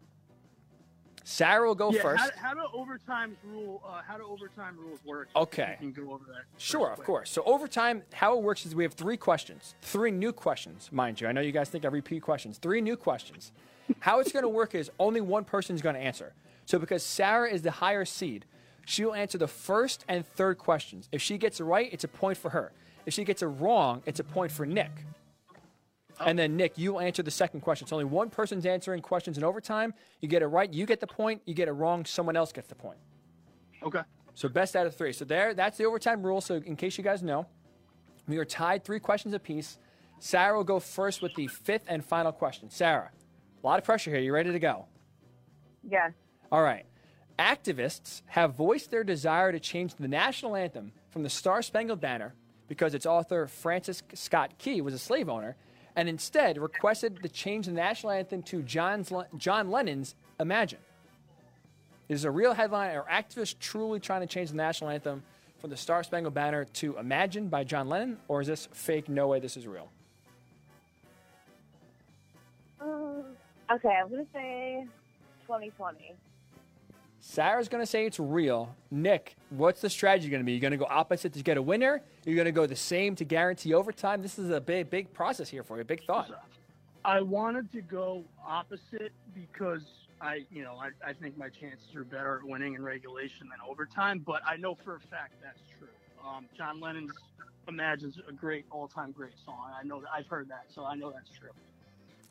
[1.28, 2.24] Sarah will go yeah, first.
[2.36, 3.82] How, how do overtime rule?
[3.84, 5.28] Uh, how do overtime rules work?
[5.36, 5.76] Okay.
[5.82, 6.44] You can go over that.
[6.58, 7.32] Sure, of course.
[7.32, 11.28] So overtime, how it works is we have three questions, three new questions, mind you.
[11.28, 12.60] I know you guys think I repeat questions.
[12.60, 13.52] Three new questions.
[14.00, 16.34] how it's going to work is only one person is going to answer.
[16.66, 18.46] So because Sarah is the higher seed,
[18.86, 21.10] she will answer the first and third questions.
[21.12, 22.72] If she gets it right, it's a point for her.
[23.08, 24.92] If she gets it wrong, it's a point for Nick.
[26.20, 27.88] And then Nick, you will answer the second question.
[27.88, 29.94] So only one person's answering questions in overtime.
[30.22, 31.42] You get it right, you get the point.
[31.46, 32.98] You get it wrong, someone else gets the point.
[33.84, 34.02] Okay.
[34.34, 35.14] So best out of three.
[35.14, 36.42] So there, that's the overtime rule.
[36.42, 37.48] So in case you guys know,
[38.28, 39.78] we are tied three questions apiece.
[40.20, 42.70] Sarah will go first with the fifth and final question.
[42.70, 43.12] Sarah,
[43.64, 44.20] a lot of pressure here.
[44.20, 44.86] You ready to go?
[45.84, 46.12] Yes.
[46.52, 46.86] All right.
[47.38, 52.34] Activists have voiced their desire to change the national anthem from the Star Spangled Banner
[52.68, 55.56] because its author, Francis Scott Key, was a slave owner,
[55.96, 60.80] and instead requested to change the national anthem to John's, John Lennon's Imagine.
[62.10, 62.96] Is a real headline.
[62.96, 65.24] Are activists truly trying to change the national anthem
[65.60, 69.10] from the Star Spangled Banner to Imagine by John Lennon, or is this fake?
[69.10, 69.90] No way, this is real.
[72.80, 73.24] Um,
[73.72, 74.86] okay, I'm gonna say
[75.48, 76.14] 2020.
[77.28, 78.76] Sarah's going to say it's real.
[78.92, 80.52] Nick, what's the strategy going to be?
[80.52, 82.02] You're going to go opposite to get a winner?
[82.24, 84.22] You're going to go the same to guarantee overtime?
[84.22, 85.84] This is a big, big process here for you.
[85.84, 86.30] Big thought.
[87.04, 89.82] I wanted to go opposite because
[90.22, 93.58] I, you know, I, I think my chances are better at winning in regulation than
[93.68, 94.22] overtime.
[94.24, 95.88] But I know for a fact that's true.
[96.24, 97.12] Um, John Lennon's
[97.68, 99.72] "Imagine's" a great all-time great song.
[99.78, 101.50] I know that I've heard that, so I know that's true.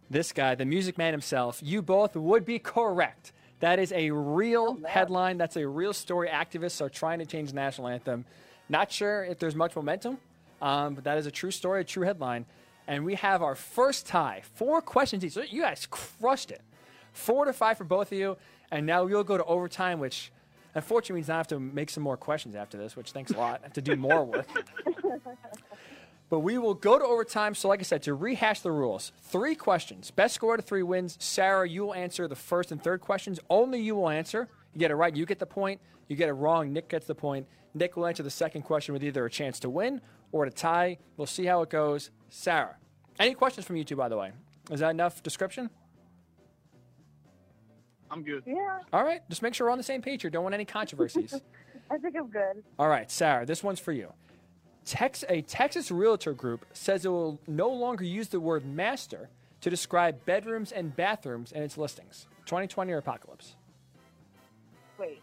[0.08, 3.32] This guy, the music man himself, you both would be correct.
[3.60, 5.38] That is a real headline.
[5.38, 6.28] That's a real story.
[6.28, 8.24] Activists are trying to change the national anthem.
[8.68, 10.18] Not sure if there's much momentum,
[10.60, 12.46] um, but that is a true story, a true headline.
[12.86, 14.42] And we have our first tie.
[14.54, 15.32] Four questions each.
[15.32, 16.60] So you guys crushed it.
[17.12, 18.36] Four to five for both of you.
[18.70, 20.32] And now we'll go to overtime, which
[20.74, 23.60] unfortunately means I have to make some more questions after this, which thanks a lot.
[23.62, 24.48] I have to do more work.
[26.30, 27.54] But we will go to overtime.
[27.54, 30.10] So, like I said, to rehash the rules, three questions.
[30.10, 31.16] Best score to three wins.
[31.20, 33.38] Sarah, you will answer the first and third questions.
[33.50, 34.48] Only you will answer.
[34.72, 35.80] You get it right, you get the point.
[36.08, 37.46] You get it wrong, Nick gets the point.
[37.74, 40.00] Nick will answer the second question with either a chance to win
[40.32, 40.98] or to tie.
[41.16, 42.10] We'll see how it goes.
[42.28, 42.76] Sarah,
[43.18, 44.32] any questions from you two, by the way?
[44.70, 45.70] Is that enough description?
[48.10, 48.44] I'm good.
[48.46, 50.30] Yeah, All right, just make sure we're on the same page here.
[50.30, 51.34] Don't want any controversies.
[51.90, 52.62] I think I'm good.
[52.78, 54.12] All right, Sarah, this one's for you.
[54.84, 59.30] Tex, a Texas realtor group says it will no longer use the word master
[59.62, 62.26] to describe bedrooms and bathrooms in its listings.
[62.46, 63.54] 2020 or apocalypse?
[64.98, 65.22] Wait.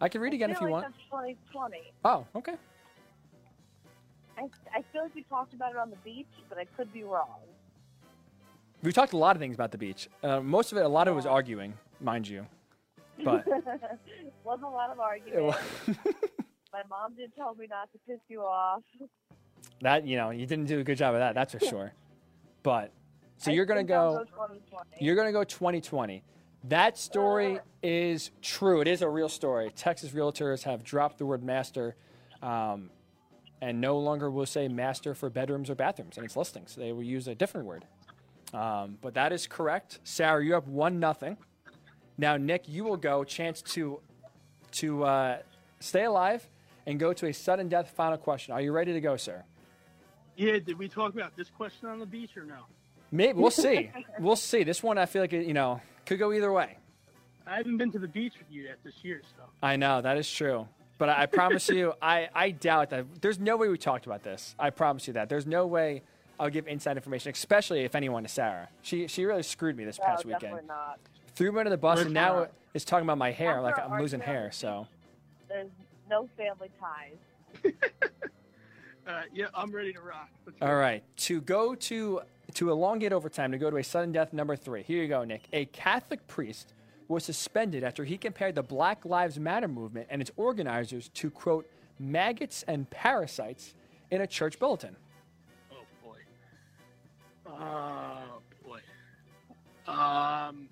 [0.00, 0.86] I can read again I if you like want.
[0.86, 1.92] That's 2020.
[2.04, 2.54] Oh, okay.
[4.38, 4.42] I,
[4.74, 7.40] I feel like we talked about it on the beach, but I could be wrong.
[8.82, 10.08] We talked a lot of things about the beach.
[10.22, 12.46] Uh, most of it, a lot of it was arguing, mind you.
[13.24, 13.44] But
[14.44, 15.56] Wasn't a lot of wa-
[16.72, 18.82] My mom did tell me not to piss you off.
[19.80, 21.92] that, you know, you didn't do a good job of that, that's for sure.
[22.62, 22.92] But,
[23.38, 24.24] so I you're going to think I'll go.
[24.24, 25.04] 2020.
[25.04, 26.22] You're going to go 2020.
[26.64, 28.80] That story is true.
[28.80, 29.70] It is a real story.
[29.74, 31.94] Texas realtors have dropped the word master
[32.42, 32.90] um,
[33.62, 36.74] and no longer will say master for bedrooms or bathrooms in its listings.
[36.74, 37.86] They will use a different word.
[38.52, 40.00] Um, but that is correct.
[40.04, 41.38] Sarah, you're up 1 nothing.
[42.18, 43.24] Now, Nick, you will go.
[43.24, 44.00] Chance to,
[44.72, 45.38] to uh,
[45.80, 46.48] stay alive
[46.88, 48.54] and go to a sudden death final question.
[48.54, 49.44] Are you ready to go, sir?
[50.36, 52.60] Yeah, did we talk about this question on the beach or no?
[53.12, 53.90] Maybe we'll see.
[54.18, 54.64] we'll see.
[54.64, 56.78] This one, I feel like it, you know could go either way.
[57.46, 59.42] I haven't been to the beach with you yet this year, so.
[59.62, 60.66] I know that is true,
[60.96, 63.20] but I, I promise you, I, I doubt that.
[63.20, 64.54] There's no way we talked about this.
[64.58, 65.28] I promise you that.
[65.28, 66.02] There's no way
[66.40, 68.68] I'll give inside information, especially if anyone is Sarah.
[68.80, 70.40] She she really screwed me this no, past weekend.
[70.40, 70.98] definitely not.
[71.34, 72.54] Threw me under the bus, and now Listen.
[72.72, 73.58] is talking about my hair.
[73.58, 74.50] After Like I'm losing hair.
[74.52, 74.86] So
[75.48, 75.68] There's
[76.08, 77.74] no family ties.
[79.08, 80.28] Uh, yeah, I'm ready to rock.
[80.44, 80.66] Let's go.
[80.66, 82.20] all right, to go to
[82.52, 84.82] to elongate overtime to go to a sudden death number three.
[84.82, 85.48] Here you go, Nick.
[85.54, 86.74] A Catholic priest
[87.08, 91.66] was suspended after he compared the Black Lives Matter movement and its organizers to quote
[91.98, 93.74] maggots and parasites
[94.10, 94.94] in a church bulletin.
[95.72, 96.18] Oh boy.
[97.46, 98.80] Oh boy.
[99.90, 100.68] Um,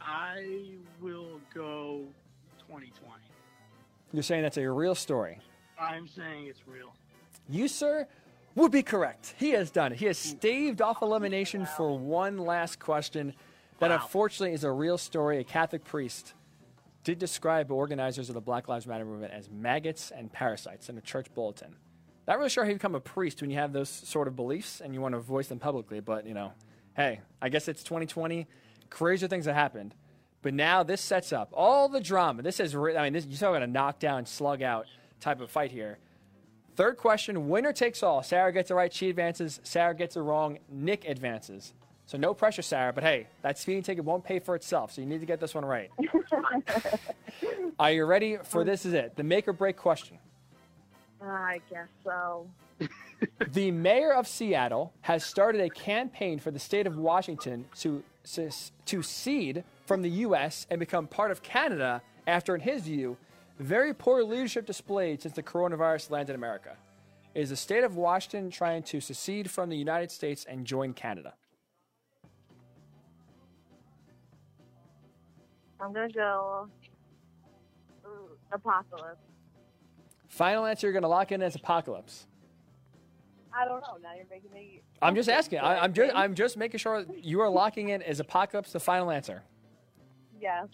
[0.00, 0.44] I
[1.00, 2.25] will go 2020.
[4.12, 5.38] You're saying that's a real story.
[5.78, 6.94] I'm saying it's real.
[7.48, 8.06] You, sir,
[8.54, 9.34] would be correct.
[9.38, 9.98] He has done it.
[9.98, 13.34] He has staved off elimination for one last question
[13.78, 13.96] that Wow.
[13.96, 15.38] unfortunately is a real story.
[15.38, 16.34] A Catholic priest
[17.04, 21.00] did describe organizers of the Black Lives Matter movement as maggots and parasites in a
[21.00, 21.76] church bulletin.
[22.26, 24.80] Not really sure how you become a priest when you have those sort of beliefs
[24.80, 26.52] and you want to voice them publicly, but you know,
[26.96, 28.46] hey, I guess it's 2020.
[28.90, 29.94] Crazier things have happened.
[30.46, 32.40] But now this sets up all the drama.
[32.40, 34.86] This is, I mean, this, you talk about a knockdown, slug out
[35.18, 35.98] type of fight here.
[36.76, 38.22] Third question, winner takes all.
[38.22, 39.58] Sarah gets it right, she advances.
[39.64, 41.74] Sarah gets it wrong, Nick advances.
[42.06, 45.08] So no pressure, Sarah, but hey, that speeding ticket won't pay for itself, so you
[45.08, 45.90] need to get this one right.
[47.80, 48.86] Are you ready for this?
[48.86, 50.16] Is it the make or break question?
[51.20, 52.46] I guess so.
[53.48, 59.02] The mayor of Seattle has started a campaign for the state of Washington to to
[59.02, 60.66] cede from the U.S.
[60.70, 63.16] and become part of Canada after, in his view,
[63.58, 66.76] very poor leadership displayed since the coronavirus landed in America.
[67.34, 71.34] Is the state of Washington trying to secede from the United States and join Canada?
[75.80, 76.68] I'm gonna go
[78.04, 78.08] uh,
[78.52, 79.20] apocalypse.
[80.28, 82.26] Final answer you're going to lock in as apocalypse.
[83.56, 83.96] I don't know.
[84.02, 84.82] Now you're making me.
[85.00, 85.60] I'm just asking.
[85.60, 89.10] I, I'm just I'm just making sure you are locking in as apocalypse the final
[89.10, 89.42] answer.
[90.40, 90.64] Yeah.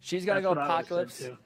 [0.00, 1.42] She's going to That's go what I would've said, apocalypse.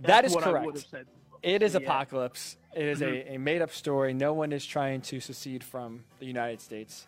[0.00, 0.66] That's is what I correct.
[0.66, 1.06] would have said.
[1.42, 1.80] It is Yeah.
[1.80, 2.56] apocalypse.
[2.74, 4.12] It is a, a made up story.
[4.12, 7.06] No one is trying to secede from the United States,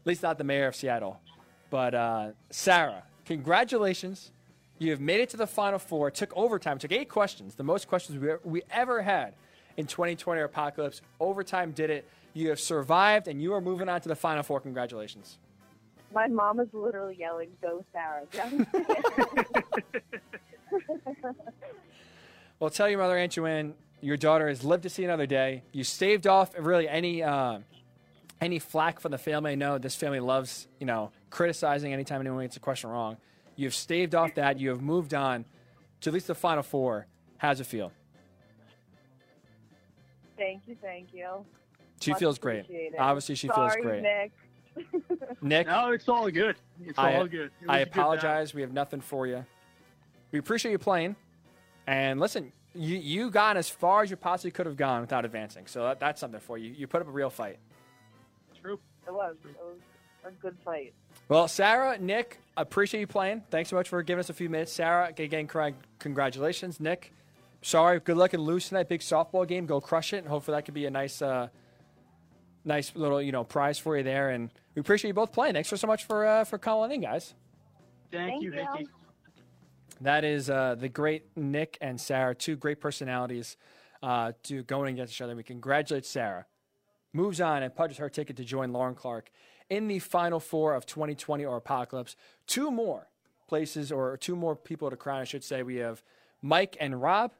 [0.00, 1.20] at least not the mayor of Seattle.
[1.70, 4.32] But uh, Sarah, congratulations.
[4.78, 6.08] You have made it to the final four.
[6.08, 6.78] It took overtime.
[6.78, 9.34] It took eight questions, the most questions we, we ever had
[9.76, 11.02] in 2020 Apocalypse.
[11.20, 12.08] Overtime did it.
[12.34, 14.60] You have survived, and you are moving on to the final four.
[14.60, 15.38] Congratulations.
[16.14, 18.26] My mom is literally yelling, "Go Sarah!"
[22.62, 25.64] Well, tell your mother, Aunt Joanne, your daughter has lived to see another day.
[25.72, 27.58] You staved off really any uh,
[28.40, 29.50] any flack from the family.
[29.50, 33.16] I know this family loves, you know, criticizing anytime anyone gets a question wrong.
[33.56, 34.60] You have staved off that.
[34.60, 35.44] You have moved on
[36.02, 37.08] to at least the Final Four.
[37.36, 37.90] How's it feel?
[40.36, 41.44] Thank you, thank you.
[42.02, 42.64] She Much feels great.
[42.98, 44.02] Obviously, she Sorry, feels great.
[44.02, 44.32] Nick.
[45.42, 46.56] Nick, No, it's all good.
[46.84, 47.50] It's I- all good.
[47.60, 48.54] It I was a good apologize.
[48.54, 49.44] We have nothing for you.
[50.30, 51.16] We appreciate you playing.
[51.86, 55.66] And listen, you you got as far as you possibly could have gone without advancing.
[55.66, 56.70] So that, that's something for you.
[56.70, 57.58] You put up a real fight.
[58.60, 58.78] True.
[59.06, 59.36] It was.
[59.44, 59.76] It was
[60.26, 60.94] a good fight.
[61.28, 63.42] Well, Sarah, Nick, appreciate you playing.
[63.50, 64.72] Thanks so much for giving us a few minutes.
[64.72, 66.78] Sarah, again, congr- congratulations.
[66.80, 67.12] Nick,
[67.62, 67.98] sorry.
[68.00, 68.88] Good luck in lose tonight.
[68.88, 69.66] Big softball game.
[69.66, 70.18] Go crush it.
[70.18, 71.48] And hopefully that could be a nice, uh,
[72.64, 74.30] nice little you know prize for you there.
[74.30, 75.54] And we appreciate you both playing.
[75.54, 77.34] Thanks so much for uh, for calling in, guys.
[78.10, 78.66] Thank, Thank you, you.
[78.72, 78.88] Hickey.
[80.00, 83.56] That is uh, the great Nick and Sarah, two great personalities
[84.02, 85.36] uh, to going against each other.
[85.36, 86.46] We congratulate Sarah.
[87.12, 89.30] Moves on and punches her ticket to join Lauren Clark
[89.70, 92.16] in the final four of 2020 or Apocalypse.
[92.46, 93.08] Two more
[93.48, 95.62] places, or two more people to crown, I should say.
[95.62, 96.02] We have
[96.40, 97.32] Mike and Rob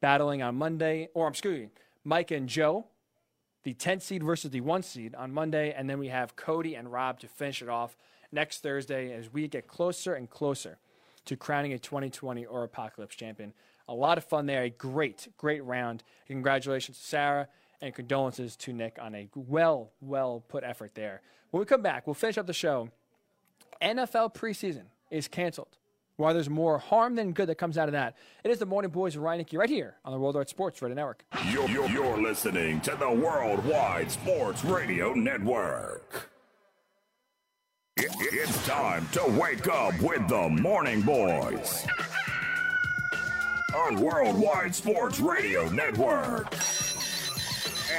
[0.00, 1.68] battling on Monday, or excuse me,
[2.02, 2.86] Mike and Joe,
[3.62, 5.72] the 10 seed versus the 1 seed on Monday.
[5.76, 7.96] And then we have Cody and Rob to finish it off
[8.32, 10.78] next Thursday as we get closer and closer
[11.26, 13.52] to crowning a 2020 or Apocalypse champion.
[13.88, 14.62] A lot of fun there.
[14.62, 16.02] A great, great round.
[16.26, 17.48] Congratulations to Sarah
[17.82, 21.22] and condolences to Nick on a well, well put effort there.
[21.50, 22.90] When we come back, we'll finish up the show.
[23.82, 25.76] NFL preseason is canceled.
[26.20, 28.14] While there's more harm than good that comes out of that,
[28.44, 31.24] it is the Morning Boys Ryan Hickey right here on the Worldwide Sports Radio Network.
[31.50, 36.28] You're, you're, you're listening to the Worldwide Sports Radio Network.
[37.96, 41.86] It- it's time to wake up with the Morning Boys
[43.74, 46.52] on Worldwide Sports Radio Network.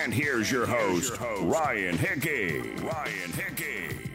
[0.04, 2.60] And here's your host, Ryan Hickey.
[2.84, 4.11] Ryan Hickey.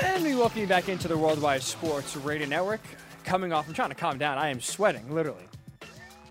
[0.00, 2.80] And we welcome you back into the Worldwide Sports Radio Network.
[3.24, 4.38] Coming off, I'm trying to calm down.
[4.38, 5.48] I am sweating, literally.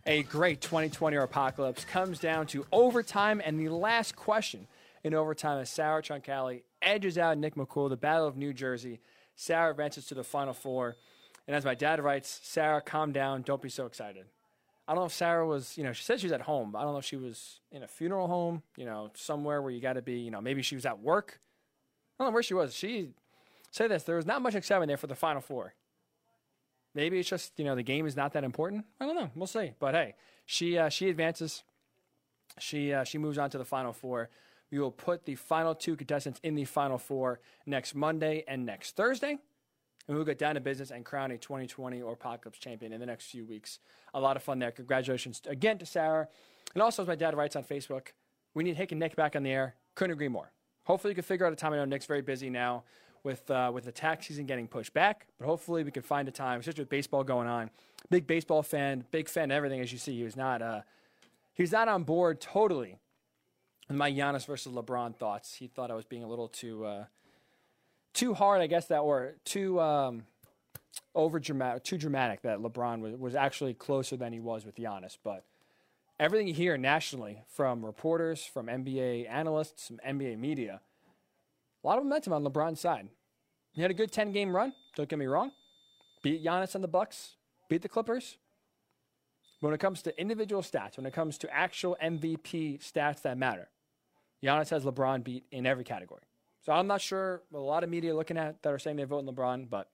[0.06, 4.68] A great 2020 apocalypse comes down to overtime, and the last question
[5.03, 9.02] in overtime is Sarah Troncali edges out Nick McCool, the Battle of New Jersey.
[9.35, 10.95] Sarah advances to the Final Four.
[11.45, 13.41] And as my dad writes, Sarah, calm down.
[13.41, 14.26] Don't be so excited.
[14.88, 16.73] I don't know if Sarah was, you know, she said she was at home.
[16.73, 19.81] I don't know if she was in a funeral home, you know, somewhere where you
[19.81, 21.41] got to be, you know, maybe she was at work.
[22.18, 22.73] I don't know where she was.
[22.73, 23.10] She
[23.72, 25.73] say this: there was not much excitement there for the Final Four.
[26.94, 28.85] Maybe it's just you know the game is not that important.
[28.99, 29.30] I don't know.
[29.35, 29.73] We'll see.
[29.80, 30.15] But hey,
[30.45, 31.64] she uh, she advances.
[32.60, 34.30] She uh, she moves on to the Final Four.
[34.72, 38.95] We will put the final two contestants in the Final Four next Monday and next
[38.95, 39.38] Thursday.
[40.07, 43.06] And we'll get down to business and crown a 2020 or Apocalypse champion in the
[43.06, 43.80] next few weeks.
[44.14, 44.72] A lot of fun there.
[44.72, 46.27] Congratulations again to Sarah.
[46.73, 48.07] And also, as my dad writes on Facebook,
[48.53, 49.76] we need Hick and Nick back on the air.
[49.95, 50.52] Couldn't agree more.
[50.85, 51.73] Hopefully, you can figure out a time.
[51.73, 52.84] I know Nick's very busy now
[53.27, 56.31] with uh, with the tax season getting pushed back, but hopefully we can find a
[56.31, 57.69] time, especially with baseball going on.
[58.09, 59.81] Big baseball fan, big fan of everything.
[59.81, 60.81] As you see, he was not uh,
[61.53, 62.97] he was not on board totally
[63.89, 65.55] with my Giannis versus LeBron thoughts.
[65.55, 67.05] He thought I was being a little too uh,
[68.13, 70.23] too hard, I guess that, or too um,
[71.13, 72.43] over dramatic, too dramatic.
[72.43, 75.43] That LeBron was was actually closer than he was with Giannis, but.
[76.19, 80.81] Everything you hear nationally from reporters, from NBA analysts, from NBA media,
[81.83, 83.07] a lot of momentum on LeBron's side.
[83.77, 85.51] He had a good 10 game run, don't get me wrong.
[86.23, 87.35] Beat Giannis and the Bucks,
[87.69, 88.37] beat the Clippers.
[89.59, 93.69] When it comes to individual stats, when it comes to actual MVP stats that matter,
[94.43, 96.23] Giannis has LeBron beat in every category.
[96.65, 99.31] So I'm not sure a lot of media looking at that are saying they're voting
[99.31, 99.91] LeBron, but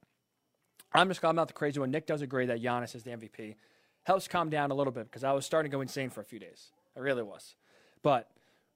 [0.93, 1.91] I'm just I'm not the crazy one.
[1.91, 3.55] Nick does agree that Giannis is the MVP.
[4.03, 6.26] Helps calm down a little bit because I was starting to go insane for a
[6.26, 6.72] few days.
[6.95, 7.55] I really was.
[8.01, 8.31] But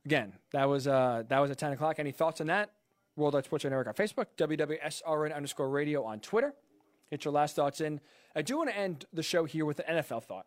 [0.05, 1.97] again, that was uh, that was at 10 o'clock.
[1.97, 2.71] Any thoughts on that?
[3.17, 6.53] Worldwide Sports Network on Facebook, WWSRN underscore radio on Twitter.
[7.09, 7.99] Get your last thoughts in.
[8.35, 10.45] I do want to end the show here with an NFL thought.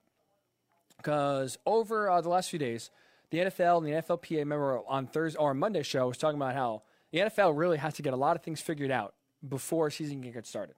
[0.97, 2.91] Because over uh, the last few days,
[3.31, 6.83] the NFL and the NFLPA, member on Thursday or Monday show, was talking about how
[7.11, 9.15] the NFL really has to get a lot of things figured out
[9.47, 10.77] before season can get started.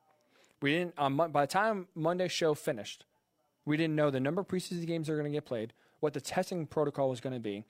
[0.63, 3.05] We didn't, um, by the time Monday show finished,
[3.65, 6.15] we didn't know the number of preseason games that are going to get played, what
[6.15, 7.65] the testing protocol was going to be,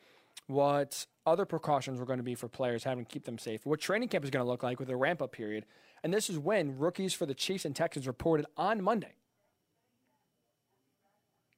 [0.46, 3.80] what other precautions were going to be for players having to keep them safe, what
[3.80, 5.64] training camp is going to look like with a ramp up period.
[6.02, 9.14] And this is when rookies for the Chiefs and Texans reported on Monday.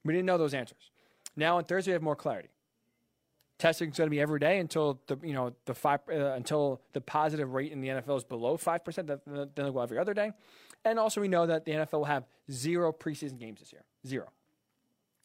[0.05, 0.91] We didn't know those answers.
[1.35, 2.49] Now on Thursday, we have more clarity.
[3.59, 6.83] Testing is going to be every day until the you know the five uh, until
[6.93, 9.07] the positive rate in the NFL is below five percent.
[9.07, 9.21] Then
[9.55, 10.33] they'll go every other day,
[10.85, 14.27] and also we know that the NFL will have zero preseason games this year, zero.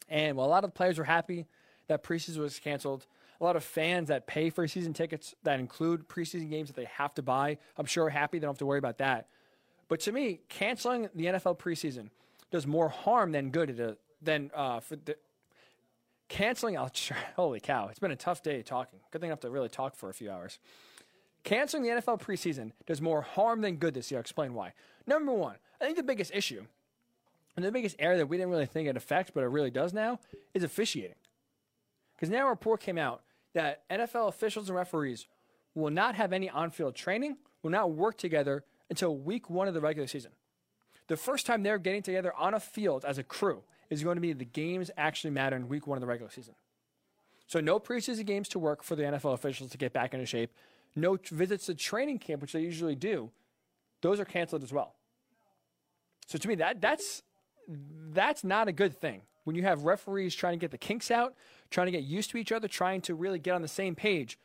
[0.07, 1.48] And while a lot of players were happy
[1.90, 3.06] that preseason was canceled.
[3.40, 6.86] A lot of fans that pay for season tickets that include preseason games that they
[6.86, 8.38] have to buy, I'm sure are happy.
[8.38, 9.28] They don't have to worry about that.
[9.88, 12.10] But to me, canceling the NFL preseason
[12.52, 13.76] does more harm than good.
[13.78, 15.16] To, than uh, for the
[16.28, 16.78] canceling.
[16.78, 16.91] I'll,
[17.36, 17.88] holy cow!
[17.88, 18.99] It's been a tough day talking.
[19.11, 20.60] Good thing I have to really talk for a few hours.
[21.44, 24.20] Canceling the NFL preseason does more harm than good this year.
[24.20, 24.74] I'll explain why.
[25.07, 26.66] Number one, I think the biggest issue
[27.56, 29.94] and the biggest area that we didn't really think it affects, but it really does
[29.94, 30.20] now,
[30.53, 31.16] is officiating.
[32.16, 33.22] Because now a report came out
[33.53, 35.27] that NFL officials and referees
[35.76, 39.73] will not have any on field training, will not work together until week one of
[39.73, 40.31] the regular season.
[41.07, 44.21] The first time they're getting together on a field as a crew is going to
[44.21, 46.53] be the games actually matter in week one of the regular season.
[47.47, 50.51] So, no preseason games to work for the NFL officials to get back into shape.
[50.95, 53.31] No visits to training camp, which they usually do.
[54.01, 54.93] Those are canceled as well.
[56.27, 57.23] So, to me, that that's
[57.67, 59.21] that's not a good thing.
[59.45, 61.34] When you have referees trying to get the kinks out,
[61.70, 64.38] trying to get used to each other, trying to really get on the same page,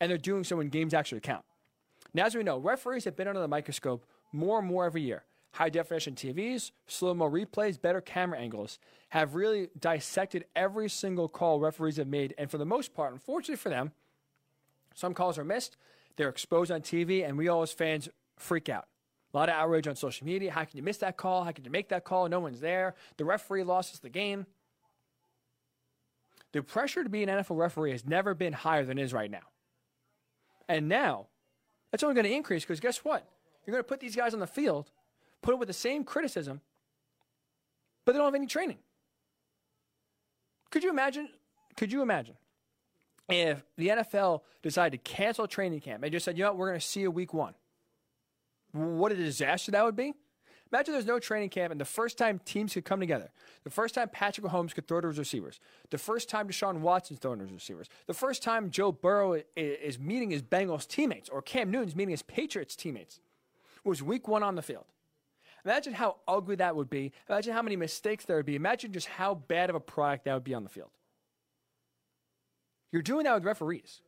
[0.00, 1.44] and they're doing so when games actually count.
[2.14, 5.24] Now, as we know, referees have been under the microscope more and more every year.
[5.52, 8.78] High definition TVs, slow mo replays, better camera angles
[9.10, 12.34] have really dissected every single call referees have made.
[12.38, 13.92] And for the most part, unfortunately for them,
[14.94, 15.76] some calls are missed.
[16.16, 18.08] They're exposed on TV, and we all as fans
[18.38, 18.86] freak out.
[19.32, 20.50] A lot of outrage on social media.
[20.52, 21.44] How can you miss that call?
[21.44, 22.28] How can you make that call?
[22.28, 22.94] No one's there.
[23.16, 24.46] The referee loses the game.
[26.52, 29.30] The pressure to be an NFL referee has never been higher than it is right
[29.30, 29.40] now.
[30.68, 31.26] And now,
[31.90, 33.26] that's only going to increase because guess what?
[33.64, 34.90] You're going to put these guys on the field,
[35.40, 36.60] put it with the same criticism,
[38.04, 38.78] but they don't have any training.
[40.70, 41.28] Could you imagine?
[41.76, 42.36] Could you imagine
[43.28, 46.68] if the NFL decided to cancel training camp and just said, you know what, we're
[46.68, 47.54] going to see you week one?
[48.72, 50.14] what a disaster that would be.
[50.72, 53.30] Imagine there's no training camp, and the first time teams could come together,
[53.62, 57.18] the first time Patrick Mahomes could throw to his receivers, the first time Deshaun Watson's
[57.18, 61.42] throwing to his receivers, the first time Joe Burrow is meeting his Bengals teammates, or
[61.42, 63.20] Cam Newton's meeting his Patriots teammates,
[63.84, 64.86] was week one on the field.
[65.64, 67.12] Imagine how ugly that would be.
[67.28, 68.56] Imagine how many mistakes there would be.
[68.56, 70.90] Imagine just how bad of a product that would be on the field.
[72.90, 74.00] You're doing that with referees.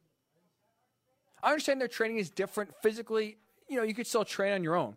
[1.42, 3.36] I understand their training is different physically
[3.68, 4.96] you know, you could still train on your own.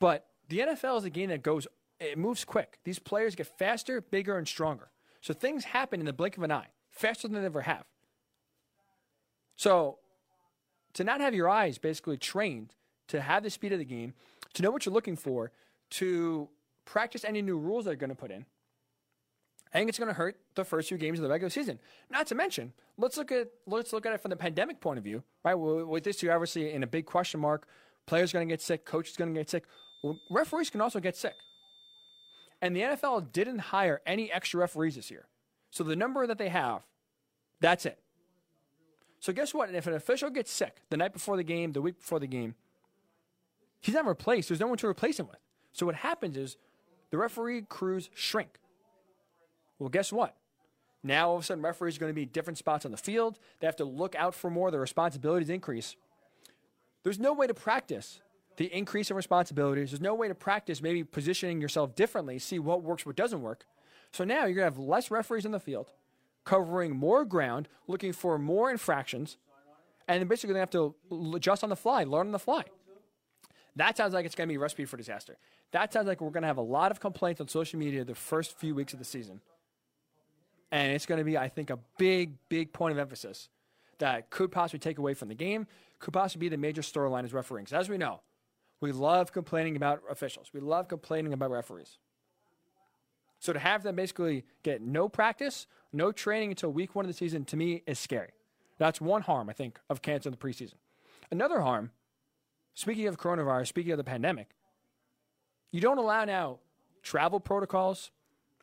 [0.00, 1.66] But the NFL is a game that goes,
[2.00, 2.78] it moves quick.
[2.84, 4.90] These players get faster, bigger, and stronger.
[5.20, 7.84] So things happen in the blink of an eye, faster than they ever have.
[9.56, 9.98] So
[10.94, 12.74] to not have your eyes basically trained
[13.08, 14.14] to have the speed of the game,
[14.54, 15.50] to know what you're looking for,
[15.90, 16.48] to
[16.84, 18.46] practice any new rules they're going to put in,
[19.72, 21.78] I think it's going to hurt the first few games of the regular season.
[22.10, 25.04] Not to mention, let's look at let's look at it from the pandemic point of
[25.04, 25.54] view, right?
[25.54, 27.66] With this year, obviously, in a big question mark,
[28.06, 29.64] players going to get sick, coaches going to get sick,
[30.30, 31.34] referees can also get sick.
[32.60, 35.26] And the NFL didn't hire any extra referees this year,
[35.70, 36.82] so the number that they have,
[37.60, 37.98] that's it.
[39.20, 39.74] So guess what?
[39.74, 42.54] If an official gets sick the night before the game, the week before the game,
[43.80, 44.48] he's not replaced.
[44.48, 45.38] There's no one to replace him with.
[45.72, 46.56] So what happens is
[47.10, 48.58] the referee crews shrink.
[49.78, 50.36] Well, guess what?
[51.02, 53.38] Now all of a sudden referees are going to be different spots on the field.
[53.60, 54.70] They have to look out for more.
[54.70, 55.96] The responsibilities increase.
[57.04, 58.20] There's no way to practice
[58.58, 59.92] the increase in responsibilities.
[59.92, 63.64] There's no way to practice maybe positioning yourself differently, see what works, what doesn't work.
[64.12, 65.92] So now you're going to have less referees in the field,
[66.44, 69.36] covering more ground, looking for more infractions,
[70.08, 70.94] and then basically to have to
[71.34, 72.64] adjust on the fly, learn on the fly.
[73.76, 75.36] That sounds like it's going to be a recipe for disaster.
[75.70, 78.14] That sounds like we're going to have a lot of complaints on social media the
[78.14, 79.40] first few weeks of the season.
[80.72, 83.50] And it's going to be, I think, a big, big point of emphasis
[83.98, 85.68] that could possibly take away from the game,
[86.00, 87.68] could possibly be the major storyline is refereeing.
[87.70, 88.20] As we know,
[88.80, 90.50] we love complaining about officials.
[90.52, 91.98] We love complaining about referees.
[93.40, 97.16] So to have them basically get no practice, no training until week one of the
[97.16, 98.30] season, to me, is scary.
[98.78, 100.74] That's one harm, I think, of canceling the preseason.
[101.30, 101.90] Another harm,
[102.74, 104.50] speaking of coronavirus, speaking of the pandemic,
[105.70, 106.58] you don't allow now
[107.02, 108.10] travel protocols,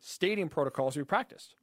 [0.00, 1.54] stadium protocols to be practiced.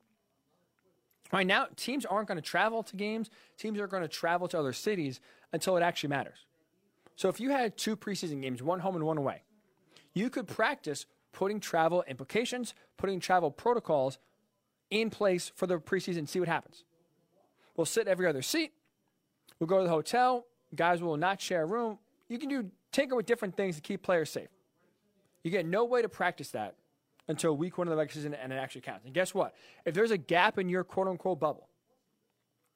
[1.32, 3.32] Right now, teams aren't going to travel to games.
[3.58, 5.20] Teams are going to travel to other cities
[5.52, 6.46] until it actually matters.
[7.16, 9.44] So if you had two preseason games, one home and one away,
[10.14, 14.18] you could practice putting travel implications, putting travel protocols
[14.90, 16.84] in place for the preseason, see what happens.
[17.76, 18.74] We'll sit every other seat.
[19.60, 20.46] We'll go to the hotel.
[20.76, 21.98] Guys will not share a room.
[22.30, 24.50] You can do tinker with different things to keep players safe.
[25.44, 26.76] You get no way to practice that
[27.28, 29.06] until week one of the regular season and it actually counts.
[29.06, 29.56] And guess what?
[29.86, 31.68] If there's a gap in your quote unquote bubble,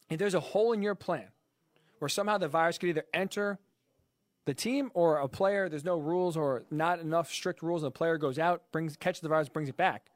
[0.10, 1.28] if there's a hole in your plan
[2.00, 3.60] where somehow the virus could either enter
[4.48, 7.98] the team or a player, there's no rules or not enough strict rules, and the
[7.98, 10.10] player goes out, brings catches the virus, brings it back.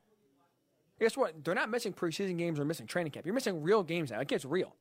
[1.02, 1.44] Guess what?
[1.44, 3.26] They're not missing preseason games or missing training camp.
[3.26, 4.22] You're missing real games now.
[4.22, 4.74] It gets real.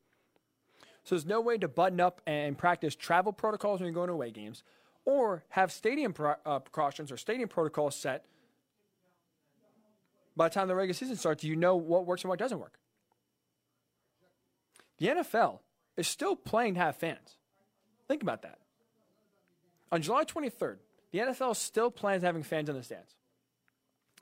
[1.03, 4.13] So there's no way to button up and practice travel protocols when you're going to
[4.13, 4.63] away games,
[5.05, 8.27] or have stadium pro- uh, precautions or stadium protocols set.
[10.37, 12.61] By the time the regular season starts, do you know what works and what doesn't
[12.61, 12.79] work.
[14.99, 15.59] The NFL
[15.97, 17.37] is still playing to have fans.
[18.07, 18.61] Think about that.
[19.93, 20.77] On July 23rd,
[21.13, 23.15] the NFL still plans having fans in the stands.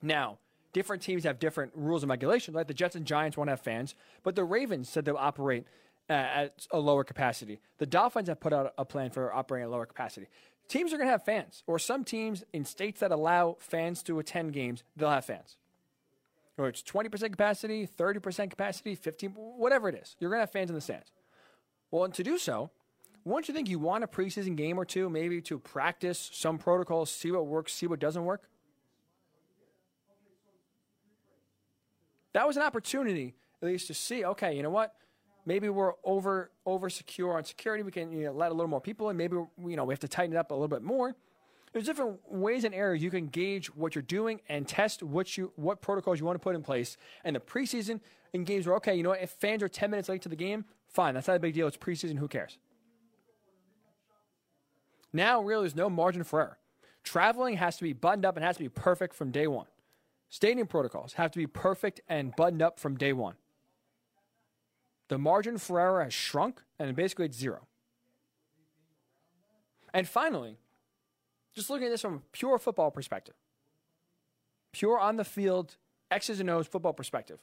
[0.01, 0.39] Now,
[0.73, 2.55] different teams have different rules and regulations.
[2.55, 5.66] Like the Jets and Giants won't have fans, but the Ravens said they'll operate
[6.09, 7.61] uh, at a lower capacity.
[7.78, 10.28] The Dolphins have put out a plan for operating at a lower capacity.
[10.69, 14.19] Teams are going to have fans, or some teams in states that allow fans to
[14.19, 15.57] attend games, they'll have fans.
[16.59, 20.16] Or it's 20% capacity, 30% capacity, 15, whatever it is.
[20.19, 21.11] You're going to have fans in the stands.
[21.90, 22.70] Well, and to do so,
[23.29, 27.11] won't you think you want a preseason game or two, maybe to practice some protocols,
[27.11, 28.49] see what works, see what doesn't work?
[32.33, 34.25] That was an opportunity, at least, to see.
[34.25, 34.95] Okay, you know what?
[35.47, 37.83] Maybe we're over over secure on security.
[37.83, 39.17] We can you know, let a little more people in.
[39.17, 41.17] Maybe you know we have to tighten it up a little bit more.
[41.73, 45.53] There's different ways and areas you can gauge what you're doing and test what you
[45.57, 46.97] what protocols you want to put in place.
[47.25, 48.01] And the preseason
[48.33, 49.23] in games where okay, you know what?
[49.23, 51.15] If fans are 10 minutes late to the game, fine.
[51.15, 51.67] That's not a big deal.
[51.67, 52.19] It's preseason.
[52.19, 52.59] Who cares?
[55.13, 56.59] Now, really, there's no margin for error.
[57.03, 59.67] Traveling has to be buttoned up and has to be perfect from day one.
[60.29, 63.35] Stadium protocols have to be perfect and buttoned up from day one.
[65.09, 67.67] The margin for error has shrunk, and basically it's zero.
[69.95, 70.59] And finally,
[71.55, 73.35] just looking at this from a pure football perspective,
[74.73, 75.77] pure on the field,
[76.11, 77.41] X's and O's football perspective,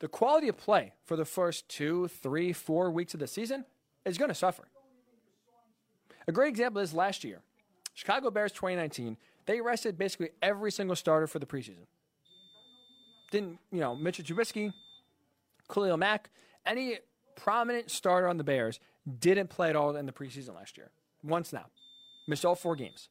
[0.00, 3.64] the quality of play for the first two, three, four weeks of the season
[4.04, 4.64] is going to suffer.
[6.26, 7.40] A great example is last year.
[7.94, 9.16] Chicago Bears 2019,
[9.46, 11.86] they rested basically every single starter for the preseason.
[13.30, 14.72] Didn't, you know, Mitchell Trubisky,
[15.72, 16.30] Khalil Mack,
[16.64, 16.98] any
[17.34, 18.78] prominent starter on the Bears
[19.18, 20.90] didn't play at all in the preseason last year.
[21.22, 21.70] One snap.
[22.28, 23.08] Missed all four games.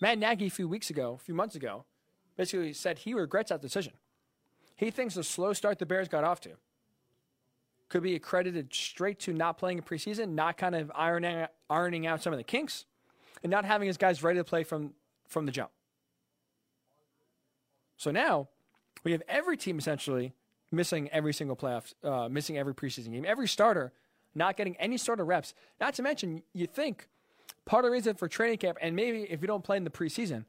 [0.00, 1.84] Matt Nagy, a few weeks ago, a few months ago,
[2.36, 3.92] basically said he regrets that decision.
[4.74, 6.56] He thinks the slow start the Bears got off to
[7.92, 12.22] could be accredited straight to not playing in preseason, not kind of ironing, ironing out
[12.22, 12.86] some of the kinks,
[13.42, 14.94] and not having his guys ready to play from,
[15.28, 15.70] from the jump.
[17.98, 18.48] So now
[19.04, 20.32] we have every team essentially
[20.70, 23.92] missing every single playoff, uh, missing every preseason game, every starter
[24.34, 25.52] not getting any sort of reps.
[25.78, 27.08] Not to mention, you think
[27.66, 29.90] part of the reason for training camp, and maybe if you don't play in the
[29.90, 30.46] preseason,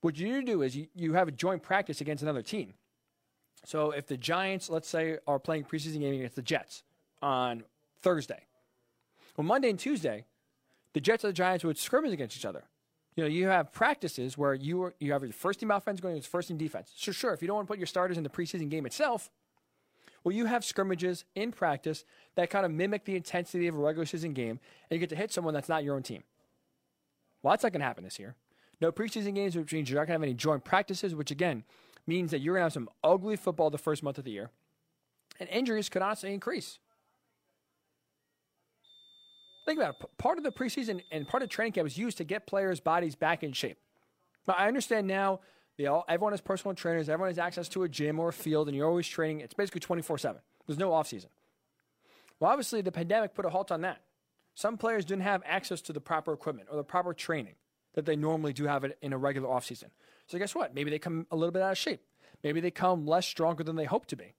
[0.00, 2.74] what you do is you, you have a joint practice against another team.
[3.64, 6.82] So if the Giants, let's say, are playing preseason game against the Jets
[7.22, 7.64] on
[8.00, 8.44] Thursday,
[9.36, 10.24] well, Monday and Tuesday,
[10.92, 12.64] the Jets and the Giants would scrimmage against each other.
[13.16, 16.14] You know, you have practices where you are, you have your first team offense going
[16.14, 16.92] against first team defense.
[16.96, 19.30] So sure, if you don't want to put your starters in the preseason game itself,
[20.22, 22.04] well, you have scrimmages in practice
[22.34, 24.60] that kind of mimic the intensity of a regular season game,
[24.90, 26.22] and you get to hit someone that's not your own team.
[27.42, 28.36] Well, that's not going to happen this year.
[28.80, 31.64] No preseason games, which means you're not going to have any joint practices, which again
[32.10, 34.50] means that you're going to have some ugly football the first month of the year,
[35.38, 36.80] and injuries could honestly increase.
[39.64, 40.18] Think about it.
[40.18, 43.14] Part of the preseason and part of training camp is used to get players' bodies
[43.14, 43.78] back in shape.
[44.48, 45.40] Now, I understand now
[45.78, 48.66] they all, everyone has personal trainers, everyone has access to a gym or a field,
[48.66, 49.40] and you're always training.
[49.40, 50.40] It's basically 24 7.
[50.66, 51.30] There's no off season.
[52.40, 54.00] Well, obviously, the pandemic put a halt on that.
[54.54, 57.54] Some players didn't have access to the proper equipment or the proper training
[57.94, 59.90] that they normally do have in a regular off season.
[60.30, 60.72] So guess what?
[60.72, 62.02] Maybe they come a little bit out of shape.
[62.44, 64.32] Maybe they come less stronger than they hope to be.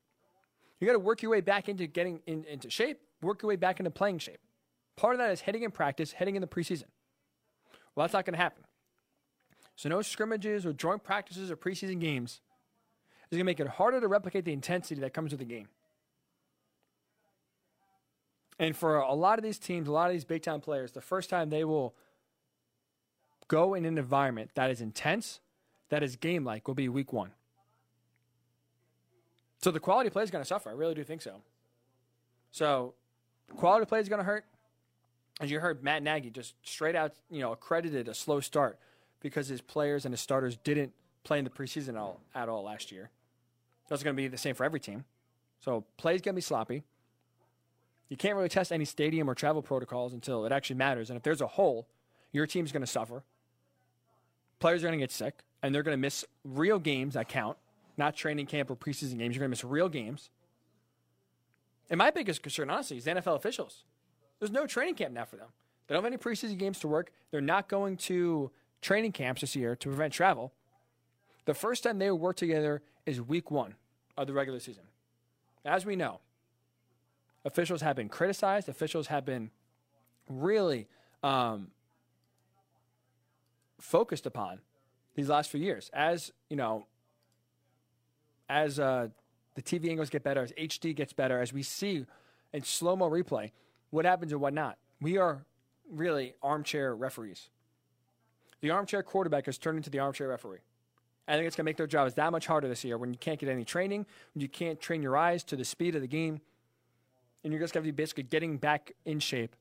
[0.80, 3.58] You got to work your way back into getting in, into shape, work your way
[3.58, 4.40] back into playing shape.
[4.96, 6.86] Part of that is hitting in practice, hitting in the preseason.
[7.94, 8.64] Well, that's not going to happen.
[9.76, 12.40] So no scrimmages or joint practices or preseason games
[13.30, 15.68] is going to make it harder to replicate the intensity that comes with the game.
[18.60, 21.02] And for a lot of these teams, a lot of these big time players, the
[21.02, 21.96] first time they will
[23.50, 25.42] go in an environment that is intense,
[25.92, 27.32] that is game like, will be week one.
[29.62, 30.70] So the quality play is going to suffer.
[30.70, 31.42] I really do think so.
[32.50, 32.94] So
[33.58, 34.46] quality play is going to hurt.
[35.42, 38.80] As you heard, Matt Nagy just straight out, you know, accredited a slow start
[39.20, 40.94] because his players and his starters didn't
[41.24, 43.10] play in the preseason at all, at all last year.
[43.90, 45.04] That's going to be the same for every team.
[45.60, 46.84] So play's going to be sloppy.
[48.08, 51.10] You can't really test any stadium or travel protocols until it actually matters.
[51.10, 51.88] And if there's a hole,
[52.32, 53.24] your team's going to suffer.
[54.60, 57.58] Players are going to get sick, and they're going to miss real games that count,
[57.98, 59.36] not training camp or preseason games.
[59.36, 60.30] You're going to miss real games.
[61.90, 63.84] And my biggest concern, honestly, is NFL officials.
[64.40, 65.48] There's no training camp now for them.
[65.88, 67.12] They don't have any preseason games to work.
[67.32, 68.50] They're not going to
[68.82, 70.54] training camps this year to prevent travel.
[71.46, 73.76] The first time they work together is week one
[74.18, 74.84] of the regular season.
[75.66, 76.22] As we know,
[77.46, 79.52] officials have been criticized, officials have been
[80.28, 80.88] really
[81.24, 81.68] um,
[83.80, 84.60] focused upon
[85.16, 85.90] these last few years.
[85.94, 86.86] As, you know,
[88.50, 89.08] as uh,
[89.56, 92.06] the TV angles get better, as HD gets better, as we see
[92.54, 93.52] in slow mo replay
[93.90, 94.78] what happens and what not.
[95.00, 95.46] We are
[95.90, 97.50] really armchair referees.
[98.62, 100.60] The armchair quarterback has turned into the armchair referee.
[101.28, 103.18] I think it's going to make their jobs that much harder this year when you
[103.18, 106.08] can't get any training, when you can't train your eyes to the speed of the
[106.08, 106.42] game,
[107.44, 109.56] and you're just going to be basically getting back in shape,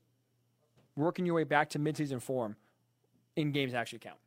[0.95, 2.55] working your way back to midseason form
[3.35, 4.17] in games that actually count.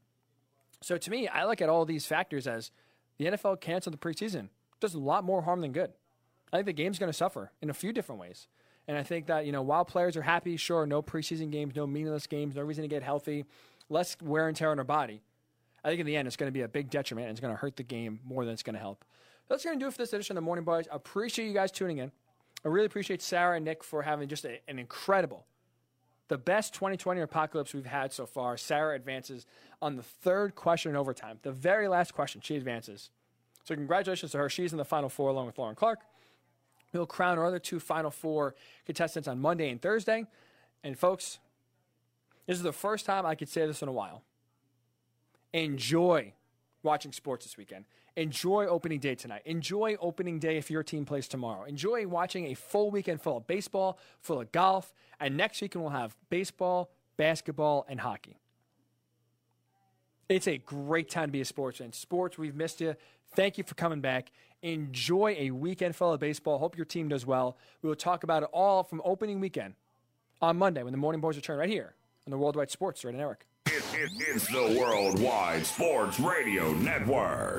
[0.84, 2.70] So to me, I look at all these factors as
[3.16, 4.48] the NFL canceled the preseason.
[4.80, 5.92] Does a lot more harm than good.
[6.52, 8.48] I think the game's going to suffer in a few different ways.
[8.86, 11.86] And I think that, you know, while players are happy, sure, no preseason games, no
[11.86, 13.46] meaningless games, no reason to get healthy,
[13.88, 15.22] less wear and tear on our body.
[15.82, 17.54] I think in the end, it's going to be a big detriment and it's going
[17.54, 19.06] to hurt the game more than it's going to help.
[19.48, 20.84] That's going to do it for this edition of the Morning Boys.
[20.92, 22.12] I appreciate you guys tuning in.
[22.62, 25.46] I really appreciate Sarah and Nick for having just a, an incredible,
[26.28, 28.56] the best 2020 apocalypse we've had so far.
[28.56, 29.46] Sarah advances
[29.82, 32.40] on the third question in overtime, the very last question.
[32.42, 33.10] She advances.
[33.64, 34.48] So congratulations to her.
[34.48, 36.00] She's in the final four along with Lauren Clark.
[36.92, 38.54] We'll crown our other two Final Four
[38.86, 40.26] contestants on Monday and Thursday.
[40.84, 41.40] And folks,
[42.46, 44.22] this is the first time I could say this in a while.
[45.52, 46.32] Enjoy
[46.84, 47.84] watching sports this weekend.
[48.16, 49.42] Enjoy opening day tonight.
[49.44, 51.64] Enjoy opening day if your team plays tomorrow.
[51.64, 55.92] Enjoy watching a full weekend full of baseball, full of golf, and next weekend we'll
[55.92, 58.38] have baseball, basketball, and hockey.
[60.28, 61.92] It's a great time to be a sports fan.
[61.92, 62.94] Sports, we've missed you.
[63.34, 64.30] Thank you for coming back.
[64.62, 66.58] Enjoy a weekend full of baseball.
[66.58, 67.58] Hope your team does well.
[67.82, 69.74] We will talk about it all from opening weekend
[70.40, 71.94] on Monday when the Morning Boys return right here
[72.26, 73.04] on the Worldwide Sports.
[73.04, 73.46] Right, Eric.
[73.66, 77.52] It, it, it's the Worldwide Sports Radio Network.